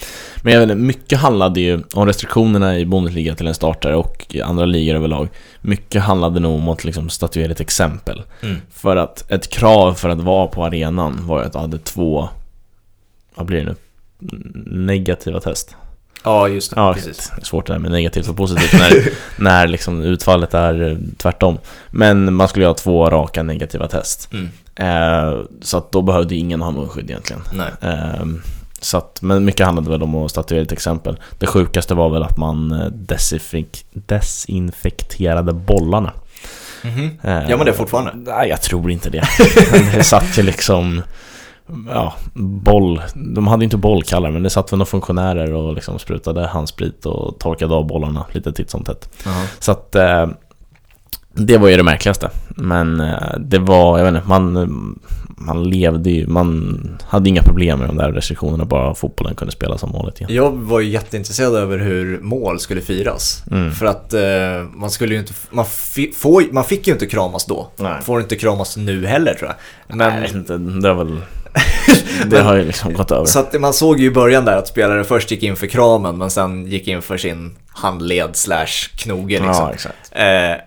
Men 0.44 0.54
jag 0.54 0.68
vet 0.68 0.78
mycket 0.78 1.20
handlade 1.20 1.62
ju 1.62 1.84
om 1.94 2.06
restriktionerna 2.06 2.78
i 2.78 2.86
Bundesliga 2.86 3.36
till 3.36 3.48
en 3.48 3.54
startare 3.56 3.96
och 3.96 4.26
i 4.30 4.42
andra 4.42 4.66
ligor 4.66 4.96
överlag. 4.96 5.30
Mycket 5.62 6.02
handlade 6.04 6.40
nog 6.40 6.56
om 6.56 6.68
att 6.70 6.84
liksom 6.84 7.10
statuera 7.10 7.52
ett 7.52 7.60
exempel. 7.60 8.22
Mm. 8.44 8.58
För 8.72 8.96
att 8.96 9.32
ett 9.32 9.50
krav 9.50 9.94
för 9.94 10.10
att 10.10 10.20
vara 10.22 10.48
på 10.48 10.66
arenan 10.66 11.20
var 11.28 11.44
att 11.44 11.54
du 11.54 11.60
hade 11.60 11.78
två, 11.78 12.30
vad 13.36 13.46
blir 13.46 13.58
det 13.60 13.66
nu? 13.66 13.76
Negativa 14.66 15.40
test. 15.40 15.76
Ja, 16.24 16.48
just 16.48 16.76
det. 16.76 16.82
Ja, 16.82 16.94
precis. 16.94 17.32
det 17.36 17.42
är 17.42 17.46
svårt 17.46 17.68
det 17.68 17.74
där 17.74 17.80
med 17.80 17.92
negativt 17.92 18.28
och 18.30 18.38
positivt 18.38 18.74
när, 18.74 19.10
när 19.44 19.68
liksom 19.68 20.02
utfallet 20.02 20.54
är 20.54 20.92
eh, 20.92 20.98
tvärtom. 21.18 21.58
Men 21.92 22.34
man 22.34 22.48
skulle 22.48 22.66
ju 22.66 22.70
ha 22.70 22.74
två 22.76 23.10
raka 23.10 23.44
negativa 23.44 23.88
test. 23.88 24.30
Mm. 24.34 24.50
Eh, 24.76 25.40
så 25.62 25.78
att 25.78 25.92
då 25.92 26.02
behövde 26.02 26.36
ingen 26.36 26.62
ha 26.62 26.72
munskydd 26.72 27.10
egentligen. 27.10 27.42
Eh, 27.82 28.26
så 28.82 28.98
att, 28.98 29.20
men 29.22 29.46
mycket 29.46 29.66
handlade 29.66 29.90
väl 29.90 30.04
om 30.04 30.16
att 30.16 30.32
statuera 30.32 30.62
ett 30.62 30.72
exempel. 30.72 31.18
Det 31.40 31.48
sjukaste 31.48 31.94
var 31.94 32.10
väl 32.10 32.24
att 32.24 32.38
man 32.38 32.72
eh, 32.72 32.86
desinfek- 32.88 33.84
desinfekterade 33.94 35.54
bollarna. 35.54 36.12
Mhm. 36.84 37.18
Eh, 37.24 37.50
Gör 37.50 37.58
man 37.58 37.66
det 37.66 37.74
fortfarande? 37.74 38.32
Nej, 38.32 38.50
jag 38.50 38.62
tror 38.62 38.92
inte 38.92 39.10
det. 39.10 39.24
det 39.96 40.04
satt 40.04 40.38
ju 40.38 40.44
liksom... 40.44 41.02
Ja, 41.90 42.14
boll. 42.34 43.02
De 43.16 43.48
hade 43.48 43.64
inte 43.64 43.78
bollkallar, 43.78 44.32
men 44.32 44.44
det 44.44 44.50
satt 44.50 44.72
väl 44.72 44.78
några 44.78 44.90
funktionärer 44.90 45.54
och 45.54 45.74
liksom 45.74 46.00
sprutade 46.00 46.48
handsprit 46.48 47.06
och 47.06 47.40
torkade 47.40 47.76
av 47.76 47.88
bollarna 47.88 48.26
lite 48.32 48.52
titt 48.52 48.70
som 48.70 48.84
tätt. 48.84 49.10
Jaha. 49.26 49.46
Så 49.60 49.72
att... 49.72 49.96
Eh, 49.96 50.28
det 51.34 51.58
var 51.58 51.68
ju 51.68 51.78
det 51.78 51.84
märkligaste. 51.84 52.30
Men 52.50 53.00
eh, 53.00 53.40
det 53.40 53.60
var, 53.60 53.98
jag 53.98 54.06
vet 54.06 54.16
inte, 54.16 54.28
man, 54.28 55.00
man 55.40 55.70
levde 55.70 56.10
ju, 56.10 56.28
man 56.28 56.80
hade 57.04 57.30
inga 57.30 57.42
problem 57.42 57.80
med 57.80 57.90
de 57.90 57.98
där 57.98 58.12
restriktionerna, 58.12 58.66
bara 58.66 58.96
fotbollen 58.96 59.36
kunde 59.36 59.52
spela 59.52 59.78
som 59.78 59.92
vanligt 59.92 60.22
igen. 60.22 60.34
Jag 60.34 60.52
var 60.52 60.80
ju 60.80 60.90
jätteintresserad 60.90 61.56
över 61.56 61.78
hur 61.78 62.20
mål 62.22 62.60
skulle 62.60 62.82
firas. 62.82 63.44
Mm. 63.52 63.72
För 63.72 63.86
att 63.86 64.14
eh, 64.14 64.22
man 64.74 64.90
skulle 64.90 65.14
ju 65.14 65.20
inte, 65.20 65.34
man, 65.50 65.66
får, 66.16 66.54
man 66.54 66.64
fick 66.64 66.88
ju 66.88 66.94
inte 66.94 67.06
kramas 67.06 67.46
då. 67.46 67.68
Nej. 67.76 68.02
Får 68.02 68.22
inte 68.22 68.36
kramas 68.36 68.78
nu 68.78 69.06
heller 69.06 69.34
tror 69.34 69.50
jag. 69.50 69.58
Men, 69.88 69.98
Men, 69.98 70.16
jag 70.16 70.22
vet 70.22 70.36
inte, 70.36 70.58
det 70.58 70.88
har 70.88 70.96
väl... 70.96 71.18
Det 72.26 72.42
har 72.42 72.56
ju 72.56 72.66
liksom 72.66 72.94
gått 72.94 73.12
över. 73.12 73.26
så 73.26 73.40
att 73.40 73.62
man 73.62 73.74
såg 73.74 74.00
ju 74.00 74.08
i 74.08 74.12
början 74.12 74.46
där 74.46 74.58
att 74.58 74.68
spelare 74.68 75.04
först 75.04 75.32
gick 75.32 75.44
in 75.44 75.56
för 75.56 75.68
kramen 75.68 76.18
men 76.18 76.30
sen 76.30 76.66
gick 76.68 76.88
in 76.88 77.02
för 77.02 77.18
sin 77.18 77.56
handled 77.70 78.36
slash 78.36 78.90
knoge 78.98 79.40
liksom. 79.40 79.54
Ja, 79.54 79.72
exakt. 79.74 80.12
Eh, 80.12 80.66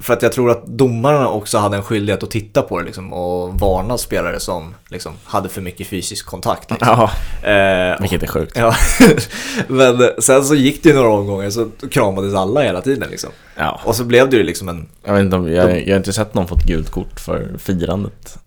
för 0.00 0.12
att 0.12 0.22
jag 0.22 0.32
tror 0.32 0.50
att 0.50 0.66
domarna 0.66 1.28
också 1.28 1.58
hade 1.58 1.76
en 1.76 1.82
skyldighet 1.82 2.22
att 2.22 2.30
titta 2.30 2.62
på 2.62 2.78
det 2.78 2.84
liksom, 2.84 3.12
och 3.12 3.60
varna 3.60 3.98
spelare 3.98 4.40
som 4.40 4.74
liksom, 4.88 5.12
hade 5.24 5.48
för 5.48 5.60
mycket 5.60 5.86
fysisk 5.86 6.26
kontakt. 6.26 6.70
Liksom. 6.70 6.88
Ja, 6.88 7.10
Eh, 7.50 8.00
vilket 8.00 8.22
är 8.22 8.26
sjukt. 8.26 8.56
Ja, 8.56 8.74
men 9.66 10.10
sen 10.18 10.44
så 10.44 10.54
gick 10.54 10.82
det 10.82 10.88
ju 10.88 10.94
några 10.94 11.10
omgångar 11.10 11.50
så 11.50 11.68
kramades 11.90 12.34
alla 12.34 12.62
hela 12.62 12.80
tiden 12.80 13.10
liksom. 13.10 13.30
Ja. 13.56 13.80
Och 13.84 13.96
så 13.96 14.04
blev 14.04 14.30
det 14.30 14.36
ju 14.36 14.42
liksom 14.42 14.68
en... 14.68 14.88
Jag, 15.04 15.12
vet 15.12 15.20
inte 15.20 15.36
om, 15.36 15.52
jag, 15.52 15.86
jag 15.86 15.94
har 15.94 15.96
inte 15.98 16.12
sett 16.12 16.34
någon 16.34 16.48
fått 16.48 16.64
gult 16.64 16.90
kort 16.90 17.20
för 17.20 17.48
firandet. 17.58 18.38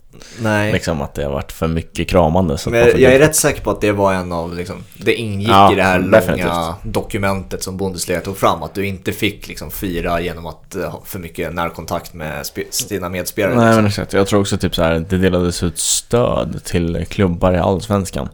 Nej. 0.41 0.74
Liksom 0.74 1.01
att 1.01 1.13
det 1.13 1.24
har 1.24 1.32
varit 1.32 1.51
för 1.51 1.68
mycket 1.68 2.07
kramande. 2.09 2.57
Så 2.57 2.70
Men 2.70 2.80
jag, 2.80 3.01
är 3.01 3.20
rätt 3.20 3.36
säker 3.36 3.61
på 3.61 3.72
att 3.72 3.82
det 3.82 3.91
var 3.91 4.13
en 4.13 4.32
av, 4.32 4.55
liksom, 4.55 4.84
det 4.97 5.13
ingick 5.16 5.49
Ja, 5.49 5.72
i 5.72 5.76
det 5.76 5.84
här 5.84 5.99
definitivt. 5.99 6.45
långa 6.45 6.76
dokumentet 6.84 7.63
som 7.63 7.78
Bundesliga 7.78 8.22
tog 8.22 8.38
fram. 8.38 8.63
Att 8.63 8.74
du 8.74 8.86
inte 8.86 9.11
fick 9.11 9.47
liksom 9.47 9.72
fira 9.72 10.22
genom 10.22 10.45
att 10.45 10.76
eh, 10.76 10.89
ha 10.89 11.01
för 11.05 11.20
mycket 11.20 11.53
närkontakt 11.53 12.13
med 12.13 12.45
dina 12.89 13.09
medspelare. 13.09 13.55
Nej 13.55 13.66
liksom. 13.66 13.76
men 13.76 13.86
exakt, 13.86 14.13
jag 14.13 14.28
tror 14.28 14.41
också 14.41 14.57
typ 14.57 14.76
så 14.76 14.84
här, 14.84 15.05
det 15.09 15.18
delades 15.18 15.63
ut 15.63 15.80
stöd 15.80 16.63
till 16.63 17.05
klubbar 17.09 17.53
i 17.53 17.57
Allsvenskan. 17.57 18.30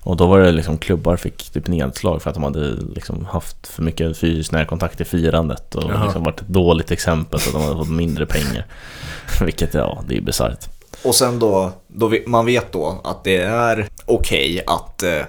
Och 0.00 0.16
då 0.16 0.26
var 0.26 0.38
det 0.40 0.52
liksom 0.52 0.78
klubbar 0.78 1.16
fick 1.16 1.50
typ 1.50 1.66
nedslag 1.66 2.22
för 2.22 2.30
att 2.30 2.34
de 2.34 2.44
hade 2.44 2.70
liksom 2.94 3.24
haft 3.24 3.66
för 3.66 3.82
mycket 3.82 4.18
fysisk 4.18 4.52
närkontakt 4.52 5.00
i 5.00 5.04
firandet 5.04 5.74
och 5.74 5.90
Jaha. 5.90 6.04
liksom 6.04 6.22
varit 6.22 6.40
ett 6.40 6.48
dåligt 6.48 6.90
exempel 6.90 7.40
så 7.40 7.48
att 7.48 7.54
de 7.54 7.62
hade 7.62 7.76
fått 7.76 7.90
mindre 7.90 8.26
pengar. 8.26 8.66
Vilket 9.44 9.74
ja, 9.74 10.02
det 10.08 10.16
är 10.16 10.20
bisarrt. 10.20 10.77
Och 11.04 11.14
sen 11.14 11.38
då, 11.38 11.72
då 11.86 12.12
man 12.26 12.46
vet 12.46 12.72
då 12.72 13.00
att 13.04 13.24
det 13.24 13.36
är 13.36 13.88
okej 14.06 14.62
att 14.66 15.02
eh, 15.02 15.22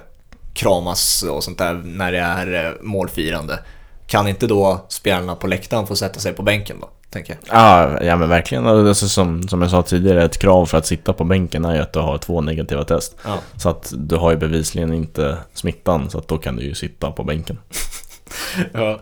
kramas 0.54 1.22
och 1.22 1.44
sånt 1.44 1.58
där 1.58 1.74
när 1.84 2.12
det 2.12 2.18
är 2.18 2.66
eh, 2.66 2.72
målfirande. 2.82 3.58
Kan 4.06 4.28
inte 4.28 4.46
då 4.46 4.86
spelarna 4.88 5.36
på 5.36 5.46
läktaren 5.46 5.86
få 5.86 5.96
sätta 5.96 6.20
sig 6.20 6.32
på 6.32 6.42
bänken 6.42 6.76
då, 6.80 6.88
tänker 7.10 7.36
jag? 7.40 7.58
Ja, 7.58 8.02
ja 8.02 8.16
men 8.16 8.28
verkligen. 8.28 8.66
Alltså, 8.66 9.08
som, 9.08 9.48
som 9.48 9.62
jag 9.62 9.70
sa 9.70 9.82
tidigare, 9.82 10.24
ett 10.24 10.38
krav 10.38 10.66
för 10.66 10.78
att 10.78 10.86
sitta 10.86 11.12
på 11.12 11.24
bänken 11.24 11.64
är 11.64 11.74
ju 11.74 11.80
att 11.80 11.92
du 11.92 12.00
har 12.00 12.18
två 12.18 12.40
negativa 12.40 12.84
test. 12.84 13.16
Ja. 13.24 13.38
Så 13.56 13.68
att 13.68 13.92
du 13.96 14.16
har 14.16 14.30
ju 14.30 14.36
bevisligen 14.36 14.94
inte 14.94 15.38
smittan, 15.54 16.10
så 16.10 16.18
att 16.18 16.28
då 16.28 16.38
kan 16.38 16.56
du 16.56 16.62
ju 16.62 16.74
sitta 16.74 17.10
på 17.10 17.24
bänken. 17.24 17.58
ja. 18.72 19.00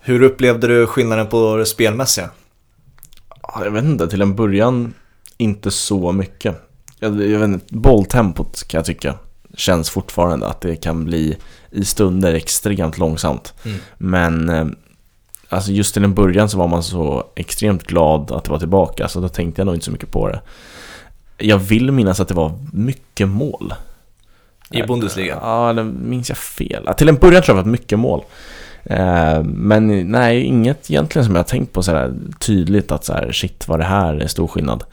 Hur 0.00 0.22
upplevde 0.22 0.66
du 0.66 0.86
skillnaden 0.86 1.26
på 1.26 1.56
det 1.56 1.66
spelmässiga? 1.66 2.30
Ja, 3.42 3.64
Jag 3.64 3.70
vet 3.70 3.84
inte, 3.84 4.08
till 4.08 4.22
en 4.22 4.34
början 4.34 4.94
inte 5.36 5.70
så 5.70 6.12
mycket. 6.12 6.56
Jag, 6.98 7.22
jag 7.22 7.38
vet 7.38 7.48
inte, 7.48 7.74
bolltempot 7.74 8.68
kan 8.68 8.78
jag 8.78 8.84
tycka 8.84 9.14
känns 9.56 9.90
fortfarande 9.90 10.46
att 10.46 10.60
det 10.60 10.76
kan 10.76 11.04
bli 11.04 11.36
i 11.70 11.84
stunder 11.84 12.34
extremt 12.34 12.98
långsamt. 12.98 13.54
Mm. 13.64 13.78
Men 13.98 14.48
eh, 14.48 14.66
alltså 15.48 15.72
just 15.72 15.94
till 15.94 16.04
en 16.04 16.14
början 16.14 16.48
så 16.48 16.58
var 16.58 16.68
man 16.68 16.82
så 16.82 17.24
extremt 17.34 17.82
glad 17.82 18.32
att 18.32 18.44
det 18.44 18.50
var 18.50 18.58
tillbaka 18.58 19.08
så 19.08 19.20
då 19.20 19.28
tänkte 19.28 19.60
jag 19.60 19.66
nog 19.66 19.74
inte 19.74 19.84
så 19.84 19.92
mycket 19.92 20.10
på 20.10 20.28
det. 20.28 20.40
Jag 21.38 21.58
vill 21.58 21.92
minnas 21.92 22.20
att 22.20 22.28
det 22.28 22.34
var 22.34 22.58
mycket 22.72 23.28
mål. 23.28 23.74
I 24.70 24.82
Bundesliga? 24.82 25.38
Ja, 25.42 25.70
eller 25.70 25.84
minns 25.84 26.28
jag 26.28 26.38
fel? 26.38 26.88
Till 26.96 27.08
en 27.08 27.16
början 27.16 27.42
tror 27.42 27.56
jag 27.56 27.64
det 27.64 27.68
var 27.68 27.72
mycket 27.72 27.98
mål. 27.98 28.24
Eh, 28.84 29.42
men 29.42 30.10
nej, 30.10 30.42
inget 30.42 30.90
egentligen 30.90 31.24
som 31.26 31.34
jag 31.34 31.42
har 31.42 31.48
tänkt 31.48 31.72
på 31.72 31.82
sådär 31.82 32.14
tydligt 32.38 32.92
att 32.92 33.04
så 33.04 33.12
här, 33.12 33.32
shit 33.32 33.68
vad 33.68 33.80
det 33.80 33.84
här 33.84 34.14
är 34.14 34.26
stor 34.26 34.46
skillnad. 34.46 34.84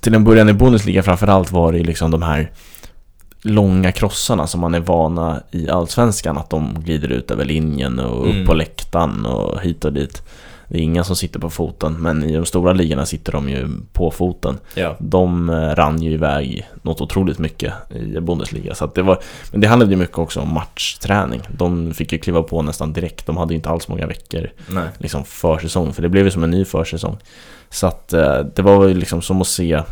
Till 0.00 0.14
en 0.14 0.24
början 0.24 0.48
i 0.48 0.52
Bundesliga 0.52 1.02
framförallt 1.02 1.52
var 1.52 1.72
det 1.72 1.78
ju 1.78 1.84
liksom 1.84 2.10
de 2.10 2.22
här 2.22 2.50
långa 3.42 3.92
krossarna 3.92 4.46
som 4.46 4.60
man 4.60 4.74
är 4.74 4.80
vana 4.80 5.42
i 5.50 5.68
Allsvenskan 5.70 6.38
att 6.38 6.50
de 6.50 6.74
glider 6.84 7.08
ut 7.08 7.30
över 7.30 7.44
linjen 7.44 7.98
och 7.98 8.26
upp 8.28 8.32
Mm. 8.34 8.46
på 8.46 8.54
läktaren 8.54 9.26
och 9.26 9.60
hit 9.60 9.84
och 9.84 9.92
dit. 9.92 10.22
Det 10.72 10.78
är 10.78 10.82
inga 10.82 11.04
som 11.04 11.16
sitter 11.16 11.40
på 11.40 11.50
foten, 11.50 12.02
men 12.02 12.24
i 12.24 12.36
de 12.36 12.46
stora 12.46 12.72
ligorna 12.72 13.06
sitter 13.06 13.32
de 13.32 13.48
ju 13.48 13.68
på 13.92 14.10
foten. 14.10 14.58
Ja. 14.74 14.96
De 14.98 15.50
eh, 15.50 15.54
rann 15.54 16.02
ju 16.02 16.10
iväg 16.10 16.68
något 16.82 17.00
otroligt 17.00 17.38
mycket 17.38 17.72
i 17.90 18.20
Bundesliga. 18.20 18.74
Så 18.74 18.84
att 18.84 18.94
det 18.94 19.02
var, 19.02 19.22
men 19.50 19.60
det 19.60 19.68
handlade 19.68 19.92
ju 19.92 19.98
mycket 19.98 20.18
också 20.18 20.40
om 20.40 20.54
matchträning. 20.54 21.40
De 21.48 21.94
fick 21.94 22.12
ju 22.12 22.18
kliva 22.18 22.42
på 22.42 22.62
nästan 22.62 22.92
direkt. 22.92 23.26
De 23.26 23.36
hade 23.36 23.52
ju 23.52 23.56
inte 23.56 23.68
alls 23.68 23.88
många 23.88 24.06
veckor 24.06 24.50
Nej. 24.66 24.88
liksom 24.98 25.24
försäsong, 25.24 25.92
för 25.92 26.02
det 26.02 26.08
blev 26.08 26.24
ju 26.24 26.30
som 26.30 26.44
en 26.44 26.50
ny 26.50 26.64
försäsong. 26.64 27.16
Så 27.70 27.86
att 27.86 28.12
eh, 28.12 28.38
det 28.38 28.62
var 28.62 28.88
ju 28.88 28.94
liksom 28.94 29.22
som 29.22 29.40
att 29.40 29.46
se 29.46 29.82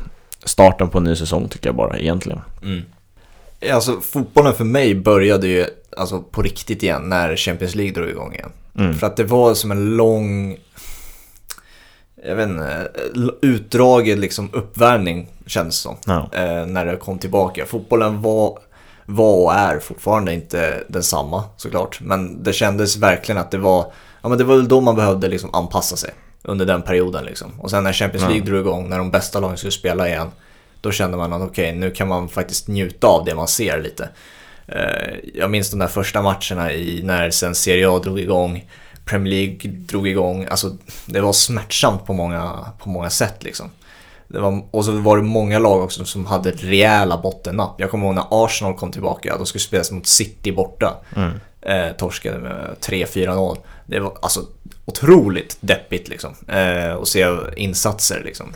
starten 0.44 0.88
på 0.88 0.98
en 0.98 1.04
ny 1.04 1.16
säsong 1.16 1.48
tycker 1.48 1.68
jag 1.68 1.76
bara 1.76 1.98
egentligen. 1.98 2.40
Mm. 2.62 2.82
Alltså 3.72 4.00
fotbollen 4.00 4.54
för 4.54 4.64
mig 4.64 4.94
började 4.94 5.48
ju 5.48 5.66
alltså, 5.97 6.22
på 6.22 6.43
riktigt 6.43 6.82
igen 6.82 7.03
när 7.03 7.36
Champions 7.36 7.74
League 7.74 7.95
drog 7.95 8.09
igång 8.11 8.34
igen. 8.34 8.53
Mm. 8.78 8.95
För 8.95 9.07
att 9.07 9.16
det 9.16 9.24
var 9.24 9.55
som 9.55 9.70
en 9.70 9.97
lång, 9.97 10.57
jag 12.24 12.36
vet 12.36 12.49
inte, 12.49 12.88
utdragen 13.43 14.20
liksom 14.20 14.49
uppvärmning 14.53 15.28
känns 15.47 15.68
det 15.76 15.82
som. 15.82 15.97
Ja. 16.07 16.28
Eh, 16.32 16.66
när 16.66 16.86
det 16.86 16.97
kom 16.97 17.18
tillbaka. 17.18 17.66
Fotbollen 17.66 18.22
var, 18.22 18.59
var 19.07 19.45
och 19.45 19.53
är 19.55 19.78
fortfarande 19.78 20.34
inte 20.34 20.84
densamma 20.88 21.45
såklart. 21.57 22.01
Men 22.01 22.43
det 22.43 22.53
kändes 22.53 22.97
verkligen 22.97 23.41
att 23.41 23.51
det 23.51 23.59
var, 23.59 23.93
ja 24.22 24.28
men 24.28 24.38
det 24.38 24.45
var 24.45 24.57
väl 24.57 24.68
då 24.68 24.80
man 24.80 24.97
behövde 24.97 25.28
liksom 25.28 25.55
anpassa 25.55 25.97
sig. 25.97 26.11
Under 26.43 26.66
den 26.66 26.82
perioden 26.82 27.24
liksom. 27.24 27.61
Och 27.61 27.70
sen 27.70 27.84
när 27.84 27.93
Champions 27.93 28.22
League 28.24 28.38
Ja. 28.38 28.45
drog 28.45 28.61
igång, 28.61 28.88
när 28.88 28.99
de 28.99 29.11
bästa 29.11 29.41
lagen 29.41 29.57
skulle 29.57 29.70
spela 29.70 30.09
igen. 30.09 30.28
Då 30.80 30.91
kände 30.91 31.16
man 31.16 31.32
att 31.32 31.43
okej, 31.43 31.72
nu 31.72 31.91
kan 31.91 32.09
man 32.09 32.28
faktiskt 32.28 32.68
njuta 32.68 33.07
av 33.07 33.24
det 33.24 33.34
man 33.34 33.49
ser 33.49 33.82
lite. 33.82 34.09
Eh, 34.70 35.18
Jag 35.34 35.50
minns 35.50 35.70
de 35.70 35.78
där 35.78 35.86
första 35.86 36.22
matcherna 36.22 36.72
i, 36.72 37.00
när 37.04 37.30
sen 37.30 37.54
Serie 37.54 37.90
A 37.90 37.98
drog 37.98 38.20
igång. 38.20 38.64
Premier 39.04 39.30
League 39.34 39.70
drog 39.70 40.08
igång, 40.08 40.46
alltså 40.50 40.76
det 41.06 41.20
var 41.20 41.32
smärtsamt 41.32 42.06
på 42.06 42.12
många, 42.12 42.66
på 42.78 42.88
många 42.88 43.10
sätt 43.10 43.44
liksom. 43.44 43.70
Det 44.28 44.40
var, 44.40 44.62
och 44.70 44.84
så 44.84 44.92
var 44.92 45.16
det 45.16 45.22
många 45.22 45.58
lag 45.58 45.80
också 45.82 46.04
som 46.04 46.26
hade 46.26 46.50
rejäla 46.50 47.18
bottennapp. 47.18 47.74
Jag 47.78 47.90
kommer 47.90 48.06
ihåg 48.06 48.14
när 48.14 48.26
Arsenal 48.30 48.74
kom 48.74 48.92
tillbaka, 48.92 49.36
de 49.36 49.46
skulle 49.46 49.62
spelas 49.62 49.90
mot 49.90 50.06
City 50.06 50.52
borta. 50.52 50.96
Mm. 51.16 51.30
Eh, 51.62 51.92
torskade 51.96 52.38
med 52.38 52.76
3-4-0. 52.80 53.56
Det 53.86 54.00
var 54.00 54.12
alltså 54.22 54.40
otroligt 54.84 55.56
deppigt 55.60 56.08
liksom. 56.08 56.34
Eh, 56.48 56.94
att 56.96 57.08
se 57.08 57.26
insatser 57.56 58.22
liksom. 58.24 58.52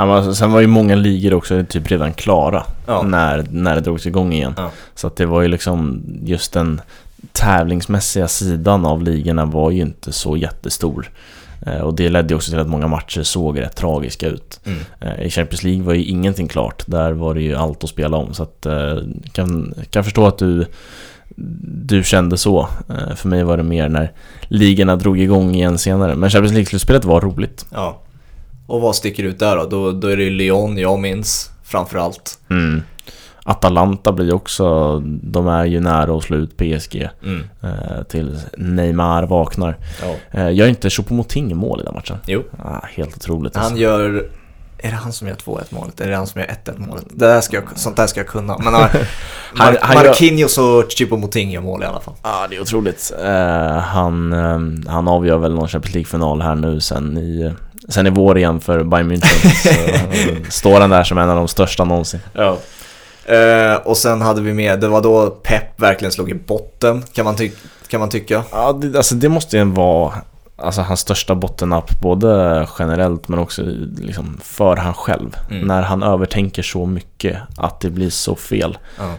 Ja, 0.00 0.06
men 0.06 0.14
alltså, 0.16 0.34
sen 0.34 0.52
var 0.52 0.60
ju 0.60 0.66
många 0.66 0.94
ligor 0.94 1.34
också 1.34 1.64
typ 1.68 1.90
redan 1.90 2.12
klara 2.12 2.62
Ja. 2.86 3.02
när, 3.02 3.46
när 3.50 3.74
det 3.74 3.80
drogs 3.80 4.06
igång 4.06 4.32
igen. 4.32 4.54
Ja. 4.56 4.70
Så 4.94 5.06
att 5.06 5.16
det 5.16 5.26
var 5.26 5.42
ju 5.42 5.48
liksom 5.48 6.02
just 6.24 6.52
den 6.52 6.80
tävlingsmässiga 7.32 8.28
sidan 8.28 8.86
av 8.86 9.02
ligorna 9.02 9.44
var 9.44 9.70
ju 9.70 9.80
inte 9.82 10.12
så 10.12 10.36
jättestor. 10.36 11.10
Eh, 11.66 11.80
Och 11.80 11.94
det 11.94 12.08
ledde 12.08 12.34
också 12.34 12.50
till 12.50 12.60
att 12.60 12.68
många 12.68 12.86
matcher 12.88 13.22
såg 13.22 13.60
rätt 13.60 13.76
tragiska 13.76 14.26
ut. 14.28 14.60
Mm. 14.64 14.78
Eh, 15.00 15.26
I 15.26 15.30
Champions 15.30 15.62
League 15.62 15.82
var 15.82 15.94
ju 15.94 16.04
ingenting 16.04 16.48
klart. 16.48 16.82
Där 16.86 17.12
var 17.12 17.34
det 17.34 17.42
ju 17.42 17.54
allt 17.54 17.84
att 17.84 17.90
spela 17.90 18.16
om. 18.16 18.34
Så 18.34 18.42
att 18.42 18.66
eh, 18.66 18.96
kan, 19.32 19.74
kan 19.90 20.04
förstå 20.04 20.26
att 20.26 20.38
du, 20.38 20.66
du 21.86 22.02
kände 22.04 22.36
så. 22.36 22.68
För 23.16 23.28
mig 23.28 23.44
var 23.44 23.56
det 23.56 23.62
mer 23.62 23.88
när 23.88 24.12
ligorna 24.48 24.96
drog 24.96 25.20
igång 25.20 25.54
igen 25.54 25.78
senare. 25.78 26.14
Men 26.14 26.30
Champions 26.30 26.52
League-slutspelet 26.54 27.04
var 27.04 27.20
roligt. 27.20 27.66
Ja. 27.72 28.00
Och 28.70 28.80
vad 28.80 28.96
sticker 28.96 29.22
ut 29.22 29.38
där 29.38 29.56
då? 29.56 29.66
Då, 29.66 29.92
då 29.92 30.08
är 30.08 30.16
det 30.16 30.22
ju 30.22 30.30
Lyon 30.30 30.78
jag 30.78 30.98
minns 30.98 31.50
framförallt. 31.64 32.38
Mm. 32.50 32.82
Atalanta 33.42 34.12
blir 34.12 34.34
också, 34.34 34.98
de 35.22 35.48
är 35.48 35.64
ju 35.64 35.80
nära 35.80 36.16
att 36.16 36.22
slå 36.24 36.36
ut 36.36 36.56
PSG 36.56 37.08
Mm. 37.24 37.42
eh, 37.62 38.02
till 38.08 38.38
Neymar 38.56 39.22
vaknar. 39.22 39.76
Ja. 40.02 40.38
Eh, 40.40 40.52
gör 40.54 40.66
inte 40.66 40.88
Choupo-Moting 40.88 41.54
mål 41.54 41.80
i 41.80 41.84
den 41.84 41.94
matchen? 41.94 42.16
Jo, 42.26 42.42
Ah, 42.64 42.80
helt 42.94 43.16
otroligt 43.16 43.54
han 43.56 43.64
alltså. 43.64 43.78
gör... 43.80 44.30
Är 44.82 44.90
det 44.90 44.96
han 44.96 45.12
som 45.12 45.28
gör 45.28 45.34
2-1 45.34 45.60
målet? 45.70 46.00
Är 46.00 46.08
det 46.08 46.16
han 46.16 46.26
som 46.26 46.40
gör 46.40 46.48
1-1 46.48 46.78
målet? 46.88 47.04
Det 47.10 47.26
där 47.26 47.40
ska 47.40 47.56
jag, 47.56 47.64
sånt 47.74 47.96
där 47.96 48.06
ska 48.06 48.20
jag 48.20 48.26
kunna. 48.26 48.58
Men 48.58 48.66
Han- 48.74 48.82
Mar- 49.54 49.78
han 49.80 49.96
gör- 49.96 50.04
Marquinhos 50.04 50.58
och 50.58 50.64
Choupo-Moting 50.88 51.50
gör 51.50 51.60
mål 51.60 51.82
i 51.82 51.86
alla 51.86 52.00
fall. 52.00 52.14
Ja, 52.22 52.46
det 52.50 52.56
är 52.56 52.60
otroligt. 52.60 53.12
Eh, 53.24 53.78
han, 53.78 54.32
eh, 54.32 54.90
han 54.92 55.08
avgör 55.08 55.38
väl 55.38 55.54
någon 55.54 55.68
Champions 55.68 55.94
League-final 55.94 56.42
här 56.42 56.54
nu 56.54 56.80
sen 56.80 57.18
i, 57.18 57.52
sen 57.88 58.06
i 58.06 58.10
vår 58.10 58.38
igen 58.38 58.60
för 58.60 58.84
Bayern 58.84 59.12
München. 59.12 60.44
så 60.44 60.50
står 60.50 60.80
han 60.80 60.90
där 60.90 61.04
som 61.04 61.18
en 61.18 61.28
av 61.30 61.36
de 61.36 61.48
största 61.48 61.84
någonsin. 61.84 62.20
Ja. 62.32 62.56
Eh, 63.34 63.74
och 63.74 63.96
sen 63.96 64.20
hade 64.22 64.40
vi 64.40 64.52
med, 64.52 64.80
det 64.80 64.88
var 64.88 65.00
då 65.00 65.30
Pep 65.30 65.80
verkligen 65.80 66.12
slog 66.12 66.30
i 66.30 66.34
botten 66.34 67.04
kan 67.12 67.24
man, 67.24 67.36
ty- 67.36 67.50
kan 67.88 68.00
man 68.00 68.08
tycka. 68.08 68.42
Ja, 68.52 68.72
det, 68.72 68.96
alltså 68.96 69.14
det 69.14 69.28
måste 69.28 69.56
ju 69.56 69.64
vara 69.64 70.12
alltså, 70.60 70.82
hans 70.82 71.00
största 71.00 71.34
bottennapp, 71.34 72.00
både 72.00 72.66
generellt 72.78 73.28
men 73.28 73.38
också 73.38 73.62
liksom 73.98 74.38
för 74.42 74.76
han 74.76 74.94
själv. 74.94 75.36
Mm. 75.50 75.66
När 75.66 75.82
han 75.82 76.02
övertänker 76.02 76.62
så 76.62 76.86
mycket 76.86 77.38
att 77.56 77.80
det 77.80 77.90
blir 77.90 78.10
så 78.10 78.36
fel. 78.36 78.78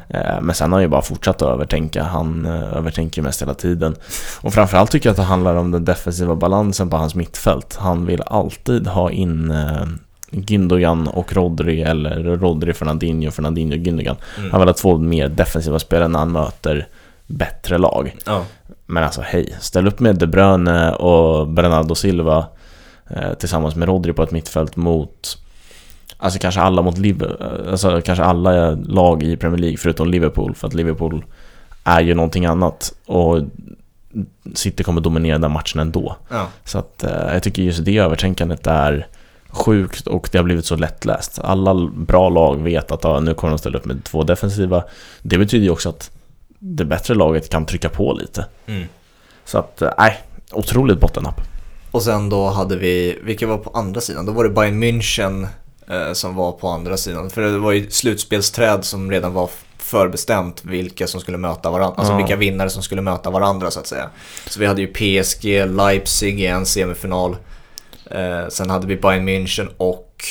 Eh, 0.09 0.41
Men 0.41 0.55
sen 0.55 0.71
har 0.71 0.77
han 0.77 0.83
ju 0.83 0.87
bara 0.87 1.01
fortsatt 1.01 1.41
att 1.41 1.49
övertänka. 1.53 2.03
Han 2.03 2.45
eh, 2.45 2.77
övertänker 2.77 3.21
mest 3.21 3.41
hela 3.41 3.53
tiden. 3.53 3.95
Och 4.41 4.53
framförallt 4.53 4.91
tycker 4.91 5.09
jag 5.09 5.11
att 5.11 5.17
det 5.17 5.23
handlar 5.23 5.55
om 5.55 5.71
den 5.71 5.85
defensiva 5.85 6.35
balansen 6.35 6.89
på 6.89 6.97
hans 6.97 7.15
mittfält. 7.15 7.77
Han 7.79 8.05
vill 8.05 8.21
alltid 8.21 8.87
ha 8.87 9.11
in 9.11 9.51
eh, 9.51 9.85
Gündogan 10.31 11.07
och 11.07 11.33
Rodri 11.33 11.81
eller 11.81 12.23
Rodri, 12.23 12.73
Fernandinho, 12.73 13.31
Fernandinho, 13.31 13.77
Gündogan. 13.77 14.15
Mm. 14.37 14.51
Han 14.51 14.61
vill 14.61 14.69
ha 14.69 14.73
två 14.73 14.97
mer 14.97 15.27
defensiva 15.27 15.79
spelare 15.79 16.07
när 16.07 16.19
han 16.19 16.31
möter 16.31 16.87
bättre 17.32 17.77
lag. 17.77 18.15
Ja. 18.25 18.45
Men 18.86 19.03
alltså 19.03 19.21
hej, 19.21 19.55
ställ 19.59 19.88
upp 19.88 19.99
med 19.99 20.15
De 20.15 20.27
Bruyne 20.27 20.91
och 20.91 21.47
Bernardo 21.47 21.95
Silva 21.95 22.45
eh, 23.09 23.34
tillsammans 23.34 23.75
med 23.75 23.88
Rodri 23.88 24.13
på 24.13 24.23
ett 24.23 24.32
mittfält 24.32 24.75
mot 24.75 25.38
Alltså 26.17 26.39
kanske 26.39 26.61
alla 26.61 26.82
mot 26.82 26.97
Liverpool, 26.97 27.69
alltså 27.69 28.01
kanske 28.01 28.23
alla 28.23 28.71
lag 28.71 29.23
i 29.23 29.38
Premier 29.38 29.57
League 29.57 29.77
förutom 29.77 30.07
Liverpool 30.07 30.55
för 30.55 30.67
att 30.67 30.73
Liverpool 30.73 31.25
är 31.84 32.01
ju 32.01 32.13
någonting 32.13 32.45
annat 32.45 32.93
och 33.05 33.41
City 34.53 34.84
kommer 34.84 35.01
dominera 35.01 35.38
den 35.38 35.51
matchen 35.51 35.79
ändå. 35.79 36.15
Ja. 36.29 36.47
Så 36.65 36.77
att 36.77 37.03
eh, 37.03 37.34
jag 37.34 37.43
tycker 37.43 37.61
just 37.61 37.86
det 37.86 37.97
övertänkandet 37.97 38.67
är 38.67 39.07
sjukt 39.49 40.07
och 40.07 40.29
det 40.32 40.38
har 40.38 40.43
blivit 40.43 40.65
så 40.65 40.75
lättläst. 40.75 41.39
Alla 41.43 41.89
bra 41.93 42.29
lag 42.29 42.63
vet 42.63 42.91
att 42.91 43.03
ja, 43.03 43.19
nu 43.19 43.34
kommer 43.34 43.51
de 43.51 43.57
ställa 43.57 43.77
upp 43.77 43.86
med 43.86 44.03
två 44.03 44.23
defensiva. 44.23 44.84
Det 45.21 45.38
betyder 45.38 45.63
ju 45.63 45.71
också 45.71 45.89
att 45.89 46.11
det 46.64 46.86
bättre 46.86 47.14
laget 47.16 47.49
kan 47.49 47.66
trycka 47.66 47.89
på 47.89 48.14
lite. 48.14 48.45
Mm. 48.68 48.84
Så 49.45 49.57
att, 49.57 49.82
eh, 49.82 49.89
nej, 49.97 50.22
otroligt 50.51 50.99
bottennapp. 50.99 51.41
Och 51.91 52.03
sen 52.03 52.30
då 52.30 52.47
hade 52.49 52.78
vi, 52.78 53.20
vilka 53.24 53.47
var 53.47 53.57
på 53.57 53.70
andra 53.70 54.01
sidan? 54.01 54.26
Då 54.26 54.32
var 54.32 54.43
det 54.43 54.49
Bayern 54.49 54.84
München 54.84 55.47
eh, 55.89 56.14
som 56.14 56.36
var 56.36 56.51
på 56.51 56.68
andra 56.68 56.97
sidan. 56.97 57.30
För 57.30 57.41
det 57.41 57.57
var 57.59 57.72
ju 57.72 57.89
slutspelsträd 57.89 58.86
som 58.86 59.12
redan 59.12 59.34
var 59.34 59.49
förbestämt 59.78 60.66
vilka 60.66 61.07
som 61.07 61.22
skulle 61.22 61.38
möta 61.38 61.72
varandra. 61.72 61.95
Alltså 61.97 62.14
Ja. 62.14 62.18
vilka 62.18 62.36
vinnare 62.36 62.70
som 62.70 62.84
skulle 62.84 63.01
möta 63.01 63.30
varandra 63.30 63.72
så 63.72 63.80
att 63.80 63.88
säga. 63.88 64.09
Så 64.49 64.59
vi 64.59 64.66
hade 64.66 64.82
ju 64.82 64.88
PSG, 64.88 65.66
Leipzig 65.66 66.41
i 66.41 66.45
en 66.45 66.66
semifinal. 66.66 67.36
Eh, 68.12 68.47
sen 68.49 68.70
hade 68.70 68.88
vi 68.88 68.95
Bayern 68.95 69.30
München 69.30 69.68
och 69.78 70.24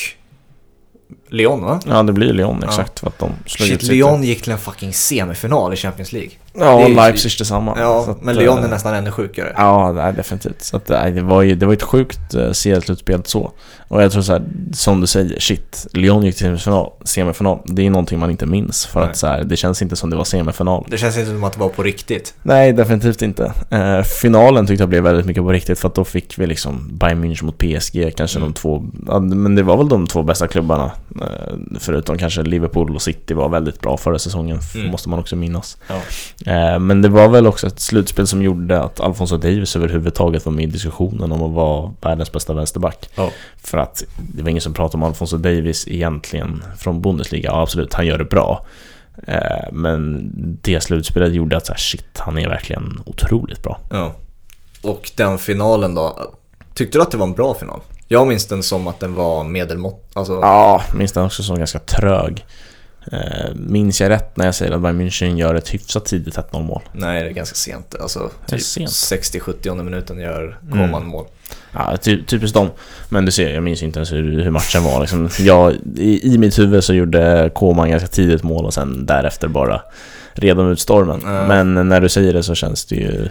Lyon 1.31 1.63
va? 1.63 1.79
Ja, 1.87 2.03
det 2.03 2.13
blir 2.13 2.33
Lyon 2.33 2.63
exakt 2.63 2.99
för 2.99 3.07
att 3.07 3.19
de 3.19 3.29
slog 3.45 3.67
ut 3.67 3.71
Shit, 3.73 3.81
City. 3.81 3.93
Lyon 3.93 4.23
gick 4.23 4.41
till 4.43 4.51
en 4.51 4.57
fucking 4.57 4.93
semifinal 4.93 5.73
i 5.73 5.75
Champions 5.75 6.11
League. 6.13 6.29
Ja, 6.53 6.81
är- 6.81 6.89
Leipzig 6.89 7.31
detsamma. 7.39 7.75
Ja, 7.79 8.05
att, 8.09 8.21
men 8.21 8.35
Lyon 8.35 8.57
är 8.59 8.63
eh, 8.63 8.69
nästan 8.69 8.93
ännu 8.95 9.11
sjukare. 9.11 9.53
Ja, 9.57 9.91
nej, 9.91 10.13
definitivt. 10.13 10.61
Så 10.63 10.77
att, 10.77 10.89
nej, 10.89 11.11
det, 11.11 11.21
var 11.21 11.41
ju, 11.41 11.55
det 11.55 11.65
var 11.65 11.73
ett 11.73 11.83
sjukt 11.83 12.33
eh, 12.33 12.51
serieslutspel 12.51 13.21
så. 13.25 13.51
Och 13.87 14.03
jag 14.03 14.11
tror 14.11 14.21
så 14.21 14.31
här, 14.33 14.43
som 14.73 15.01
du 15.01 15.07
säger, 15.07 15.39
shit, 15.39 15.87
Lyon 15.93 16.23
gick 16.25 16.35
till 16.35 16.45
semifinal, 16.45 16.89
semifinal. 17.03 17.59
Det 17.65 17.85
är 17.85 17.89
någonting 17.89 18.19
man 18.19 18.31
inte 18.31 18.45
minns. 18.45 18.85
För 18.85 18.99
Nej. 18.99 19.09
att 19.09 19.17
så 19.17 19.27
här, 19.27 19.43
det 19.43 19.57
känns 19.57 19.81
inte 19.81 19.95
som 19.95 20.09
det 20.09 20.15
var 20.15 20.23
semifinal. 20.23 20.85
Det 20.89 20.97
känns 20.97 21.17
inte 21.17 21.29
som 21.31 21.43
att 21.43 21.53
det 21.53 21.59
var 21.59 21.69
på 21.69 21.83
riktigt. 21.83 22.33
Nej, 22.43 22.73
definitivt 22.73 23.21
inte. 23.21 23.53
Eh, 23.69 24.01
finalen 24.01 24.67
tyckte 24.67 24.81
jag 24.81 24.89
blev 24.89 25.03
väldigt 25.03 25.25
mycket 25.25 25.43
på 25.43 25.51
riktigt 25.51 25.79
för 25.79 25.87
att 25.87 25.95
då 25.95 26.03
fick 26.03 26.39
vi 26.39 26.47
liksom 26.47 26.89
Bayern 26.93 27.23
München 27.25 27.43
mot 27.45 27.57
PSG, 27.57 28.13
kanske 28.17 28.37
Mm. 28.39 28.49
de 28.51 28.59
två, 28.59 28.83
men 29.21 29.55
det 29.55 29.63
var 29.63 29.77
väl 29.77 29.89
de 29.89 30.07
två 30.07 30.23
bästa 30.23 30.47
klubbarna. 30.47 30.91
Eh, 31.21 31.53
förutom 31.79 32.17
kanske 32.17 32.43
Liverpool 32.43 32.95
och 32.95 33.01
City 33.01 33.33
var 33.33 33.49
väldigt 33.49 33.81
bra 33.81 33.97
förra 33.97 34.19
säsongen, 34.19 34.59
Mm. 34.75 34.91
måste 34.91 35.09
man 35.09 35.19
också 35.19 35.35
minnas. 35.35 35.77
Ja. 35.87 35.95
Eh, 36.51 36.79
men 36.79 37.01
det 37.01 37.09
var 37.09 37.27
väl 37.29 37.47
också 37.47 37.67
ett 37.67 37.79
slutspel 37.79 38.27
som 38.27 38.41
gjorde 38.41 38.81
att 38.81 38.99
Alfonso 38.99 39.37
Davis 39.37 39.75
överhuvudtaget 39.75 40.45
var 40.45 40.53
med 40.53 40.63
i 40.63 40.67
diskussionen 40.67 41.31
om 41.31 41.43
att 41.43 41.51
vara 41.51 41.93
världens 42.01 42.31
bästa 42.31 42.53
vänsterback. 42.53 43.09
Ja. 43.15 43.29
För 43.63 43.77
att 43.77 44.03
det 44.33 44.43
var 44.43 44.49
ingen 44.49 44.61
som 44.61 44.73
pratade 44.73 44.97
om 45.03 45.09
Alfonso 45.09 45.37
Davis 45.37 45.87
egentligen 45.87 46.63
från 46.79 47.01
Bundesliga. 47.01 47.49
Ja, 47.49 47.61
absolut, 47.61 47.93
han 47.93 48.05
gör 48.07 48.17
det 48.17 48.25
bra. 48.25 48.65
Eh, 49.27 49.71
men 49.71 50.31
det 50.61 50.81
slutspelet 50.83 51.33
gjorde 51.33 51.57
att 51.57 51.65
så 51.65 51.71
här, 51.73 51.79
shit, 51.79 52.17
han 52.17 52.37
är 52.37 52.49
verkligen 52.49 53.01
otroligt 53.05 53.63
bra. 53.63 53.79
Ja. 53.91 54.13
Och 54.81 55.11
den 55.17 55.37
finalen 55.37 55.95
då, 55.95 56.31
tyckte 56.73 56.97
du 56.97 57.01
att 57.01 57.11
det 57.11 57.17
var 57.17 57.27
en 57.27 57.33
bra 57.33 57.53
final? 57.53 57.79
Jag 58.11 58.27
minns 58.27 58.45
den 58.45 58.63
som 58.63 58.87
att 58.87 58.99
den 58.99 59.13
var 59.15 59.43
medelmått, 59.43 60.11
alltså 60.13 60.33
Ja, 60.33 60.81
minns 60.95 61.11
den 61.11 61.25
också 61.25 61.43
som 61.43 61.57
ganska 61.57 61.79
trög. 61.79 62.45
Eh, 63.11 63.55
minns 63.55 64.01
jag 64.01 64.09
rätt 64.09 64.37
när 64.37 64.45
jag 64.45 64.55
säger 64.55 64.71
att 64.71 64.81
Bayern 64.81 65.01
München 65.01 65.37
gör 65.37 65.55
ett 65.55 65.73
hyfsat 65.73 66.05
tidigt 66.05 66.35
1-0 66.37 66.63
mål? 66.63 66.81
nej 66.93 67.23
det 67.23 67.29
är 67.29 67.33
ganska 67.33 67.55
sent. 67.55 67.95
Alltså 68.01 68.29
typ 68.47 68.61
sent. 68.61 68.89
60-70 68.89 69.83
minuten 69.83 70.19
gör 70.19 70.59
Mm. 70.71 70.79
Koman 70.79 71.07
mål. 71.07 71.25
Ja, 71.71 71.97
ty 71.97 72.23
typiskt 72.23 72.55
dem. 72.55 72.69
Men 73.09 73.25
du 73.25 73.31
ser, 73.31 73.53
jag 73.53 73.63
minns 73.63 73.83
inte 73.83 73.99
ens 73.99 74.11
hur, 74.11 74.41
hur 74.43 74.51
matchen 74.51 74.83
var. 74.83 74.99
Liksom, 75.01 75.29
jag, 75.39 75.75
i, 75.95 76.33
I 76.33 76.37
mitt 76.37 76.59
huvud 76.59 76.83
så 76.83 76.93
gjorde 76.93 77.51
Koman 77.55 77.89
ganska 77.89 78.07
tidigt 78.07 78.43
mål 78.43 78.65
och 78.65 78.73
sen 78.73 79.05
därefter 79.05 79.47
bara 79.47 79.81
red 80.33 80.57
de 80.57 80.71
ut 80.71 80.79
stormen. 80.79 81.21
Ja. 81.23 81.47
Men 81.47 81.89
när 81.89 82.01
du 82.01 82.09
säger 82.09 82.33
det 82.33 82.43
så 82.43 82.55
känns 82.55 82.85
det 82.85 82.95
ju... 82.95 83.29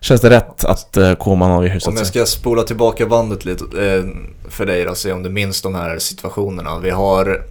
Känns 0.00 0.20
det 0.20 0.30
rätt 0.30 0.64
att 0.64 0.96
eh, 0.96 1.14
Koman 1.14 1.50
har 1.50 1.62
hyfsat 1.62 1.88
Om 1.88 1.96
jag 1.96 2.06
sig? 2.06 2.24
ska 2.24 2.26
spola 2.26 2.62
tillbaka 2.62 3.06
bandet 3.06 3.44
lite 3.44 3.64
eh, 3.64 4.04
för 4.48 4.66
dig 4.66 4.84
då, 4.84 4.94
se 4.94 5.12
om 5.12 5.22
du 5.22 5.30
minns 5.30 5.62
de 5.62 5.74
här 5.74 5.98
situationerna. 5.98 6.78
Vi 6.78 6.90
har 6.90 7.42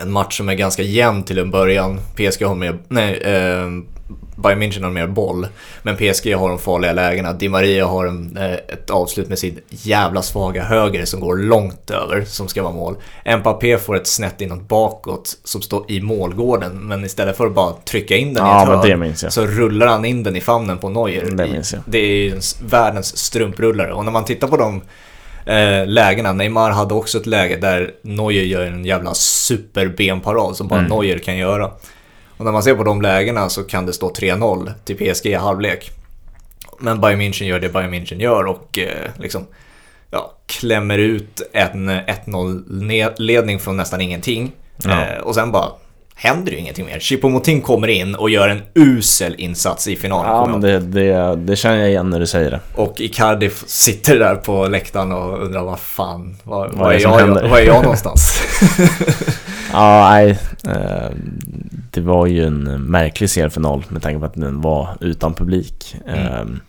en 0.00 0.12
match 0.12 0.36
som 0.36 0.48
är 0.48 0.54
ganska 0.54 0.82
jämn 0.82 1.22
till 1.22 1.38
en 1.38 1.50
början. 1.50 2.00
PSG 2.14 2.42
har 2.44 2.54
mer, 2.54 2.78
nej, 2.88 3.14
eh, 3.16 3.66
Bayern 4.36 4.62
München 4.62 4.82
har 4.84 4.90
mer 4.90 5.06
boll. 5.06 5.46
Men 5.82 5.96
PSG 5.96 6.34
har 6.34 6.48
de 6.48 6.58
farliga 6.58 6.92
lägena. 6.92 7.32
Di 7.32 7.48
Maria 7.48 7.86
har 7.86 8.06
en, 8.06 8.36
eh, 8.36 8.52
ett 8.52 8.90
avslut 8.90 9.28
med 9.28 9.38
sin 9.38 9.58
jävla 9.68 10.22
svaga 10.22 10.62
höger 10.64 11.04
som 11.04 11.20
går 11.20 11.36
långt 11.36 11.90
över, 11.90 12.24
som 12.24 12.48
ska 12.48 12.62
vara 12.62 12.72
mål. 12.72 12.96
Mbappé 13.38 13.78
får 13.78 13.96
ett 13.96 14.06
snett 14.06 14.40
inåt 14.40 14.68
bakåt 14.68 15.38
som 15.44 15.62
står 15.62 15.90
i 15.90 16.00
målgården. 16.00 16.72
Men 16.72 17.04
istället 17.04 17.36
för 17.36 17.46
att 17.46 17.54
bara 17.54 17.72
trycka 17.72 18.16
in 18.16 18.34
den 18.34 18.46
i 18.46 18.48
Ja, 18.48 18.62
ett 18.62 18.68
men 18.68 18.76
hörn 18.78 19.16
så 19.30 19.46
rullar 19.46 19.86
han 19.86 20.04
in 20.04 20.22
den 20.22 20.36
i 20.36 20.40
famnen 20.40 20.78
på 20.78 20.88
Neuer. 20.88 21.30
Det 21.30 21.46
minns 21.46 21.72
jag. 21.72 21.82
Det 21.86 21.98
är 21.98 22.16
ju 22.16 22.40
världens 22.66 23.16
strumprullare. 23.16 23.92
Och 23.92 24.04
när 24.04 24.12
man 24.12 24.24
tittar 24.24 24.48
på 24.48 24.56
de 24.56 24.80
eh, 25.46 25.86
lägena, 25.86 26.32
Neymar 26.32 26.70
hade 26.70 26.94
också 26.94 27.18
ett 27.18 27.26
läge 27.26 27.56
där 27.56 27.90
Neuer 28.02 28.42
gör 28.42 28.62
en 28.62 28.84
jävla 28.84 29.14
superbenparad 29.14 30.56
som 30.56 30.68
bara 30.68 30.80
Mm. 30.80 30.90
Neuer 30.90 31.18
kan 31.18 31.36
göra. 31.36 31.70
Och 32.42 32.46
när 32.46 32.52
man 32.52 32.62
ser 32.62 32.74
på 32.74 32.84
de 32.84 33.02
lägena 33.02 33.48
så 33.48 33.62
kan 33.64 33.86
det 33.86 33.92
stå 33.92 34.10
3-0 34.10 34.72
till 34.84 34.96
PSG 34.96 35.26
i 35.26 35.34
halvlek. 35.34 35.90
Men 36.78 37.00
Bayern 37.00 37.20
München 37.20 37.44
gör 37.44 37.60
det 37.60 37.68
Bayern 37.68 37.94
München 37.94 38.20
gör 38.20 38.44
och 38.44 38.78
eh, 38.78 39.10
liksom 39.16 39.46
ja, 40.10 40.32
klämmer 40.46 40.98
ut 40.98 41.42
en 41.52 41.90
1-0-ledning 41.90 43.58
från 43.58 43.76
nästan 43.76 44.00
ingenting. 44.00 44.52
Ja. 44.84 45.04
Eh, 45.04 45.18
och 45.18 45.34
sen 45.34 45.52
bara 45.52 45.68
händer 46.14 46.52
ju 46.52 46.58
ingenting 46.58 46.86
mer. 46.86 46.98
Choupo-Moting 46.98 47.60
kommer 47.60 47.88
in 47.88 48.14
och 48.14 48.30
gör 48.30 48.48
en 48.48 48.62
usel 48.74 49.34
insats 49.38 49.88
i 49.88 49.96
finalen. 49.96 50.30
Ja, 50.30 50.46
men 50.58 50.70
jag 50.70 50.82
det, 50.82 51.00
det, 51.00 51.36
det 51.36 51.56
känner 51.56 51.76
jag 51.76 51.88
igen 51.88 52.10
när 52.10 52.20
du 52.20 52.26
säger 52.26 52.50
det. 52.50 52.60
och 52.74 53.00
Icardi 53.00 53.50
sitter 53.66 54.18
där 54.18 54.34
på 54.34 54.66
läktaren 54.68 55.12
och 55.12 55.42
undrar 55.44 55.62
vad 55.62 55.80
fan, 55.80 56.36
vad, 56.42 56.68
Vad 56.68 56.78
vad, 56.78 56.94
är 56.94 57.00
jag, 57.00 57.18
händer? 57.18 57.48
vad 57.48 57.60
är 57.60 57.64
jag 57.66 57.82
någonstans? 57.82 58.40
Ja, 59.72 60.08
nej. 60.10 60.38
eh, 60.68 61.10
Det 61.90 62.00
var 62.00 62.26
ju 62.26 62.44
en 62.46 62.62
märklig 62.82 63.30
seriefinal 63.30 63.84
med 63.88 64.02
tanke 64.02 64.18
på 64.20 64.24
att 64.26 64.34
den 64.34 64.60
var 64.60 64.88
utan 65.00 65.34
publik. 65.34 65.96
Mm. 66.06 66.60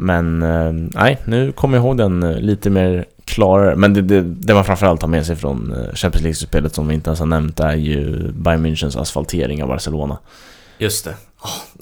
Men 0.00 0.42
eh, 0.42 0.72
nej, 0.72 1.18
nu 1.24 1.52
kommer 1.52 1.76
jag 1.76 1.84
ihåg 1.84 1.96
den 1.96 2.22
eh, 2.22 2.36
lite 2.36 2.70
mer 2.70 3.04
klarare. 3.24 3.76
Men 3.76 3.94
det, 3.94 4.02
det, 4.02 4.20
det 4.20 4.54
man 4.54 4.64
framförallt 4.64 5.02
har 5.02 5.08
med 5.08 5.26
sig 5.26 5.36
från 5.36 5.72
eh, 5.72 5.94
Champions 5.94 6.22
League-spelet 6.22 6.74
som 6.74 6.88
vi 6.88 6.94
inte 6.94 7.10
ens 7.10 7.18
har 7.20 7.26
nämnt 7.26 7.60
är 7.60 7.74
ju 7.74 8.32
Bayern 8.32 8.66
Münchens 8.66 9.00
asfaltering 9.00 9.62
av 9.62 9.68
Barcelona. 9.68 10.18
Just 10.78 11.04
det. 11.04 11.14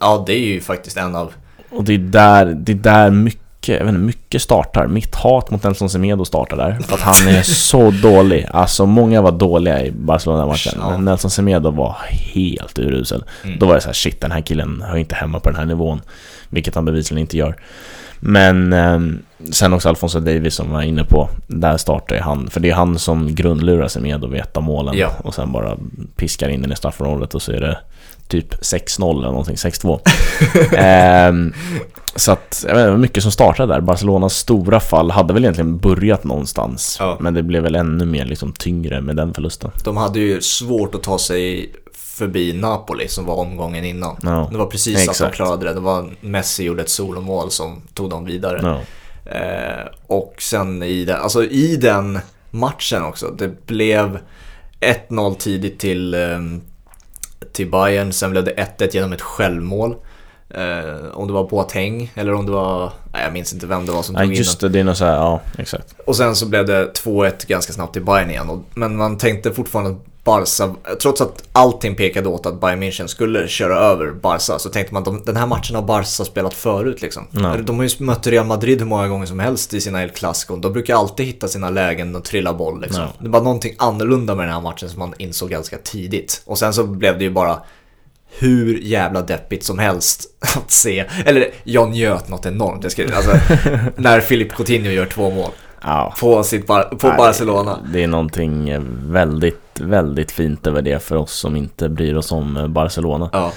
Ja, 0.01 0.25
det 0.27 0.33
är 0.33 0.47
ju 0.47 0.61
faktiskt 0.61 0.97
en 0.97 1.17
av... 1.17 1.33
Och 1.71 1.85
det 1.85 1.95
är 1.95 1.99
där, 1.99 2.47
det 2.47 2.73
är 2.73 2.77
där 2.77 3.11
mycket, 3.11 3.69
jag 3.69 3.85
vet 3.85 3.89
inte, 3.89 4.01
mycket 4.01 4.43
startar. 4.43 4.87
Mitt 4.87 5.14
hat 5.14 5.51
mot 5.51 5.62
Nelson 5.62 5.91
Semedo 5.91 6.25
startar 6.25 6.57
där. 6.57 6.79
För 6.81 6.95
att 6.95 7.01
han 7.01 7.29
är 7.29 7.43
så 7.43 7.91
dålig. 8.03 8.49
Alltså 8.51 8.87
många 8.87 9.23
var 9.23 9.33
dåliga 9.33 9.85
i 9.85 9.91
Barcelona-matchen. 9.91 10.73
Ja. 10.81 10.91
Men 10.91 11.05
Nelson 11.05 11.31
Semedo 11.31 11.71
var 11.71 11.97
helt 12.11 12.79
urusel. 12.79 13.25
Mm. 13.45 13.59
Då 13.59 13.67
var 13.67 13.75
jag 13.75 13.83
så 13.83 13.89
här, 13.89 13.95
shit 13.95 14.21
den 14.21 14.33
här 14.33 14.41
killen 14.41 14.85
hör 14.87 14.97
inte 14.97 15.14
hemma 15.14 15.41
på 15.41 15.51
den 15.51 15.59
här 15.59 15.67
nivån. 15.67 16.01
Vilket 16.49 16.75
han 16.75 16.85
bevisligen 16.85 17.21
inte 17.21 17.37
gör. 17.37 17.57
Men 18.21 18.73
ehm, 18.73 19.19
sen 19.51 19.73
också 19.73 19.89
Alfonso 19.89 20.21
Davis 20.21 20.55
som 20.55 20.71
var 20.71 20.83
inne 20.83 21.05
på. 21.05 21.29
Där 21.47 21.77
startar 21.77 22.14
ju 22.17 22.23
han. 22.23 22.51
För 22.51 22.61
det 22.61 22.71
är 22.71 22.75
han 22.75 22.99
som 22.99 23.35
grundlurar 23.35 23.89
sig 23.89 24.03
med 24.03 24.35
ett 24.35 24.57
av 24.57 24.62
målen. 24.62 24.97
Ja. 24.97 25.11
Och 25.25 25.35
sen 25.35 25.53
bara 25.53 25.77
piskar 26.17 26.49
in 26.49 26.62
den 26.62 26.73
i 26.73 26.77
straffområdet 26.77 27.35
och 27.35 27.43
så 27.43 27.53
är 27.53 27.61
det 27.61 27.79
typ 28.29 28.55
6-0 28.55 29.19
eller 29.19 29.29
någonting, 29.29 29.55
6-2. 29.55 30.01
Ehm, 30.77 31.53
så 32.17 32.33
att, 32.33 32.64
jag 32.69 32.75
vet 32.75 32.79
inte, 32.79 32.87
det 32.87 32.91
var 32.91 32.99
mycket 32.99 33.23
som 33.23 33.33
startade 33.33 33.75
där. 33.75 33.81
Barcelonas 33.81 34.37
stora 34.37 34.81
fall 34.81 35.11
hade 35.11 35.35
väl 35.35 35.45
egentligen 35.45 35.79
börjat 35.79 36.25
någonstans. 36.25 36.97
Ja. 37.01 37.17
Men 37.21 37.35
det 37.35 37.43
blev 37.43 37.62
väl 37.62 37.75
ännu 37.75 38.05
mer 38.05 38.25
liksom 38.25 38.53
tyngre 38.53 39.01
med 39.01 39.17
den 39.17 39.35
förlusten. 39.35 39.71
De 39.85 39.97
hade 39.97 40.21
ju 40.21 40.41
svårt 40.41 40.95
att 40.95 41.03
ta 41.03 41.19
sig 41.19 41.73
förbi 42.17 42.53
Napoli 42.53 43.09
som 43.09 43.25
var 43.25 43.35
omgången 43.35 43.85
innan. 43.85 44.17
Ja. 44.23 44.49
Det 44.53 44.59
var 44.59 44.67
precis 44.67 44.97
att 44.97 45.05
de 45.05 45.11
Exakt. 45.11 45.37
klarade 45.37 45.67
det. 45.67 45.75
Det 45.75 45.81
var 45.81 46.11
Messi 46.21 46.64
gjorde 46.64 46.83
ett 46.83 46.89
solomål 46.89 47.51
som 47.51 47.83
tog 47.95 48.11
dem 48.11 48.25
vidare. 48.25 48.61
Ja. 48.62 48.81
Eh, 49.33 49.87
och 50.07 50.35
sen 50.39 50.83
i 50.83 51.05
den, 51.05 51.21
alltså 51.21 51.45
i 51.45 51.77
den 51.77 52.19
matchen 52.51 53.05
också, 53.05 53.31
det 53.31 53.67
blev 53.67 54.19
1-0 54.81 55.35
tidigt 55.35 55.79
till, 55.79 56.14
eh, 56.14 56.39
till 57.53 57.71
Bayern, 57.71 58.12
sen 58.12 58.31
blev 58.31 58.45
det 58.45 58.53
1-1 58.53 58.95
genom 58.95 59.12
ett 59.12 59.23
självmål. 59.23 59.97
Eh, 60.51 61.11
om 61.12 61.27
det 61.27 61.33
var 61.33 61.49
Boateng 61.49 62.12
eller 62.14 62.35
om 62.35 62.47
det 62.47 62.53
var, 62.53 62.93
nej 63.12 63.23
jag 63.23 63.33
minns 63.33 63.53
inte 63.53 63.67
vem 63.67 63.87
det 63.87 63.93
var 63.93 64.03
som 64.03 64.14
tog 64.14 64.25
in 64.25 64.33
just 64.33 64.61
det, 64.61 64.69
det 64.69 64.81
är 64.81 64.85
nog 64.85 64.97
såhär, 64.97 65.14
ja 65.14 65.41
exakt. 65.59 65.95
Och 66.07 66.17
sen 66.17 66.37
så 66.37 66.47
blev 66.47 66.67
det 66.67 66.93
2-1 66.93 67.47
ganska 67.47 67.73
snabbt 67.73 67.93
till 67.93 68.05
Bayern 68.05 68.31
igen. 68.31 68.51
Och, 68.51 68.64
men 68.75 68.97
man 68.97 69.19
tänkte 69.19 69.53
fortfarande 69.53 69.97
Barca, 70.27 70.74
trots 71.03 71.20
att 71.20 71.43
allting 71.53 71.95
pekade 71.95 72.29
åt 72.29 72.47
att 72.47 72.61
Bayern 72.61 72.83
München 72.83 73.07
skulle 73.07 73.49
köra 73.49 73.77
över 73.79 74.11
Barca, 74.11 74.59
så 74.59 74.68
tänkte 74.68 74.95
man 74.95 75.01
att 75.01 75.05
de, 75.05 75.22
den 75.24 75.37
här 75.37 75.47
matchen 75.47 75.77
har 75.77 75.83
Barca 75.83 76.24
spelat 76.24 76.55
förut 76.55 77.03
liksom. 77.03 77.27
Ja. 77.31 77.57
De 77.57 77.77
har 77.77 77.85
ju 77.85 78.05
mött 78.05 78.27
Real 78.27 78.47
Madrid 78.47 78.79
hur 78.79 78.87
många 78.87 79.09
gånger 79.09 79.27
som 79.27 79.39
helst 79.39 79.74
i 79.74 79.81
sina 79.81 80.03
El 80.03 80.11
Clasico. 80.11 80.57
De 80.57 80.72
brukar 80.72 80.95
alltid 80.97 81.27
hitta 81.27 81.49
sina 81.49 81.70
lägen 81.70 82.16
och 82.16 82.24
trilla 82.24 82.53
boll 82.53 82.81
liksom. 82.81 83.03
Ja. 83.03 83.12
Det 83.18 83.29
var 83.29 83.41
någonting 83.41 83.74
annorlunda 83.79 84.35
med 84.35 84.47
den 84.47 84.55
här 84.55 84.61
matchen 84.61 84.89
som 84.89 84.99
man 84.99 85.14
insåg 85.18 85.51
ganska 85.51 85.79
tidigt. 85.79 86.43
Och 86.45 86.59
sen 86.59 86.72
så 86.74 86.85
blev 86.85 87.18
det 87.18 87.24
ju 87.24 87.31
bara 87.31 87.62
hur 88.39 88.79
jävla 88.79 89.22
deppigt 89.22 89.64
som 89.64 89.79
helst 89.79 90.27
att 90.57 90.70
se. 90.70 91.05
Eller 91.24 91.51
jag 91.64 91.91
njöt 91.91 92.29
något 92.29 92.47
enormt. 92.47 92.83
Jag 92.83 92.93
ska, 92.93 93.16
alltså, 93.16 93.31
när 93.97 94.20
Filip 94.20 94.53
Coutinho 94.57 94.91
gör 94.91 95.07
två 95.07 95.31
mål 95.31 95.51
Ja. 95.83 96.14
på, 96.20 96.43
sitt 96.43 96.66
på 96.66 96.74
Nej, 97.03 97.16
Barcelona. 97.16 97.79
Det 97.93 98.03
är 98.03 98.07
någonting 98.07 98.74
väldigt, 99.12 99.61
väldigt 99.81 100.33
fint 100.33 100.66
över 100.66 100.83
det 100.83 101.03
för 101.03 101.16
oss 101.16 101.33
som 101.33 101.57
inte 101.57 101.89
bryr 101.89 102.14
oss 102.14 102.33
om 102.33 102.57
eh, 102.57 102.68
Barcelona. 102.68 103.31
Ja. 103.33 103.53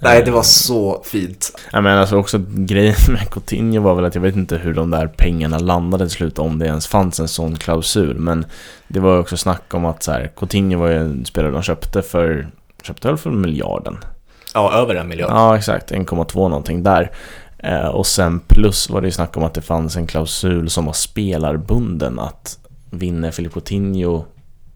Nej, 0.00 0.22
det 0.24 0.30
var 0.30 0.42
så 0.42 1.02
fint. 1.04 1.58
Ja, 1.72 1.80
men 1.80 1.98
alltså 1.98 2.16
också 2.16 2.40
grejen 2.48 2.94
med 3.08 3.30
Coutinho 3.30 3.80
var 3.80 3.94
väl 3.94 4.04
att 4.04 4.14
jag 4.14 4.22
vet 4.22 4.36
inte 4.36 4.56
hur 4.56 4.74
de 4.74 4.90
där 4.90 5.06
pengarna 5.06 5.58
landade 5.58 6.04
till 6.04 6.16
slut, 6.16 6.38
om 6.38 6.58
det 6.58 6.66
ens 6.66 6.86
fanns 6.86 7.20
en 7.20 7.28
sån 7.28 7.56
klausul. 7.56 8.18
Men 8.18 8.46
det 8.88 9.00
var 9.00 9.18
också 9.18 9.36
snack 9.36 9.74
om 9.74 9.84
att 9.84 10.02
så 10.02 10.12
här, 10.12 10.30
Coutinho 10.36 10.78
var 10.78 10.88
ju 10.88 10.96
en 10.96 11.24
spelare 11.24 11.52
de 11.52 11.62
köpte 11.62 12.02
för, 12.02 12.48
köpte 12.82 13.08
väl 13.08 13.16
för 13.16 13.30
miljarden? 13.30 13.98
Ja, 14.54 14.72
över 14.72 14.94
en 14.94 15.08
miljard. 15.08 15.30
Ja, 15.30 15.56
exakt. 15.56 15.90
1,2 15.90 16.48
någonting 16.48 16.82
där. 16.82 17.10
Eh, 17.58 17.86
och 17.86 18.06
sen 18.06 18.40
plus 18.40 18.90
var 18.90 19.00
det 19.00 19.06
ju 19.06 19.12
snack 19.12 19.36
om 19.36 19.44
att 19.44 19.54
det 19.54 19.60
fanns 19.60 19.96
en 19.96 20.06
klausul 20.06 20.70
som 20.70 20.86
var 20.86 20.92
spelarbunden 20.92 22.18
att 22.18 22.58
vinner 22.90 23.30
Filip 23.30 23.52
Coutinho 23.52 24.24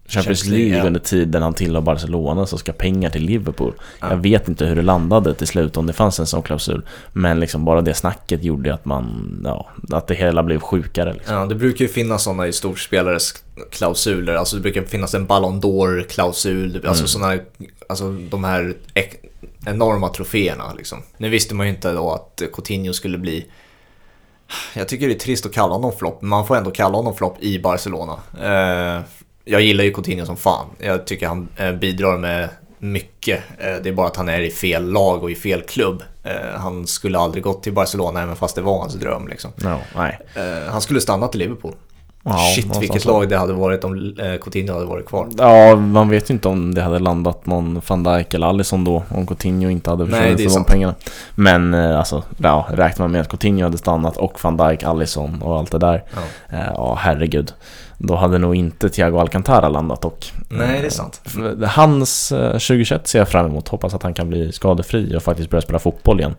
Champions 0.07 0.45
League, 0.45 0.77
ja. 0.77 0.83
under 0.83 0.99
tiden 0.99 1.41
han 1.41 1.53
tillhör 1.53 1.81
Barcelona 1.81 2.45
så 2.45 2.57
ska 2.57 2.73
pengar 2.73 3.09
till 3.09 3.23
Liverpool. 3.23 3.73
Ja. 4.01 4.09
Jag 4.09 4.17
vet 4.17 4.47
inte 4.47 4.65
hur 4.65 4.75
det 4.75 4.81
landade 4.81 5.33
till 5.33 5.47
slut 5.47 5.77
om 5.77 5.87
det 5.87 5.93
fanns 5.93 6.19
en 6.19 6.27
sån 6.27 6.41
klausul. 6.41 6.85
Men 7.13 7.39
liksom 7.39 7.65
bara 7.65 7.81
det 7.81 7.93
snacket 7.93 8.43
gjorde 8.43 8.73
att 8.73 8.85
man, 8.85 9.37
ja, 9.43 9.69
att 9.91 10.07
det 10.07 10.15
hela 10.15 10.43
blev 10.43 10.59
sjukare. 10.59 11.13
Liksom. 11.13 11.35
Ja, 11.35 11.45
det 11.45 11.55
brukar 11.55 11.85
ju 11.85 11.89
finnas 11.89 12.23
sådana 12.23 12.47
i 12.47 12.53
storspelares 12.53 13.33
klausuler. 13.71 14.35
Alltså 14.35 14.55
det 14.55 14.61
brukar 14.61 14.81
finnas 14.81 15.13
en 15.13 15.25
Ballon 15.25 15.61
d'Or-klausul. 15.61 16.87
Alltså 16.87 17.01
Mm. 17.01 17.07
sådana, 17.07 17.39
alltså 17.89 18.11
de 18.11 18.43
här 18.43 18.73
enorma 19.65 20.09
troféerna 20.09 20.73
liksom. 20.73 21.03
Nu 21.17 21.29
visste 21.29 21.55
man 21.55 21.65
ju 21.67 21.73
inte 21.73 21.91
då 21.93 22.11
att 22.11 22.41
Coutinho 22.53 22.93
skulle 22.93 23.17
bli 23.17 23.45
jag 24.73 24.87
tycker 24.87 25.07
det 25.07 25.13
är 25.13 25.19
trist 25.19 25.45
att 25.45 25.53
kalla 25.53 25.73
honom 25.73 25.91
flopp, 25.91 26.21
men 26.21 26.29
man 26.29 26.47
får 26.47 26.55
ändå 26.55 26.71
kalla 26.71 26.97
honom 26.97 27.15
flopp 27.15 27.43
i 27.43 27.59
Barcelona. 27.59 28.13
Eh, 28.41 29.01
jag 29.45 29.61
gillar 29.61 29.83
ju 29.83 29.93
Coutinho 29.93 30.25
som 30.25 30.37
fan. 30.37 30.65
Jag 30.79 31.07
tycker 31.07 31.27
han 31.27 31.47
eh, 31.57 31.71
bidrar 31.71 32.17
med 32.17 32.49
mycket. 32.79 33.43
Eh, 33.59 33.75
det 33.83 33.89
är 33.89 33.93
bara 33.93 34.07
att 34.07 34.15
han 34.15 34.29
är 34.29 34.39
i 34.39 34.51
fel 34.51 34.91
lag 34.91 35.23
och 35.23 35.31
i 35.31 35.35
fel 35.35 35.61
klubb. 35.61 36.03
Eh, 36.23 36.59
han 36.59 36.87
skulle 36.87 37.19
aldrig 37.19 37.43
gått 37.43 37.63
till 37.63 37.73
Barcelona 37.73 38.21
även 38.21 38.35
fast 38.35 38.55
det 38.55 38.61
var 38.61 38.79
hans 38.79 38.93
dröm 38.93 39.27
liksom. 39.27 39.51
Eh, 40.35 40.71
han 40.71 40.81
skulle 40.81 41.01
stanna 41.01 41.27
till 41.27 41.39
Liverpool. 41.39 41.73
Ja, 42.27 42.37
Shit 42.55 42.81
vilket 42.81 43.05
lag 43.05 43.29
det 43.29 43.37
hade 43.37 43.53
varit 43.53 43.83
om 43.83 44.15
Coutinho 44.43 44.73
hade 44.73 44.85
varit 44.85 45.05
kvar. 45.05 45.27
Ja, 45.37 45.75
man 45.75 46.09
vet 46.09 46.29
ju 46.29 46.33
inte 46.33 46.47
om 46.47 46.75
det 46.75 46.81
hade 46.81 46.99
landat 46.99 47.45
någon 47.45 47.81
van 47.87 48.03
Dijk 48.03 48.33
eller 48.33 48.47
Alisson 48.47 48.83
då, 48.83 49.03
om 49.09 49.27
Coutinho 49.27 49.69
inte 49.69 49.89
hade 49.89 50.05
försvunnit 50.05 50.51
för 50.51 50.59
de 50.59 50.65
pengarna. 50.65 50.95
Men 51.35 51.73
alltså, 51.73 52.23
ja, 52.37 52.67
räknar 52.69 53.03
man 53.03 53.11
med 53.11 53.21
att 53.21 53.29
Coutinho 53.29 53.63
hade 53.63 53.77
stannat 53.77 54.17
och 54.17 54.43
van 54.43 54.57
Dijk, 54.57 54.83
Alisson 54.83 55.41
och 55.41 55.57
allt 55.57 55.71
det 55.71 55.77
där. 55.77 56.03
Ja. 56.15 56.57
Ja, 56.75 56.97
herregud. 57.01 57.53
Då 57.97 58.15
hade 58.15 58.37
nog 58.37 58.55
inte 58.55 58.89
Thiago 58.89 59.17
Alcantara 59.19 59.69
landat 59.69 60.01
dock. 60.01 60.33
Nej, 60.49 60.81
det 60.81 60.85
är 60.87 60.89
sant. 60.89 61.21
Hans 61.67 62.31
eh, 62.31 62.51
2021 62.51 63.07
ser 63.07 63.19
jag 63.19 63.29
fram 63.29 63.45
emot. 63.45 63.67
Hoppas 63.67 63.93
att 63.93 64.03
han 64.03 64.13
kan 64.13 64.29
bli 64.29 64.51
skadefri 64.51 65.17
och 65.17 65.23
faktiskt 65.23 65.49
börja 65.49 65.61
spela 65.61 65.79
fotboll 65.79 66.19
igen. 66.19 66.35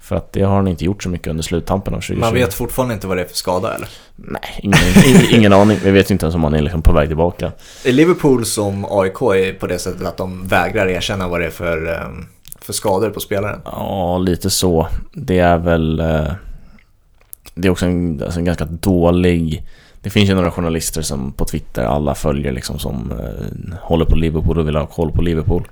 För 0.00 0.16
att 0.16 0.32
det 0.32 0.42
har 0.42 0.56
han 0.56 0.68
inte 0.68 0.84
gjort 0.84 1.02
så 1.02 1.08
mycket 1.08 1.26
under 1.28 1.42
sluttampen 1.42 1.94
av 1.94 1.98
2020. 1.98 2.20
Man 2.20 2.34
vet 2.34 2.54
fortfarande 2.54 2.94
inte 2.94 3.06
vad 3.06 3.16
det 3.16 3.22
är 3.22 3.26
för 3.26 3.36
skada 3.36 3.74
eller? 3.74 3.88
Nej, 4.16 4.40
ingen, 4.62 4.78
ingen, 5.06 5.34
ingen 5.34 5.52
aning. 5.52 5.78
Vi 5.84 5.90
vet 5.90 6.10
inte 6.10 6.26
ens 6.26 6.34
om 6.34 6.44
han 6.44 6.54
är 6.54 6.62
liksom 6.62 6.82
på 6.82 6.92
väg 6.92 7.08
tillbaka. 7.08 7.52
Är 7.84 7.92
Liverpool 7.92 8.44
som 8.46 8.84
AIK 8.90 9.20
är 9.22 9.52
på 9.58 9.66
det 9.66 9.78
sättet 9.78 10.06
att 10.06 10.16
de 10.16 10.46
vägrar 10.48 10.86
erkänna 10.88 11.28
vad 11.28 11.40
det 11.40 11.46
är 11.46 11.50
för, 11.50 11.92
eh, 11.92 12.08
för 12.60 12.72
skador 12.72 13.10
på 13.10 13.20
spelaren? 13.20 13.60
Ja, 13.64 14.18
lite 14.18 14.50
så. 14.50 14.86
Det 15.12 15.38
är 15.38 15.58
väl... 15.58 16.00
eh, 16.00 16.26
Det 17.54 17.68
är 17.68 17.72
också 17.72 17.86
en, 17.86 18.22
alltså 18.24 18.38
en 18.38 18.44
ganska 18.44 18.64
dålig... 18.64 19.62
Det 20.02 20.10
finns 20.10 20.30
ju 20.30 20.34
några 20.34 20.50
journalister 20.50 21.02
som 21.02 21.32
på 21.32 21.44
Twitter 21.44 21.84
alla 21.84 22.14
följer 22.14 22.52
liksom 22.52 22.78
som 22.78 23.12
eh, 23.12 23.74
håller 23.80 24.04
på 24.04 24.16
Liverpool 24.16 24.58
och 24.58 24.68
vill 24.68 24.76
ha 24.76 24.86
koll 24.86 25.12
på 25.12 25.22
Liverpool. 25.22 25.68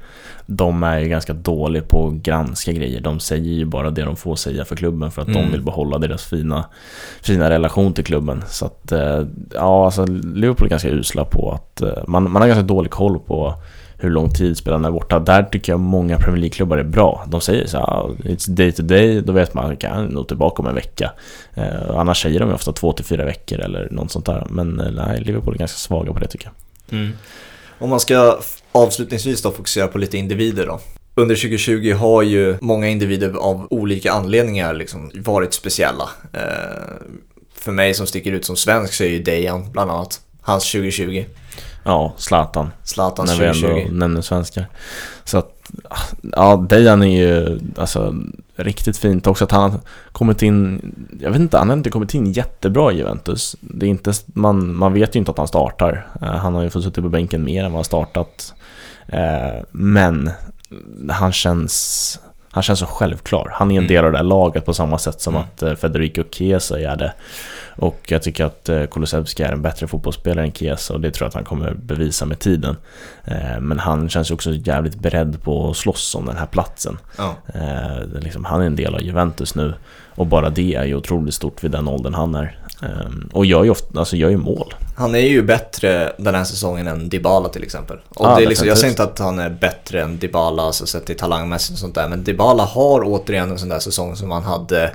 De 0.47 0.83
är 0.83 0.99
ju 0.99 1.09
ganska 1.09 1.33
dåliga 1.33 1.83
på 1.83 2.09
att 2.09 2.15
granska 2.15 2.73
grejer. 2.73 3.01
De 3.01 3.21
säger 3.21 3.53
ju 3.53 3.65
bara 3.65 3.91
det 3.91 4.03
de 4.05 4.17
får 4.17 4.37
säga 4.37 4.65
för 4.65 4.77
klubben 4.77 5.11
för 5.11 5.23
att 5.23 5.29
Mm. 5.29 5.43
de 5.43 5.51
vill 5.53 5.63
behålla 5.63 5.99
deras 5.99 6.25
fina, 6.25 6.65
fina 7.23 7.51
relation 7.51 7.93
till 7.93 8.05
klubben. 8.05 8.45
Så 8.49 8.67
att, 8.67 8.93
eh, 8.93 9.23
ja, 9.55 9.85
alltså 9.85 10.07
Liverpool 10.35 10.67
är 10.67 10.71
ganska 10.71 10.89
usla 10.89 11.25
på 11.25 11.53
att... 11.53 11.81
eh, 11.83 11.93
Man, 12.07 12.31
man 12.31 12.43
har 12.43 12.47
ganska 12.49 12.63
dålig 12.63 12.91
koll 12.91 13.19
på 13.19 13.55
hur 14.01 14.11
lång 14.11 14.31
tid 14.31 14.57
spelarna 14.57 14.89
är 14.89 14.93
borta. 14.93 15.19
Där 15.19 15.43
tycker 15.43 15.73
jag 15.73 15.81
många 15.81 16.19
Premier 16.19 16.41
League-klubbar 16.41 16.79
är 16.79 16.83
bra. 16.85 17.25
De 17.29 17.41
säger 17.41 17.67
så 17.67 17.79
"Ah, 17.79 18.11
it's 18.25 18.51
day 18.51 18.73
to 18.73 18.83
day, 18.83 19.21
då 19.21 19.33
vet 19.33 19.55
man 19.55 19.73
att 19.73 19.81
kan 19.81 20.05
nog 20.07 20.29
tillbaka 20.29 20.63
om 20.63 20.69
en 20.69 20.75
vecka. 20.75 21.13
Eh, 21.55 21.91
annars 21.97 22.23
säger 22.23 22.41
de 22.41 22.49
ju 22.49 22.55
ofta 22.55 22.73
två 22.73 22.93
till 22.93 23.05
fyra 23.05 23.25
veckor 23.25 23.59
eller 23.61 23.89
något 23.91 24.11
sånt 24.11 24.27
där. 24.27 24.47
Men 24.51 24.81
eh, 24.81 24.91
nej, 24.93 25.21
Liverpool 25.21 25.55
är 25.55 25.59
ganska 25.59 25.77
svaga 25.79 26.13
på 26.13 26.19
det 26.19 26.27
tycker 26.29 26.51
jag. 26.91 27.09
Om 27.79 27.91
man 27.91 28.01
ska 28.01 28.39
avslutningsvis 28.73 29.43
då 29.43 29.51
fokusera 29.51 29.87
på 29.89 29.99
lite 29.99 30.19
individer 30.19 30.67
då. 30.67 30.81
under 31.15 31.35
2020 31.35 31.93
har 31.95 32.23
ju 32.23 32.57
många 32.61 32.89
individer 32.89 33.33
av 33.39 33.67
olika 33.71 34.13
anledningar 34.13 34.75
liksom 34.75 35.11
varit 35.15 35.55
speciella. 35.55 36.09
Eh, 36.33 36.41
för 37.55 37.73
mig 37.73 37.95
som 37.95 38.07
sticker 38.07 38.33
ut 38.33 38.45
som 38.45 38.57
svensk 38.57 38.93
så 38.95 39.05
är 39.05 39.09
ju 39.09 39.23
Dejan 39.23 39.73
bland 39.73 39.91
annat. 39.91 40.21
Hans 40.49 40.73
2020. 40.73 41.25
Ja, 41.85 42.13
Zlatan. 42.17 42.71
Zlatans 42.85 43.31
när 43.31 43.39
vi 43.47 43.61
2020. 43.61 43.81
ändå 43.81 43.99
nämner 43.99 44.21
svenskar. 44.21 44.67
Så 45.25 45.39
att, 45.39 45.53
ja, 46.33 46.57
Dejan 46.69 47.03
är 47.03 47.19
ju 47.27 47.61
alltså 47.77 48.15
riktigt 48.57 48.97
fint 48.99 49.27
också 49.27 49.45
att 49.45 49.51
han 49.51 49.71
har 49.71 49.81
kommit 50.13 50.43
in, 50.43 50.81
jag 51.21 51.31
vet 51.31 51.41
inte, 51.41 51.59
han 51.59 51.69
har 51.69 51.77
inte 51.77 51.91
kommit 51.91 52.15
in 52.15 52.33
jättebra 52.33 52.93
i 52.93 52.97
Juventus. 52.97 53.57
Det 53.61 53.87
är 53.87 53.91
inte, 53.91 54.13
man, 54.27 54.75
man 54.77 54.93
vet 54.93 55.15
ju 55.15 55.19
inte 55.19 55.31
att 55.31 55.39
han 55.39 55.49
startar. 55.49 56.07
Eh, 56.23 56.29
Han 56.29 56.55
har 56.55 56.63
ju 56.63 56.71
fått 56.71 56.85
sitta 56.85 57.03
på 57.03 57.09
bänken 57.09 57.45
mer 57.45 57.65
än 57.65 57.73
vad 57.73 57.79
han 57.79 57.85
startat. 57.85 58.55
Eh, 59.09 59.63
Men 59.71 60.31
han 61.11 61.33
känns, 61.33 62.21
han 62.51 62.63
känns 62.63 62.79
så 62.79 62.87
självklar. 62.87 63.49
Han 63.53 63.71
är 63.71 63.75
en 63.75 63.79
Mm. 63.79 63.89
del 63.89 64.05
av 64.05 64.13
det 64.13 64.19
här 64.19 64.25
laget 64.25 64.65
på 64.67 64.75
samma 64.75 64.99
sätt 64.99 65.21
som 65.21 65.35
Mm. 65.35 65.47
att 65.47 65.63
eh, 65.63 65.75
Federico 65.75 66.25
Chiesa 66.31 66.81
är 66.81 66.97
det. 66.97 67.13
Och 67.77 68.01
jag 68.09 68.23
tycker 68.23 68.45
att 68.45 68.69
eh, 68.69 68.85
Kulusevski 68.87 69.43
är 69.43 69.53
en 69.53 69.63
bättre 69.63 69.87
fotbollsspelare 69.87 70.45
än 70.45 70.53
Chiesa 70.53 70.95
och 70.95 71.01
det 71.01 71.11
tror 71.11 71.25
jag 71.25 71.29
att 71.29 71.35
han 71.35 71.45
kommer 71.45 71.75
bevisa 71.75 72.27
med 72.27 72.39
tiden. 72.39 72.77
Eh, 73.25 73.61
Men 73.61 73.79
han 73.79 74.09
känns 74.09 74.31
ju 74.31 74.35
också 74.35 74.51
jävligt 74.55 74.99
beredd 74.99 75.43
på 75.43 75.71
att 75.71 75.77
slåss 75.77 76.15
om 76.15 76.27
den 76.27 76.37
här 76.37 76.47
platsen. 76.47 76.99
Ja. 77.19 77.35
Liksom, 78.21 78.45
han 78.45 78.61
är 78.63 78.67
en 78.67 78.77
del 78.77 78.95
av 78.95 79.03
Juventus 79.03 79.55
nu 79.55 79.75
och 80.15 80.27
bara 80.27 80.51
det 80.51 80.75
är 80.75 80.85
ju 80.85 80.95
otroligt 80.95 81.35
stort 81.35 81.65
vid 81.65 81.71
den 81.71 81.89
åldern 81.89 82.15
han 82.15 82.35
är. 82.35 82.59
Eh, 82.83 82.89
Och 83.33 83.47
gör 83.47 83.65
ju, 83.65 83.71
ofta, 83.71 83.99
alltså 83.99 84.17
gör 84.17 84.31
ju 84.31 84.37
mål. 84.37 84.75
Han 84.97 85.15
är 85.15 85.19
ju 85.19 85.43
bättre 85.43 86.13
den 86.19 86.35
här 86.35 86.45
säsongen 86.45 86.87
än 86.87 87.09
Dybala 87.09 87.49
till 87.49 87.63
exempel. 87.63 87.97
Och 88.09 88.41
är 88.43 88.47
liksom, 88.47 88.69
jag 88.69 88.79
säger 88.79 88.91
inte 88.91 89.03
att 89.03 89.19
han 89.19 89.39
är 89.39 89.51
bättre 89.51 90.03
än 90.03 90.19
Dybala, 90.19 90.63
alltså 90.63 90.87
sett 90.87 91.07
till 91.07 91.17
talangmässigt 91.17 91.73
och 91.73 91.79
sånt 91.79 91.95
där. 91.95 92.09
Men 92.09 92.25
Dybala 92.25 92.65
har 92.65 93.03
återigen 93.05 93.51
en 93.51 93.59
sån 93.59 93.69
där 93.69 93.79
säsong 93.79 94.17
som 94.17 94.31
han 94.31 94.43
hade 94.43 94.91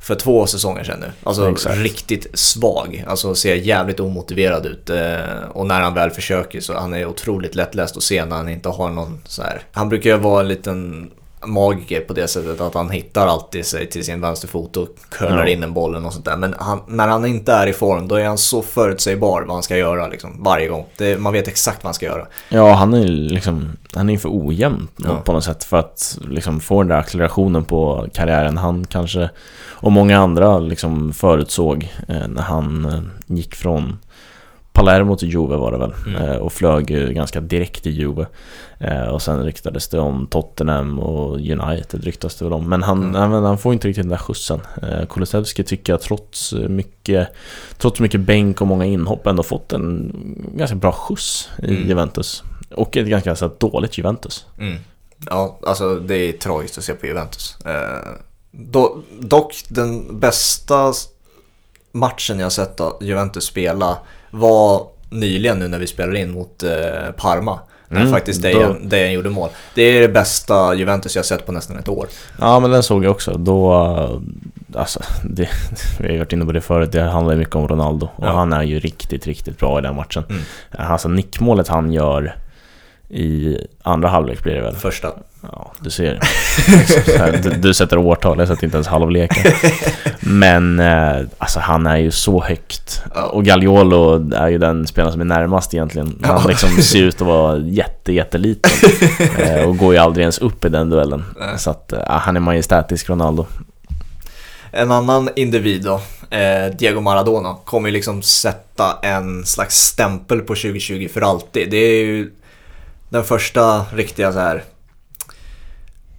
för 0.00 0.14
två 0.14 0.46
säsonger 0.46 0.84
sedan 0.84 1.00
nu. 1.00 1.10
Alltså 1.24 1.50
Exakt. 1.50 1.76
riktigt 1.78 2.38
svag. 2.38 3.04
Alltså 3.08 3.34
ser 3.34 3.54
jävligt 3.54 4.00
omotiverad 4.00 4.66
ut. 4.66 4.90
Eh, 4.90 5.18
Och 5.52 5.66
när 5.66 5.80
han 5.80 5.94
väl 5.94 6.10
försöker 6.10 6.60
så 6.60 6.74
han 6.74 6.94
är 6.94 7.06
otroligt 7.06 7.54
lättläst 7.54 7.96
att 7.96 8.02
se 8.02 8.24
när 8.24 8.36
han 8.36 8.48
inte 8.48 8.68
har 8.68 8.90
någon 8.90 9.20
så 9.26 9.42
här. 9.42 9.62
Han 9.72 9.88
brukar 9.88 10.10
ju 10.10 10.16
vara 10.16 10.40
en 10.40 10.48
liten 10.48 11.10
magiker 11.46 12.00
på 12.00 12.12
det 12.12 12.28
sättet 12.28 12.60
att 12.60 12.74
han 12.74 12.90
hittar 12.90 13.26
alltid 13.26 13.66
sig 13.66 13.90
till 13.90 14.04
sin 14.04 14.20
vänsterfot 14.20 14.76
och 14.76 14.88
curlar 15.10 15.46
Ja. 15.46 15.52
in 15.52 15.62
en 15.62 15.72
bollen 15.74 16.04
och 16.04 16.12
sånt 16.12 16.24
där. 16.24 16.36
Men 16.36 16.54
han, 16.58 16.80
när 16.88 17.08
han 17.08 17.26
inte 17.26 17.52
är 17.52 17.66
i 17.66 17.72
form 17.72 18.08
då 18.08 18.14
är 18.14 18.24
han 18.24 18.38
så 18.38 18.62
förutsägbar 18.62 19.42
vad 19.42 19.56
han 19.56 19.62
ska 19.62 19.76
göra 19.76 20.08
liksom, 20.08 20.42
varje 20.42 20.68
gång. 20.68 20.86
Det, 20.98 21.20
man 21.20 21.32
vet 21.32 21.48
exakt 21.48 21.84
vad 21.84 21.88
han 21.88 21.94
ska 21.94 22.06
göra. 22.06 22.26
Ja, 22.48 22.72
han 22.72 22.94
är 22.94 22.98
ju 22.98 23.06
liksom, 23.06 23.76
han 23.94 24.10
är 24.10 24.18
för 24.18 24.28
ojämn 24.32 24.88
Ja. 24.96 25.16
på 25.24 25.32
något 25.32 25.44
sätt 25.44 25.64
för 25.64 25.76
att 25.76 26.18
liksom 26.28 26.60
få 26.60 26.82
den 26.82 26.88
där 26.88 26.96
accelerationen 26.96 27.64
på 27.64 28.06
karriären. 28.14 28.56
Han 28.58 28.84
kanske, 28.84 29.30
och 29.70 29.92
många 29.92 30.18
andra 30.18 30.58
liksom 30.58 31.12
förutsåg 31.12 31.92
eh, 32.08 32.28
när 32.28 32.42
han 32.42 32.84
eh, 32.84 33.00
gick 33.36 33.54
från 33.54 33.98
Palermo 34.74 35.16
till 35.16 35.28
Juve 35.28 35.56
var 35.56 35.72
det 35.72 35.78
väl 35.78 35.94
Mm. 36.06 36.22
eh, 36.22 36.36
och 36.36 36.52
flög 36.52 36.90
ju 36.90 37.12
ganska 37.12 37.40
direkt 37.40 37.82
till 37.82 37.98
Juve. 37.98 38.26
Eh, 38.78 39.02
och 39.08 39.22
sen 39.22 39.44
ryktades 39.44 39.88
det 39.88 39.98
om 39.98 40.26
Tottenham 40.26 40.98
och 40.98 41.34
United 41.36 42.04
ryktas 42.04 42.34
det 42.36 42.44
väl 42.44 42.52
om. 42.52 42.68
Men 42.68 42.82
han, 42.82 43.14
Mm. 43.14 43.44
han, 43.44 43.58
får 43.58 43.72
inte 43.72 43.88
riktigt 43.88 44.02
den 44.04 44.10
där 44.10 44.16
skjutsen. 44.16 44.60
Eh, 44.82 45.06
Kulusevski 45.06 45.64
tycker 45.64 45.92
jag 45.92 46.00
trots 46.00 46.52
mycket, 46.52 47.28
trots 47.78 48.00
mycket 48.00 48.20
bänk 48.20 48.60
och 48.60 48.66
många 48.66 48.84
inhopp 48.84 49.26
ändå 49.26 49.42
fått 49.42 49.72
en 49.72 50.12
ganska 50.56 50.76
bra 50.76 50.92
skjuts 50.92 51.48
i 51.62 51.68
Mm. 51.76 51.88
Juventus. 51.88 52.42
Och 52.74 52.96
ett 52.96 53.06
ganska 53.06 53.36
så 53.36 53.44
här, 53.48 53.54
dåligt 53.58 53.98
Juventus. 53.98 54.46
Mm. 54.58 54.76
Ja, 55.30 55.58
alltså 55.66 55.94
det 55.94 56.14
är 56.16 56.32
tragiskt 56.32 56.78
att 56.78 56.84
se 56.84 56.94
på 56.94 57.06
Juventus. 57.06 57.56
Eh, 57.64 58.08
do, 58.50 59.02
dock 59.20 59.54
den 59.68 60.20
bästa 60.20 60.92
matchen 61.92 62.38
jag 62.38 62.52
sett 62.52 62.80
Juventus 63.00 63.44
spela 63.44 63.96
var 64.34 64.82
nyligen 65.10 65.58
nu 65.58 65.68
när 65.68 65.78
vi 65.78 65.86
spelade 65.86 66.18
in 66.18 66.30
mot 66.30 66.62
eh, 66.62 66.70
Parma. 67.16 67.58
När 67.88 68.00
Mm, 68.00 68.12
faktiskt 68.12 68.42
Dejan, 68.42 68.88
Dejan 68.88 69.12
gjorde 69.12 69.30
mål. 69.30 69.48
Det 69.74 69.82
är 69.82 70.00
det 70.00 70.08
bästa 70.08 70.74
Juventus 70.74 71.16
jag 71.16 71.24
sett 71.24 71.46
på 71.46 71.52
nästan 71.52 71.78
ett 71.78 71.88
år. 71.88 72.06
Ja 72.38 72.60
men 72.60 72.70
den 72.70 72.82
såg 72.82 73.04
jag 73.04 73.10
också. 73.10 73.32
Då, 73.38 73.72
eh, 73.74 74.80
alltså, 74.80 75.00
det, 75.24 75.48
vi 76.00 76.08
har 76.10 76.18
varit 76.18 76.32
inne 76.32 76.44
på 76.46 76.52
det 76.52 76.60
förut, 76.60 76.92
det 76.92 77.02
handlar 77.02 77.36
mycket 77.36 77.54
om 77.54 77.68
Ronaldo. 77.68 78.08
Och 78.16 78.26
Ja. 78.26 78.32
han 78.32 78.52
är 78.52 78.62
ju 78.62 78.78
riktigt, 78.80 79.26
riktigt 79.26 79.58
bra 79.58 79.78
i 79.78 79.82
den 79.82 79.96
matchen. 79.96 80.24
Mm. 80.30 80.42
Alltså 80.90 81.08
nickmålet 81.08 81.68
han 81.68 81.92
gör 81.92 82.36
i 83.08 83.58
andra 83.82 84.08
halvlek 84.08 84.42
blir 84.42 84.54
det 84.54 84.60
väl? 84.60 84.74
Första. 84.74 85.12
Ja, 85.52 85.72
du 85.80 85.90
ser. 85.90 86.20
Du, 87.42 87.50
du 87.50 87.74
sätter 87.74 87.98
årtal, 87.98 88.38
jag 88.38 88.48
sätter 88.48 88.64
inte 88.64 88.76
ens 88.76 88.86
halvleken. 88.86 89.52
Men 90.20 90.80
eh, 90.80 91.16
alltså 91.38 91.60
han 91.60 91.86
är 91.86 91.96
ju 91.96 92.10
så 92.10 92.42
högt. 92.42 93.02
Och 93.30 93.44
Gagliolo 93.44 94.30
är 94.34 94.48
ju 94.48 94.58
den 94.58 94.86
spelaren 94.86 95.12
som 95.12 95.20
är 95.20 95.24
närmast 95.24 95.74
egentligen. 95.74 96.18
Han 96.22 96.48
liksom 96.48 96.70
ser 96.70 97.02
ut 97.02 97.14
att 97.14 97.26
vara 97.26 97.58
jätte, 97.58 98.12
jätteliten. 98.12 98.70
eh, 99.38 99.68
och 99.68 99.76
går 99.76 99.94
ju 99.94 99.98
aldrig 100.00 100.22
ens 100.22 100.38
upp 100.38 100.64
i 100.64 100.68
den 100.68 100.90
duellen. 100.90 101.24
Så 101.58 101.70
att 101.70 101.92
eh, 101.92 102.00
han 102.06 102.36
är 102.36 102.40
majestätisk 102.40 103.10
Ronaldo. 103.10 103.46
En 104.70 104.90
annan 104.90 105.28
individ 105.36 105.82
då, 105.82 106.00
Diego 106.78 107.00
Maradona, 107.00 107.56
kommer 107.64 107.88
ju 107.88 107.92
liksom 107.92 108.22
sätta 108.22 108.98
en 109.02 109.46
slags 109.46 109.76
stämpel 109.76 110.40
på 110.40 110.54
2020 110.54 111.08
för 111.14 111.20
alltid. 111.20 111.70
Det 111.70 111.76
är 111.76 112.04
ju 112.04 112.30
den 113.14 113.24
första 113.24 113.84
riktiga 113.94 114.32
så 114.32 114.38
här 114.38 114.64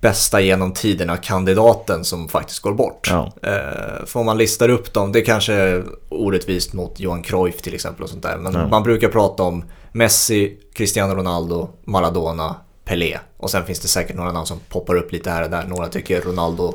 bästa 0.02 0.42
genom 0.42 0.74
tiderna 0.74 1.18
kandidaten 1.18 2.04
som 2.04 2.28
faktiskt 2.30 2.60
går 2.60 2.74
bort. 2.74 3.08
Ja. 3.12 3.32
Eh, 3.44 4.06
för 4.06 4.20
om 4.20 4.26
man 4.26 4.38
listar 4.38 4.70
upp 4.70 4.94
dem, 4.94 5.12
det 5.12 5.22
kanske 5.22 5.54
är 5.54 5.86
orättvist 6.10 6.74
mot 6.74 7.00
Johan 7.00 7.24
Cruyff 7.24 7.62
till 7.62 7.74
exempel 7.74 8.04
och 8.04 8.10
sånt 8.10 8.24
där. 8.24 8.38
Men 8.38 8.54
Ja. 8.54 8.68
man 8.68 8.84
brukar 8.84 9.08
prata 9.10 9.44
om 9.44 9.64
Messi, 9.92 10.58
Cristiano 10.74 11.16
Ronaldo, 11.16 11.70
Maradona, 11.86 12.56
Pelé. 12.86 13.18
Och 13.38 13.50
sen 13.50 13.66
finns 13.66 13.80
det 13.80 13.88
säkert 13.88 14.16
några 14.16 14.32
namn 14.32 14.46
som 14.46 14.60
poppar 14.70 14.96
upp 14.96 15.12
lite 15.12 15.30
här 15.30 15.44
och 15.44 15.50
där. 15.50 15.64
Några 15.68 15.88
tycker 15.88 16.22
Ronaldo, 16.22 16.74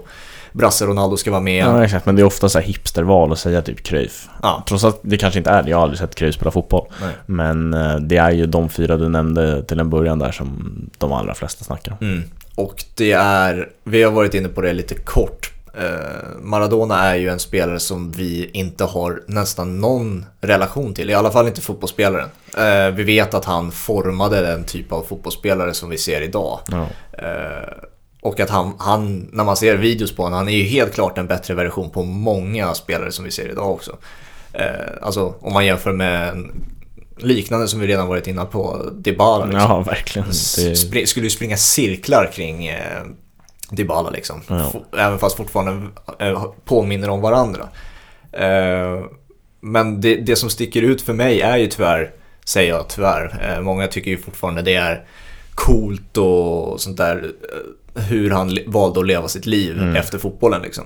Brasse 0.53 0.87
Ronaldo 0.87 1.17
ska 1.17 1.31
vara 1.31 1.41
med. 1.41 1.65
Ja, 1.65 1.85
exakt. 1.85 2.07
Men 2.07 2.17
det 2.17 2.23
är 2.23 2.27
ofta 2.27 2.49
så 2.49 2.59
här 2.59 2.67
hipsterval 2.67 3.33
att 3.33 3.39
säga 3.39 3.63
typ 3.63 3.83
Cruyff. 3.83 4.29
Ja. 4.43 4.65
Trots 4.69 4.85
att 4.85 4.99
det 5.03 5.17
kanske 5.17 5.39
inte 5.39 5.51
är 5.51 5.63
det, 5.63 5.71
jag 5.71 5.77
har 5.77 5.83
aldrig 5.83 5.99
sett 5.99 6.15
Cruyff 6.15 6.35
spela 6.35 6.51
fotboll. 6.51 6.87
Nej. 7.01 7.13
Men 7.27 7.75
eh, 7.75 7.97
det 7.97 8.17
är 8.17 8.31
ju 8.31 8.47
de 8.47 8.69
fyra 8.69 8.97
du 8.97 9.09
nämnde 9.09 9.63
till 9.63 9.81
en 9.81 9.91
början 9.91 10.19
där 10.19 10.33
som 10.33 10.73
de 10.99 11.13
allra 11.13 11.35
flesta 11.35 11.65
snackar 11.65 11.97
om. 12.01 12.07
Mm. 12.09 12.23
Och 12.55 12.85
det 12.95 13.13
är, 13.13 13.69
vi 13.85 14.03
har 14.03 14.13
varit 14.13 14.35
inne 14.35 14.49
på 14.49 14.61
det 14.61 14.73
lite 14.73 14.95
kort. 14.95 15.53
Eh, 15.75 16.41
Maradona 16.41 17.05
är 17.05 17.17
ju 17.17 17.29
en 17.29 17.39
spelare 17.39 17.81
som 17.81 18.11
vi 18.11 18.51
inte 18.53 18.85
har 18.85 19.23
nästan 19.27 19.81
någon 19.81 20.27
relation 20.41 20.95
till, 20.95 21.11
i 21.11 21.15
alla 21.15 21.31
fall 21.31 21.47
inte 21.47 21.61
fotbollsspelaren. 21.61 22.29
Eh, 22.57 22.95
vi 22.95 23.03
vet 23.03 23.35
att 23.35 23.45
han 23.45 23.73
formade 23.73 24.41
den 24.41 24.65
typ 24.65 24.93
av 24.93 25.03
fotbollsspelare 25.03 25.75
som 25.75 25.91
vi 25.91 25.99
ser 25.99 26.21
idag. 26.21 26.61
Ja. 26.69 26.87
Eh, 27.13 27.73
och 28.23 28.41
att 28.41 28.51
han, 28.51 28.73
han, 28.79 29.29
när 29.33 29.45
man 29.45 29.57
ser 29.57 29.77
videos 29.77 30.17
på 30.17 30.23
honom, 30.23 30.39
han 30.39 30.49
är 30.49 30.57
ju 30.57 30.65
helt 30.65 30.95
klart 30.95 31.19
en 31.19 31.27
bättre 31.27 31.55
version 31.55 31.91
på 31.91 32.03
många 32.03 32.75
spelare 32.75 33.13
som 33.13 33.25
vi 33.25 33.31
ser 33.31 33.49
idag 33.49 33.71
också. 33.71 33.97
Alltså 35.03 35.35
om 35.41 35.53
man 35.53 35.67
jämför 35.67 35.93
med 35.93 36.29
en 36.29 36.53
liknande 37.17 37.69
som 37.69 37.81
vi 37.81 37.87
redan 37.87 38.09
varit 38.09 38.27
inne 38.27 38.45
på, 38.45 38.91
Dybala. 38.93 39.45
Liksom. 39.45 39.61
Ja, 39.61 39.81
verkligen. 39.81 40.29
Det... 40.29 41.07
Skulle 41.07 41.27
ju 41.27 41.31
springa 41.31 41.57
cirklar 41.57 42.31
kring 42.33 42.71
Dybala 43.71 44.11
liksom. 44.11 44.43
Ja. 44.49 44.73
Även 44.99 45.19
fast 45.19 45.37
fortfarande 45.37 45.87
eh, 46.19 46.45
påminner 46.65 47.09
om 47.11 47.21
varandra. 47.21 47.69
Eh, 48.33 49.05
men 49.61 50.01
det, 50.01 50.15
det 50.17 50.37
som 50.37 50.51
sticker 50.51 50.83
ut 50.83 51.03
för 51.03 51.13
mig 51.13 51.41
är 51.41 51.57
ju 51.57 51.67
tyvärr, 51.67 52.11
säger 52.45 52.71
jag 52.75 52.89
tyvärr, 52.89 53.55
eh, 53.57 53.61
många 53.63 53.87
tycker 53.87 54.11
ju 54.11 54.19
fortfarande 54.19 54.63
det 54.63 54.75
är 54.75 55.05
coolt 55.55 56.17
och 56.17 56.81
sånt 56.81 56.97
där, 56.97 57.31
hur 57.95 58.31
han 58.31 58.59
valde 58.67 59.01
att 59.01 59.07
leva 59.07 59.29
sitt 59.29 59.47
liv 59.47 59.79
Mm. 59.79 59.97
efter 59.97 60.19
fotbollen 60.19 60.63
liksom. 60.63 60.85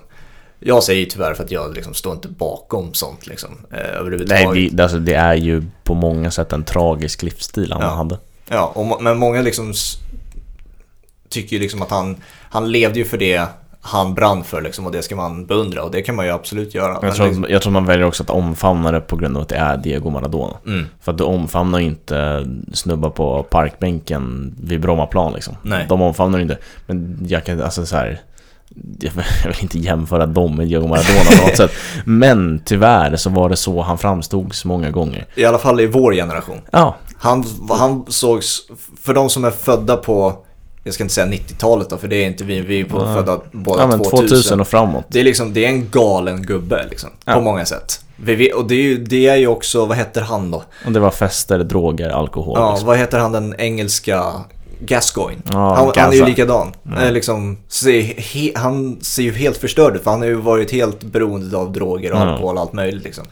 Jag 0.61 0.83
säger 0.83 1.07
tyvärr 1.07 1.35
för 1.35 1.45
att 1.45 1.51
jag 1.51 1.75
liksom 1.75 1.95
står 1.95 2.13
inte 2.13 2.29
bakom 2.29 2.95
sånt 2.95 3.27
liksom, 3.27 3.51
överhuvudtaget. 3.71 4.49
Nej, 4.55 4.69
det, 4.73 4.83
alltså, 4.83 4.99
det 4.99 5.15
är 5.15 5.35
ju 5.35 5.63
på 5.85 5.95
många 5.95 6.31
sätt 6.31 6.53
en 6.53 6.65
tragisk 6.65 7.23
livsstil 7.23 7.73
han 7.73 7.83
Ja. 7.83 7.89
hade. 7.89 8.19
Ja, 8.49 8.73
och, 8.75 9.03
men 9.03 9.19
många 9.19 9.43
liksom 9.43 9.73
tycker 11.29 11.57
ju 11.57 11.63
liksom 11.63 11.83
att 11.83 11.91
han, 11.91 12.17
han 12.55 12.73
levde 12.73 12.99
ju 12.99 13.05
för 13.05 13.19
det 13.19 13.47
han 13.81 14.15
brann 14.15 14.45
för 14.45 14.63
liksom 14.63 14.87
och 14.87 14.93
det 14.93 15.03
ska 15.03 15.17
man 15.17 15.47
beundra 15.47 15.83
och 15.83 15.91
det 15.91 16.03
kan 16.03 16.15
man 16.17 16.27
ju 16.27 16.33
absolut 16.33 16.75
göra. 16.75 16.99
Jag 17.03 17.15
tror, 17.15 17.27
liksom, 17.27 17.47
jag 17.49 17.63
tror 17.63 17.73
man 17.73 17.87
väljer 17.87 18.07
också 18.07 18.23
att 18.23 18.31
omfamna 18.31 18.91
det 18.93 19.01
på 19.01 19.17
grund 19.17 19.37
av 19.37 19.43
att 19.43 19.49
det 19.49 19.57
är 19.57 19.77
Diego 19.77 20.11
Maradona. 20.11 20.55
mm, 20.67 20.87
För 21.01 21.13
att 21.13 21.19
du 21.19 21.25
omfamnar 21.25 21.79
ju 21.79 21.85
inte 21.87 22.47
snubbar 22.73 23.11
på 23.11 23.43
parkbänken 23.43 24.55
vid 24.63 24.81
Brommaplan 24.81 25.33
liksom. 25.33 25.57
Nej. 25.63 25.87
De 25.89 26.03
omfamnar 26.03 26.39
inte. 26.39 26.59
Men 26.87 27.19
jag 27.29 27.45
kan, 27.45 27.63
alltså 27.63 27.87
så 27.87 27.97
här. 27.97 28.21
Jag 29.01 29.13
vill 29.51 29.63
inte 29.63 29.79
jämföra 29.79 30.27
dem 30.27 30.57
med 30.57 30.67
Diego 30.69 30.87
Maradona 30.89 31.21
på 31.41 31.47
något 31.47 31.57
sätt. 31.71 31.71
Men 32.05 32.63
tyvärr 32.65 33.17
så 33.17 33.31
var 33.31 33.49
det 33.49 33.57
så 33.57 33.83
han 33.83 33.99
framstod 33.99 34.55
så 34.55 34.69
många 34.69 34.91
gånger. 34.91 35.27
I 35.35 35.45
alla 35.45 35.59
fall 35.59 35.81
i 35.81 35.87
vår 35.87 36.13
generation. 36.13 36.61
Ja, 36.73 36.97
Han, 37.19 37.45
han 37.71 38.05
sågs, 38.09 38.59
för 39.03 39.15
de 39.15 39.31
som 39.31 39.45
är 39.45 39.51
födda 39.51 39.97
på 39.97 40.44
jag 40.85 40.95
ska 40.95 41.03
inte 41.05 41.15
säga 41.15 41.27
90-talet 41.27 41.91
då, 41.91 41.97
för 41.97 42.09
det 42.09 42.17
är 42.17 42.27
inte 42.27 42.45
vi, 42.45 42.61
vi 42.61 42.81
är 42.81 42.85
på, 42.85 43.05
Nej. 43.05 43.15
födda 43.15 43.41
båda 43.53 43.83
Ja 43.83 43.87
men 43.87 43.99
2000. 43.99 44.29
2000 44.29 44.61
och 44.61 44.69
framåt. 44.69 45.05
Det 45.09 45.21
är 45.21 45.25
liksom, 45.25 45.53
det 45.53 45.65
är 45.65 45.69
en 45.69 45.91
galen 45.91 46.43
gubbe 46.43 46.87
liksom, 46.91 47.11
Ja. 47.25 47.35
på 47.35 47.41
många 47.41 47.65
sätt. 47.65 48.01
Vi 48.17 48.53
och 48.53 48.69
det 48.69 48.75
är, 48.75 48.83
ju, 48.83 48.99
det 49.05 49.27
är 49.27 49.37
ju 49.37 49.47
också, 49.47 49.85
vad 49.87 49.97
heter 49.97 50.21
han 50.21 50.51
då? 50.51 50.63
Och 50.87 50.93
det 50.93 51.01
var 51.01 51.11
fester, 51.11 51.59
droger, 51.59 52.09
alkohol. 52.11 52.59
Ja, 52.59 52.71
liksom. 52.71 52.87
vad 52.87 52.99
heter 52.99 53.19
han 53.19 53.33
den 53.33 53.55
engelska 53.59 54.33
Gascoigne? 54.81 55.43
Ja, 55.53 55.75
han, 55.75 55.93
han 55.97 56.13
är 56.13 56.17
ju 56.17 56.25
likadan. 56.25 56.73
Mm. 56.87 56.99
Eh, 56.99 57.13
liksom, 57.13 57.57
ser, 57.69 58.03
he, 58.03 58.53
han 58.55 58.99
ser 59.01 59.23
ju 59.23 59.33
helt 59.33 59.57
förstörd 59.57 59.97
ut 59.97 60.03
för 60.05 60.11
han 60.11 60.21
har 60.21 60.27
ju 60.29 60.35
varit 60.35 60.73
helt 60.73 61.03
beroende 61.03 61.57
av 61.57 61.73
droger 61.73 62.13
och 62.13 62.19
Ja. 62.19 62.23
alkohol 62.31 62.55
och 62.57 62.61
allt 62.63 62.73
möjligt 62.73 63.05
liksom. 63.05 63.25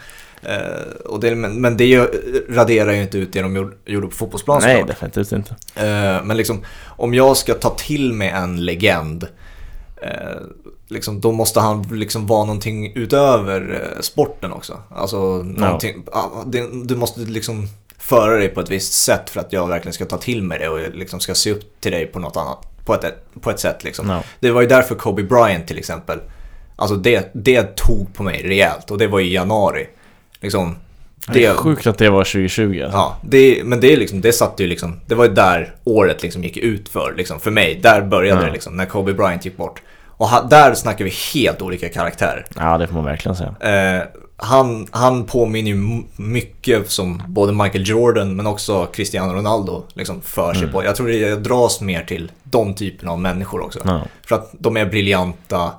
Eh, 0.42 1.06
och 1.06 1.20
det, 1.20 1.34
men, 1.34 1.60
men 1.60 1.76
det 1.76 2.08
raderar 2.48 2.92
ju 2.92 3.02
inte 3.02 3.18
ut 3.18 3.32
det 3.32 3.42
de 3.42 3.72
gjorde, 3.86 4.06
på 4.06 4.12
fotbollsplanen 4.12 4.68
Nej, 4.68 4.84
definitivt 4.86 5.32
inte. 5.32 5.56
Eh, 5.74 6.24
men 6.24 6.36
liksom, 6.36 6.64
om 6.86 7.14
jag 7.14 7.36
ska 7.36 7.54
ta 7.54 7.70
till 7.70 8.12
mig 8.12 8.28
en 8.28 8.64
legend, 8.64 9.26
eh, 10.02 10.40
liksom, 10.88 11.20
då 11.20 11.32
måste 11.32 11.60
han 11.60 11.82
liksom 11.82 12.26
vara 12.26 12.44
någonting 12.44 12.92
utöver 12.94 13.90
eh, 13.96 14.00
sporten 14.00 14.52
också. 14.52 14.82
Alltså, 14.90 15.42
någonting, 15.42 16.02
ja, 16.12 16.44
det, 16.46 16.68
du 16.84 16.96
måste 16.96 17.20
liksom 17.20 17.68
föra 17.98 18.36
dig 18.36 18.48
på 18.48 18.60
ett 18.60 18.70
visst 18.70 18.92
sätt 18.92 19.30
för 19.30 19.40
att 19.40 19.52
jag 19.52 19.66
verkligen 19.68 19.92
ska 19.92 20.04
ta 20.04 20.18
till 20.18 20.42
mig 20.42 20.58
det 20.58 20.68
och 20.68 20.78
liksom 20.94 21.20
ska 21.20 21.34
se 21.34 21.52
upp 21.52 21.80
till 21.80 21.92
dig 21.92 22.06
på 22.06 22.18
något 22.18 22.36
annat, 22.36 22.58
på 22.84 22.94
ett, 22.94 23.24
på 23.40 23.50
ett 23.50 23.60
sätt 23.60 23.84
liksom. 23.84 24.10
Ja. 24.10 24.22
Det 24.40 24.50
var 24.50 24.60
ju 24.60 24.66
därför 24.66 24.94
Kobe 24.94 25.22
Bryant 25.22 25.66
till 25.66 25.78
exempel, 25.78 26.20
alltså 26.76 26.96
det, 26.96 27.30
det 27.34 27.76
tog 27.76 28.14
på 28.14 28.22
mig 28.22 28.42
rejält 28.42 28.90
och 28.90 28.98
det 28.98 29.06
var 29.06 29.20
i 29.20 29.32
januari. 29.34 29.86
Liksom, 30.42 30.76
Det 31.32 31.44
är 31.44 31.54
sjukt 31.54 31.86
att 31.86 31.98
det 31.98 32.10
var 32.10 32.24
2020 32.24 32.80
alltså. 32.84 32.98
Ja, 32.98 33.16
det, 33.22 33.60
men 33.64 33.80
det, 33.80 33.96
liksom, 33.96 34.20
det 34.20 34.32
satt 34.32 34.60
ju 34.60 34.66
liksom, 34.66 35.00
det 35.06 35.14
var 35.14 35.24
ju 35.24 35.32
där 35.34 35.74
året 35.84 36.22
liksom 36.22 36.44
gick 36.44 36.56
ut 36.56 36.88
för, 36.88 37.14
liksom, 37.16 37.40
för 37.40 37.50
mig. 37.50 37.80
Där 37.82 38.02
började 38.02 38.40
Ja. 38.40 38.46
det 38.46 38.52
liksom, 38.52 38.76
när 38.76 38.86
Kobe 38.86 39.12
Bryant 39.14 39.44
gick 39.44 39.56
bort. 39.56 39.82
Och 40.06 40.28
ha, 40.28 40.42
där 40.42 40.74
snackar 40.74 41.04
vi 41.04 41.12
helt 41.34 41.62
olika 41.62 41.88
karaktärer. 41.88 42.46
Ja, 42.56 42.78
det 42.78 42.86
får 42.86 42.94
man 42.94 43.04
verkligen 43.04 43.36
säga. 43.36 43.54
Eh, 44.00 44.02
han, 44.36 44.86
han 44.90 45.24
påminner 45.24 45.70
ju 45.70 46.02
mycket 46.16 46.90
som 46.90 47.22
både 47.28 47.52
Michael 47.52 47.88
Jordan 47.88 48.36
men 48.36 48.46
också 48.46 48.86
Cristiano 48.86 49.32
Ronaldo 49.34 49.82
liksom 49.94 50.20
för 50.20 50.52
sig 50.52 50.62
Mm. 50.62 50.72
på. 50.72 50.84
Jag 50.84 50.96
tror 50.96 51.08
det 51.08 51.16
jag 51.16 51.42
dras 51.42 51.80
mer 51.80 52.04
till 52.04 52.30
de 52.42 52.74
typerna 52.74 53.12
av 53.12 53.20
människor 53.20 53.60
också. 53.60 53.78
Ja. 53.84 54.02
För 54.26 54.34
att 54.36 54.50
de 54.52 54.76
är 54.76 54.86
briljanta 54.86 55.70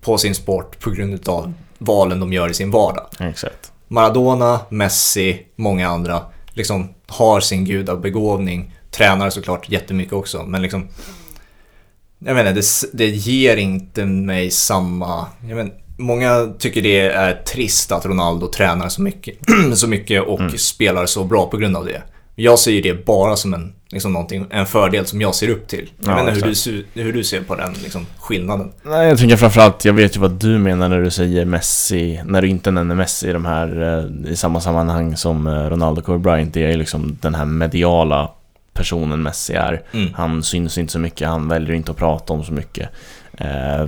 på 0.00 0.18
sin 0.18 0.34
sport 0.34 0.80
på 0.80 0.90
grund 0.90 1.28
av 1.28 1.52
valen 1.78 2.20
de 2.20 2.32
gör 2.32 2.48
i 2.50 2.54
sin 2.54 2.70
vardag. 2.70 3.06
Exakt. 3.20 3.67
Maradona, 3.88 4.60
Messi, 4.70 5.46
många 5.56 5.88
andra 5.88 6.22
liksom 6.58 6.88
har 7.06 7.40
sin 7.40 7.64
gudabegåvning. 7.64 8.74
Tränar 8.90 9.30
såklart 9.30 9.70
jättemycket 9.70 10.12
också, 10.12 10.42
men 10.42 10.62
liksom... 10.62 10.88
Jag 12.18 12.34
menar, 12.34 12.52
det, 12.52 12.64
det 12.92 13.06
ger 13.06 13.56
inte 13.56 14.04
mig 14.04 14.50
samma... 14.50 15.26
Jag 15.48 15.56
menar, 15.56 15.72
många 15.96 16.54
tycker 16.58 16.82
det 16.82 17.00
är 17.00 17.42
trist 17.42 17.92
att 17.92 18.06
Ronaldo 18.06 18.48
tränar 18.48 18.88
så 18.88 19.02
mycket, 19.02 19.38
så 19.74 19.88
mycket 19.88 20.22
och 20.22 20.60
spelar 20.60 21.06
så 21.06 21.24
bra 21.24 21.46
på 21.46 21.56
grund 21.56 21.76
av 21.76 21.84
det. 21.84 22.02
Jag 22.40 22.58
ser 22.58 22.70
ju 22.70 22.80
det 22.80 23.04
bara 23.06 23.36
som 23.36 23.54
en, 23.54 23.72
liksom 23.90 24.26
en 24.50 24.66
fördel 24.66 25.06
som 25.06 25.20
jag 25.20 25.34
ser 25.34 25.48
upp 25.48 25.68
till. 25.68 25.90
Jag 26.04 26.18
Ja, 26.18 26.24
vet 26.24 26.34
inte 26.36 26.48
hur 26.48 26.84
du, 26.94 27.02
hur 27.02 27.12
du 27.12 27.24
ser 27.24 27.40
på 27.40 27.54
den 27.54 27.72
liksom, 27.82 28.06
skillnaden. 28.18 28.72
Nej, 28.82 29.08
jag 29.08 29.18
tänker 29.18 29.36
framförallt, 29.36 29.84
jag 29.84 29.92
vet 29.92 30.16
ju 30.16 30.20
vad 30.20 30.30
du 30.30 30.58
menar 30.58 30.88
när 30.88 31.00
du 31.02 31.10
säger 31.10 31.44
Messi, 31.44 32.20
när 32.24 32.42
du 32.42 32.48
inte 32.48 32.70
nämner 32.70 32.94
Messi 32.94 33.28
i 33.28 33.32
de 33.32 33.44
här, 33.46 33.98
eh, 34.26 34.32
i 34.32 34.36
samma 34.36 34.60
sammanhang 34.60 35.16
som 35.16 35.46
eh, 35.46 35.50
Ronaldo 35.52 36.02
Kobe 36.02 36.18
Bryant. 36.18 36.54
Det 36.54 36.64
är 36.64 36.70
ju 36.70 36.76
liksom 36.76 37.18
den 37.20 37.34
här 37.34 37.44
mediala 37.44 38.30
personen 38.72 39.22
Messi 39.22 39.54
är. 39.54 39.82
Mm. 39.92 40.14
Han 40.14 40.42
syns 40.42 40.78
inte 40.78 40.92
så 40.92 40.98
mycket, 40.98 41.28
han 41.28 41.48
väljer 41.48 41.74
inte 41.74 41.90
att 41.90 41.96
prata 41.96 42.32
om 42.32 42.44
så 42.44 42.52
mycket. 42.52 42.88
Eh, 43.40 43.82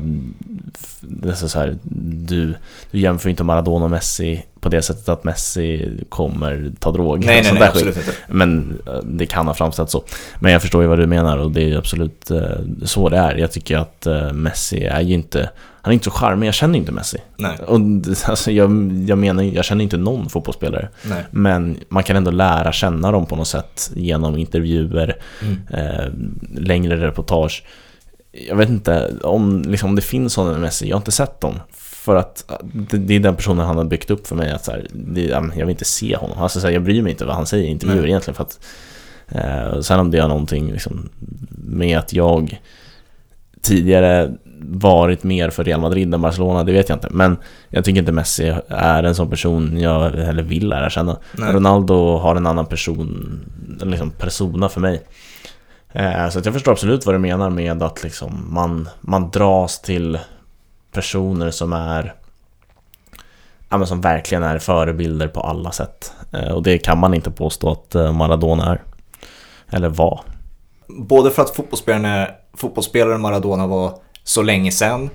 f- 0.80 0.98
det 1.00 1.28
är 1.28 1.34
så 1.34 1.58
här, 1.58 1.76
du, 1.82 2.54
du 2.90 2.98
jämför 2.98 3.30
inte 3.30 3.44
Maradona 3.44 3.84
och 3.84 3.90
Messi 3.90 4.44
på 4.60 4.68
det 4.68 4.82
sättet 4.82 5.08
att 5.08 5.24
Messi 5.24 5.90
kommer 6.08 6.72
ta 6.78 6.92
droger. 6.92 7.26
Nej, 7.26 7.42
nej, 7.42 7.52
nej, 7.52 7.60
skit. 7.62 7.68
absolut 7.70 7.96
inte. 7.96 8.12
Men 8.28 8.78
eh, 8.86 8.92
det 9.04 9.26
kan 9.26 9.46
ha 9.46 9.54
framställts 9.54 9.92
så. 9.92 10.04
Men 10.40 10.52
jag 10.52 10.62
förstår 10.62 10.82
ju 10.82 10.88
vad 10.88 10.98
du 10.98 11.06
menar 11.06 11.38
och 11.38 11.50
det 11.50 11.72
är 11.72 11.78
absolut 11.78 12.30
eh, 12.30 12.40
så 12.84 13.08
det 13.08 13.16
är. 13.16 13.36
Jag 13.36 13.52
tycker 13.52 13.76
att 13.78 14.06
eh, 14.06 14.32
Messi 14.32 14.84
är 14.84 15.00
ju 15.00 15.14
inte, 15.14 15.50
han 15.82 15.90
är 15.90 15.94
inte 15.94 16.04
så 16.04 16.10
charmig, 16.10 16.46
jag 16.48 16.54
känner 16.54 16.78
inte 16.78 16.92
Messi. 16.92 17.18
Nej, 17.36 17.56
Och 17.66 17.80
alltså, 18.28 18.50
jag, 18.50 18.70
jag 19.08 19.18
menar, 19.18 19.42
jag 19.42 19.64
känner 19.64 19.82
inte 19.84 19.96
någon 19.96 20.28
fotbollsspelare. 20.28 20.88
nej. 21.02 21.24
Men 21.30 21.76
man 21.88 22.02
kan 22.02 22.16
ändå 22.16 22.30
lära 22.30 22.72
känna 22.72 23.12
dem 23.12 23.26
på 23.26 23.36
något 23.36 23.48
sätt 23.48 23.90
genom 23.94 24.38
intervjuer, 24.38 25.16
Mm. 25.42 25.58
eh, 25.70 26.04
längre 26.60 27.06
reportage. 27.06 27.64
Jag 28.32 28.56
vet 28.56 28.68
inte 28.68 29.14
om, 29.22 29.62
liksom, 29.62 29.88
om 29.88 29.96
det 29.96 30.02
finns 30.02 30.32
sådana 30.32 30.52
med 30.52 30.60
Messi, 30.60 30.88
jag 30.88 30.96
har 30.96 31.00
inte 31.00 31.12
sett 31.12 31.40
dem. 31.40 31.54
För 31.72 32.16
att 32.16 32.50
eh, 32.50 32.56
det, 32.98 33.14
är 33.14 33.20
den 33.20 33.36
personen 33.36 33.66
han 33.66 33.76
har 33.76 33.84
byggt 33.84 34.10
upp 34.10 34.26
för 34.26 34.36
mig. 34.36 34.50
Att 34.50 34.64
så 34.64 34.70
här, 34.70 34.86
det, 34.92 35.24
jag 35.24 35.56
vill 35.56 35.70
inte 35.70 35.84
se 35.84 36.16
honom. 36.16 36.38
Alltså, 36.38 36.60
så 36.60 36.66
här, 36.66 36.74
jag 36.74 36.82
bryr 36.82 37.02
mig 37.02 37.12
inte 37.12 37.24
vad 37.24 37.36
han 37.36 37.46
säger 37.46 37.64
i 37.64 37.70
intervjuer 37.70 38.00
Nej. 38.00 38.10
egentligen. 38.10 38.34
För 38.34 38.44
att, 38.44 38.60
eh, 39.28 39.80
sen 39.80 40.00
om 40.00 40.10
det 40.10 40.18
har 40.18 40.28
någonting 40.28 40.72
liksom, 40.72 41.08
med 41.50 41.98
att 41.98 42.12
jag 42.12 42.60
tidigare 43.62 44.30
varit 44.62 45.22
mer 45.22 45.50
för 45.50 45.64
Real 45.64 45.80
Madrid 45.80 46.14
än 46.14 46.22
Barcelona, 46.22 46.64
det 46.64 46.72
vet 46.72 46.88
jag 46.88 46.96
inte. 46.96 47.08
Men 47.10 47.36
jag 47.68 47.84
tycker 47.84 47.98
inte 48.00 48.12
Messi 48.12 48.54
är 48.68 49.02
en 49.02 49.14
sån 49.14 49.30
person 49.30 49.80
jag 49.80 50.14
eller 50.14 50.42
vill 50.42 50.68
lära 50.68 50.90
känna. 50.90 51.16
Nej. 51.32 51.52
Ronaldo 51.52 52.16
har 52.16 52.36
en 52.36 52.46
annan 52.46 52.66
person, 52.66 53.40
liksom 53.82 54.10
persona 54.10 54.68
för 54.68 54.80
mig. 54.80 55.02
Eh, 55.92 56.28
så 56.28 56.38
att 56.38 56.44
jag 56.44 56.54
förstår 56.54 56.72
absolut 56.72 57.06
vad 57.06 57.14
du 57.14 57.18
menar 57.18 57.50
med 57.50 57.82
att 57.82 58.02
liksom 58.02 58.54
man, 58.54 58.88
man 59.00 59.30
dras 59.30 59.80
till 59.82 60.18
personer 60.92 61.50
som 61.50 61.72
är 61.72 62.14
ja, 63.68 63.78
men 63.78 63.86
som 63.86 64.00
verkligen 64.00 64.42
är 64.42 64.58
förebilder 64.58 65.28
på 65.28 65.40
alla 65.40 65.72
sätt. 65.72 66.12
Eh, 66.32 66.52
och 66.52 66.62
det 66.62 66.78
kan 66.78 66.98
man 66.98 67.14
inte 67.14 67.30
påstå 67.30 67.72
att 67.72 67.94
eh, 67.94 68.12
Maradona 68.12 68.72
är. 68.72 68.82
Eller 69.70 69.88
var. 69.88 70.20
Både 70.86 71.30
för 71.30 71.42
att 71.42 71.50
fotbollsspelaren, 71.50 72.26
fotbollsspelaren 72.54 73.20
Maradona 73.20 73.66
var 73.66 73.94
så 74.24 74.42
länge 74.42 74.72
sedan, 74.72 75.10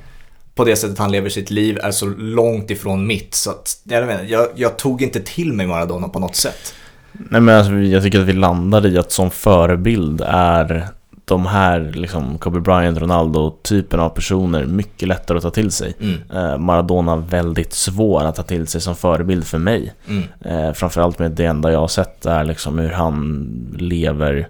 på 0.56 0.64
det 0.64 0.76
sättet 0.76 0.98
han 0.98 1.12
lever 1.12 1.30
sitt 1.30 1.52
liv 1.52 1.80
är 1.84 1.92
så 1.92 2.06
långt 2.06 2.72
ifrån 2.72 3.08
mitt. 3.08 3.36
Så 3.36 3.50
att, 3.50 3.82
jag, 3.84 4.30
jag, 4.30 4.48
jag 4.56 4.78
tog 4.78 5.02
inte 5.02 5.20
till 5.20 5.54
mig 5.54 5.68
Maradona 5.68 6.10
på 6.10 6.20
något 6.20 6.36
sätt. 6.36 6.74
Nej 7.18 7.42
men 7.42 7.58
alltså, 7.58 7.74
jag 7.74 8.04
tycker 8.04 8.20
att 8.20 8.26
vi 8.26 8.34
landar 8.34 8.86
i 8.86 8.98
att 8.98 9.12
som 9.12 9.32
förebild 9.32 10.22
är 10.28 10.88
de 11.26 11.46
här 11.46 11.92
liksom 11.96 12.38
Kobe 12.38 12.60
Bryant, 12.60 12.98
Ronaldo 12.98 13.58
typen 13.62 14.00
av 14.00 14.10
personer 14.10 14.66
mycket 14.66 15.08
lättare 15.08 15.38
att 15.38 15.44
ta 15.44 15.52
till 15.52 15.72
sig. 15.72 15.94
Mm. 16.00 16.16
Eh, 16.34 16.58
Maradona 16.58 17.16
väldigt 17.16 17.74
svår 17.74 18.24
att 18.24 18.36
ta 18.36 18.44
till 18.44 18.68
sig 18.68 18.82
som 18.82 18.96
förebild 18.96 19.46
för 19.46 19.58
mig. 19.58 19.94
Mm. 20.08 20.24
Eh, 20.42 20.74
framförallt 20.74 21.20
med 21.20 21.32
det 21.32 21.46
enda 21.46 21.72
jag 21.72 21.80
har 21.80 21.88
sett 21.88 22.26
är 22.26 22.44
liksom 22.44 22.80
hur 22.80 22.90
han 22.90 23.48
lever 23.78 24.48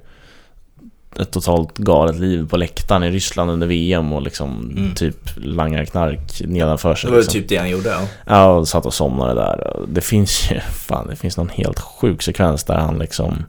ett 1.19 1.31
totalt 1.31 1.77
galet 1.77 2.15
liv 2.19 2.47
på 2.49 2.57
läktaren 2.57 3.03
i 3.03 3.11
Ryssland 3.11 3.51
under 3.51 3.67
VM 3.67 4.13
och 4.13 4.21
liksom 4.21 4.73
Mm. 4.77 4.95
typ 4.95 5.17
langar 5.35 5.85
knark 5.85 6.41
nedanför 6.45 6.89
Det 6.89 6.95
sig. 6.95 7.09
var 7.09 7.17
ju 7.17 7.21
liksom. 7.21 7.41
typ 7.41 7.49
det 7.49 7.57
han 7.57 7.69
gjorde. 7.69 7.89
Ja. 7.89 7.99
Ja, 8.25 8.45
och 8.47 8.67
satt 8.67 8.85
och 8.85 8.93
somnade 8.93 9.33
där. 9.33 9.79
Det 9.87 10.01
finns 10.01 10.51
ju, 10.51 10.59
fan 10.73 11.07
det 11.07 11.15
finns 11.15 11.37
någon 11.37 11.49
helt 11.49 11.79
sjuk 11.79 12.21
sekvens 12.21 12.63
där 12.63 12.75
han 12.77 12.97
liksom 12.99 13.45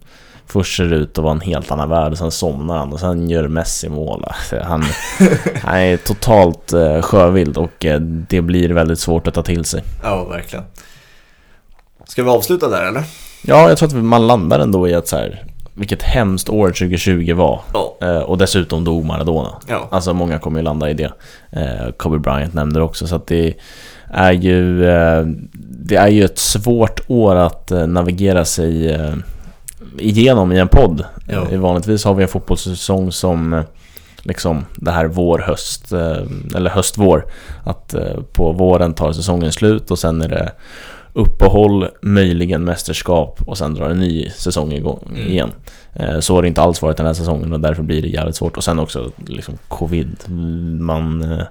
Först 0.49 0.77
ser 0.77 0.93
ut 0.93 1.19
att 1.19 1.25
vara 1.25 1.35
en 1.35 1.41
helt 1.41 1.71
annan 1.71 1.89
värld 1.89 2.13
och 2.13 2.19
sen 2.19 2.31
somnar 2.31 2.79
han 2.79 2.93
och 2.93 3.01
sen 3.01 3.31
gör 3.31 3.49
Messi 3.49 3.89
mål. 3.89 4.25
Alltså, 4.25 4.61
Han, 4.65 4.85
han 5.63 5.77
är 5.77 5.97
totalt 5.97 6.73
eh, 6.73 7.03
sjövild 7.03 7.57
och 7.59 7.85
eh, 7.85 8.01
det 8.01 8.41
blir 8.43 8.69
väldigt 8.69 8.99
svårt 8.99 9.27
att 9.27 9.35
ta 9.35 9.43
till 9.43 9.65
sig. 9.65 9.83
ja, 10.03 10.25
verkligen. 10.25 10.65
Ska 12.05 12.23
vi 12.23 12.31
avsluta 12.31 12.69
där 12.69 12.87
eller? 12.89 13.03
Ja, 13.43 13.69
jag 13.69 13.79
tror 13.79 13.89
att 13.89 13.95
man 13.95 14.27
landar 14.27 14.59
ändå 14.61 14.89
i 14.89 14.95
att 14.95 15.09
så 15.09 15.17
här, 15.17 15.45
vilket 15.77 16.03
hemskt 16.03 16.49
år 16.49 16.69
2020 16.69 17.35
var. 17.35 17.61
Ja. 17.73 17.97
Eh, 18.01 18.19
och 18.19 18.39
dessutom 18.39 18.85
dog 18.85 19.05
Maradona. 19.05 19.53
Ja. 19.69 19.89
Alltså 19.91 20.15
många 20.15 20.39
kommer 20.39 20.59
ju 20.59 20.65
landa 20.65 20.91
i 20.91 20.95
det. 20.95 21.13
Eh, 21.51 21.91
Kobe 21.97 22.19
Bryant 22.19 22.55
nämnde 22.55 22.81
det 22.81 22.85
också. 22.85 23.07
Så 23.07 23.17
att 23.17 23.27
det 23.27 23.55
är 24.11 24.33
ju, 24.33 24.89
eh, 24.89 25.25
det 25.61 25.97
är 25.97 26.09
ju 26.09 26.25
ett 26.25 26.39
svårt 26.39 27.01
år 27.07 27.37
att 27.37 27.71
eh, 27.71 27.87
navigera 27.87 28.45
sig 28.45 28.93
eh, 28.93 29.15
igenom 29.99 30.53
i 30.53 30.59
en 30.59 30.69
podd. 30.69 31.05
Eh, 31.29 31.59
vanligtvis 31.59 32.05
har 32.05 32.15
vi 32.15 32.23
en 32.23 32.29
fotbollssäsong 32.29 33.13
som 33.13 33.63
liksom 34.23 34.65
det 34.77 34.91
här 34.91 35.07
vår, 35.07 35.39
höst, 35.39 35.93
eller 36.55 36.71
höst-vår. 36.71 37.27
Att 37.65 37.95
eh, 37.95 38.21
på 38.33 38.53
våren 38.53 38.95
tar 38.95 39.13
säsongen 39.13 39.53
slut 39.53 39.91
och 39.91 39.99
sen 39.99 40.23
är 40.23 40.29
det 40.29 40.53
uppehåll, 41.17 41.89
möjligen 42.03 42.65
mästerskap 42.65 43.41
och 43.47 43.59
sen 43.59 43.75
drar 43.75 43.91
en 43.91 44.01
ny 44.01 44.31
säsong 44.31 44.73
igång 44.73 45.01
Mm. 45.11 45.29
igen. 45.29 45.51
Eh, 45.95 46.19
Så 46.21 46.35
har 46.35 46.43
det 46.43 46.49
inte 46.49 46.63
alls 46.63 46.83
varit 46.83 46.97
den 46.97 47.07
här 47.07 47.13
säsongen 47.15 47.53
och 47.53 47.61
därför 47.61 47.83
blir 47.83 48.03
det 48.03 48.09
jävligt 48.09 48.37
svårt. 48.37 48.57
Och 48.57 48.65
sen 48.65 48.79
också 48.79 49.11
liksom 49.27 49.59
covid. 49.69 50.17
Man, 50.81 51.33
eh, 51.33 51.43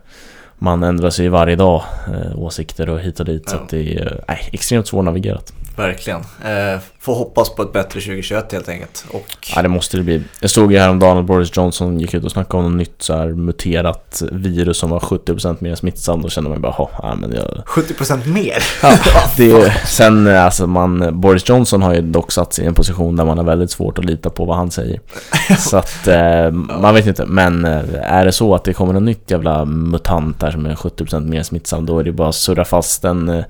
man 0.57 0.83
ändrar 0.83 1.09
sig 1.09 1.29
varje 1.29 1.55
dag, 1.55 1.83
eh, 2.07 2.39
åsikter 2.39 2.89
och 2.89 2.99
hit 2.99 3.19
och 3.19 3.25
dit. 3.25 3.49
Så 3.49 3.55
Ja. 3.55 3.59
att 3.61 3.69
det 3.69 3.95
är 3.95 4.23
eh, 4.27 4.35
extremt 4.53 4.87
svårnavigerat. 4.87 5.53
Verkligen. 5.75 6.19
Eh, 6.19 6.79
får 6.99 7.15
hoppas 7.15 7.55
på 7.55 7.61
ett 7.61 7.73
bättre 7.73 7.99
2021 7.99 8.51
helt 8.51 8.69
enkelt. 8.69 9.05
Och... 9.11 9.47
Ja, 9.55 9.61
det 9.61 9.69
måste 9.69 9.97
det 9.97 10.03
bli. 10.03 10.23
Jag 10.39 10.49
såg 10.49 10.71
ju 10.71 10.79
häromdagen 10.79 11.17
att 11.17 11.25
Boris 11.25 11.57
Johnson 11.57 11.99
gick 11.99 12.13
ut 12.13 12.23
och 12.23 12.31
snackade 12.31 12.63
om 12.63 12.71
något 12.71 12.77
nytt 12.77 12.95
så 13.01 13.15
här 13.15 13.27
muterat 13.27 14.23
virus 14.31 14.77
som 14.77 14.89
var 14.89 14.99
70% 14.99 15.57
mer 15.59 15.75
smittsamt. 15.75 16.23
Då 16.23 16.29
kände 16.29 16.49
man 16.49 16.61
bara, 16.61 16.75
ja 16.77 17.15
men 17.15 17.33
jag... 17.33 17.63
70% 17.65 18.27
mer? 18.27 18.57
Ja, 18.81 19.21
det 19.37 19.51
är, 19.51 19.85
sen 19.85 20.27
alltså 20.27 20.67
man, 20.67 21.21
Boris 21.21 21.49
Johnson 21.49 21.81
har 21.81 21.93
ju 21.93 22.01
dock 22.01 22.31
satt 22.31 22.53
sig 22.53 22.65
i 22.65 22.67
en 22.67 22.73
position 22.73 23.15
där 23.15 23.25
man 23.25 23.37
har 23.37 23.45
väldigt 23.45 23.71
svårt 23.71 23.99
att 23.99 24.05
lita 24.05 24.29
på 24.29 24.45
vad 24.45 24.57
han 24.57 24.71
säger. 24.71 24.99
Så 25.59 25.77
att 25.77 26.07
eh, 26.07 26.51
man 26.51 26.93
vet 26.93 27.07
inte. 27.07 27.25
Men 27.25 27.65
eh, 27.65 27.83
är 28.01 28.25
det 28.25 28.31
så 28.31 28.55
att 28.55 28.63
det 28.63 28.73
kommer 28.73 28.93
något 28.93 29.03
nytt 29.03 29.31
jävla 29.31 29.65
mutant 29.65 30.39
där 30.39 30.51
som 30.51 30.65
är 30.65 30.75
70% 30.75 31.29
mer 31.29 31.43
smittsam, 31.43 31.85
då 31.85 31.99
är 31.99 32.03
det 32.03 32.11
bara 32.11 32.29
att 32.29 32.35
surra 32.35 32.65
fast 32.65 33.05
en 33.05 33.29
eh, 33.29 33.45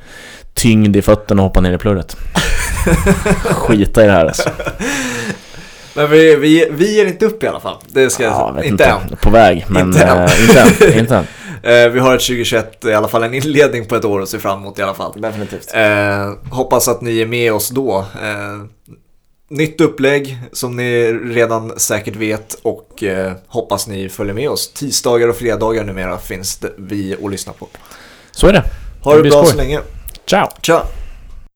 tyngd 0.56 0.95
i 0.95 1.01
fötterna 1.01 1.41
och 1.41 1.47
hoppa 1.47 1.62
ner 1.62 1.74
i 1.74 1.78
plurret. 1.78 2.18
Skita 3.43 4.03
i 4.03 4.06
det 4.06 4.12
här 4.12 4.26
alltså. 4.26 4.49
Men 5.93 6.10
vi, 6.12 6.36
vi, 6.36 6.68
vi 6.72 6.95
ger 6.95 7.06
inte 7.06 7.26
upp 7.26 7.43
i 7.43 7.47
alla 7.47 7.60
fall. 7.60 7.78
Det 7.88 8.10
ska 8.10 8.24
Ja, 8.24 8.47
jag 8.47 8.62
vet 8.62 8.66
inte 8.72 8.86
än. 8.86 9.18
På 9.22 9.30
väg, 9.30 9.66
men 9.68 9.88
Inte 9.88 10.03
än. 10.03 10.18
eh, 10.26 10.41
inte 10.41 10.60
än. 10.88 10.93
Inte 10.99 11.16
än. 11.16 11.26
Eh, 11.64 11.89
vi 11.89 11.99
har 11.99 12.16
ett 12.16 12.22
2021, 12.22 12.86
i 12.86 12.93
alla 12.93 13.08
fall 13.08 13.24
en 13.24 13.34
inledning 13.34 13.86
på 13.86 13.95
ett 13.95 14.06
år 14.06 14.22
att 14.22 14.30
se 14.30 14.39
fram 14.39 14.60
emot 14.60 14.80
i 14.80 14.82
alla 14.82 14.93
fall. 14.93 15.22
Definitivt. 15.22 15.72
Eh, 15.74 16.34
hoppas 16.51 16.88
att 16.88 17.01
ni 17.01 17.22
är 17.22 17.26
med 17.26 17.53
oss 17.53 17.70
då. 17.70 17.97
Eh, 18.24 18.66
nytt 19.49 19.82
upplägg 19.82 20.38
som 20.51 20.76
ni 20.76 21.14
redan 21.14 21.80
säkert 21.80 22.16
vet 22.16 22.53
och 22.62 23.03
eh, 23.03 23.34
hoppas 23.47 23.88
ni 23.88 24.10
följer 24.10 24.34
med 24.34 24.49
oss. 24.49 24.74
Tisdagar 24.74 25.28
och 25.28 25.36
fredagar 25.36 25.84
numera 25.84 26.18
finns 26.18 26.58
det 26.58 26.72
vi 26.78 27.16
att 27.26 27.32
lyssna 27.32 27.53
på. 27.53 27.68
Så 28.32 28.47
är 28.47 28.53
det. 28.53 28.64
Ha 29.01 29.16
det 29.16 29.22
blir 29.22 29.32
bra 29.32 29.39
skoj. 29.43 29.51
så 29.51 29.58
länge. 29.58 29.80
Ciao. 30.26 30.49
Ciao. 30.61 31.05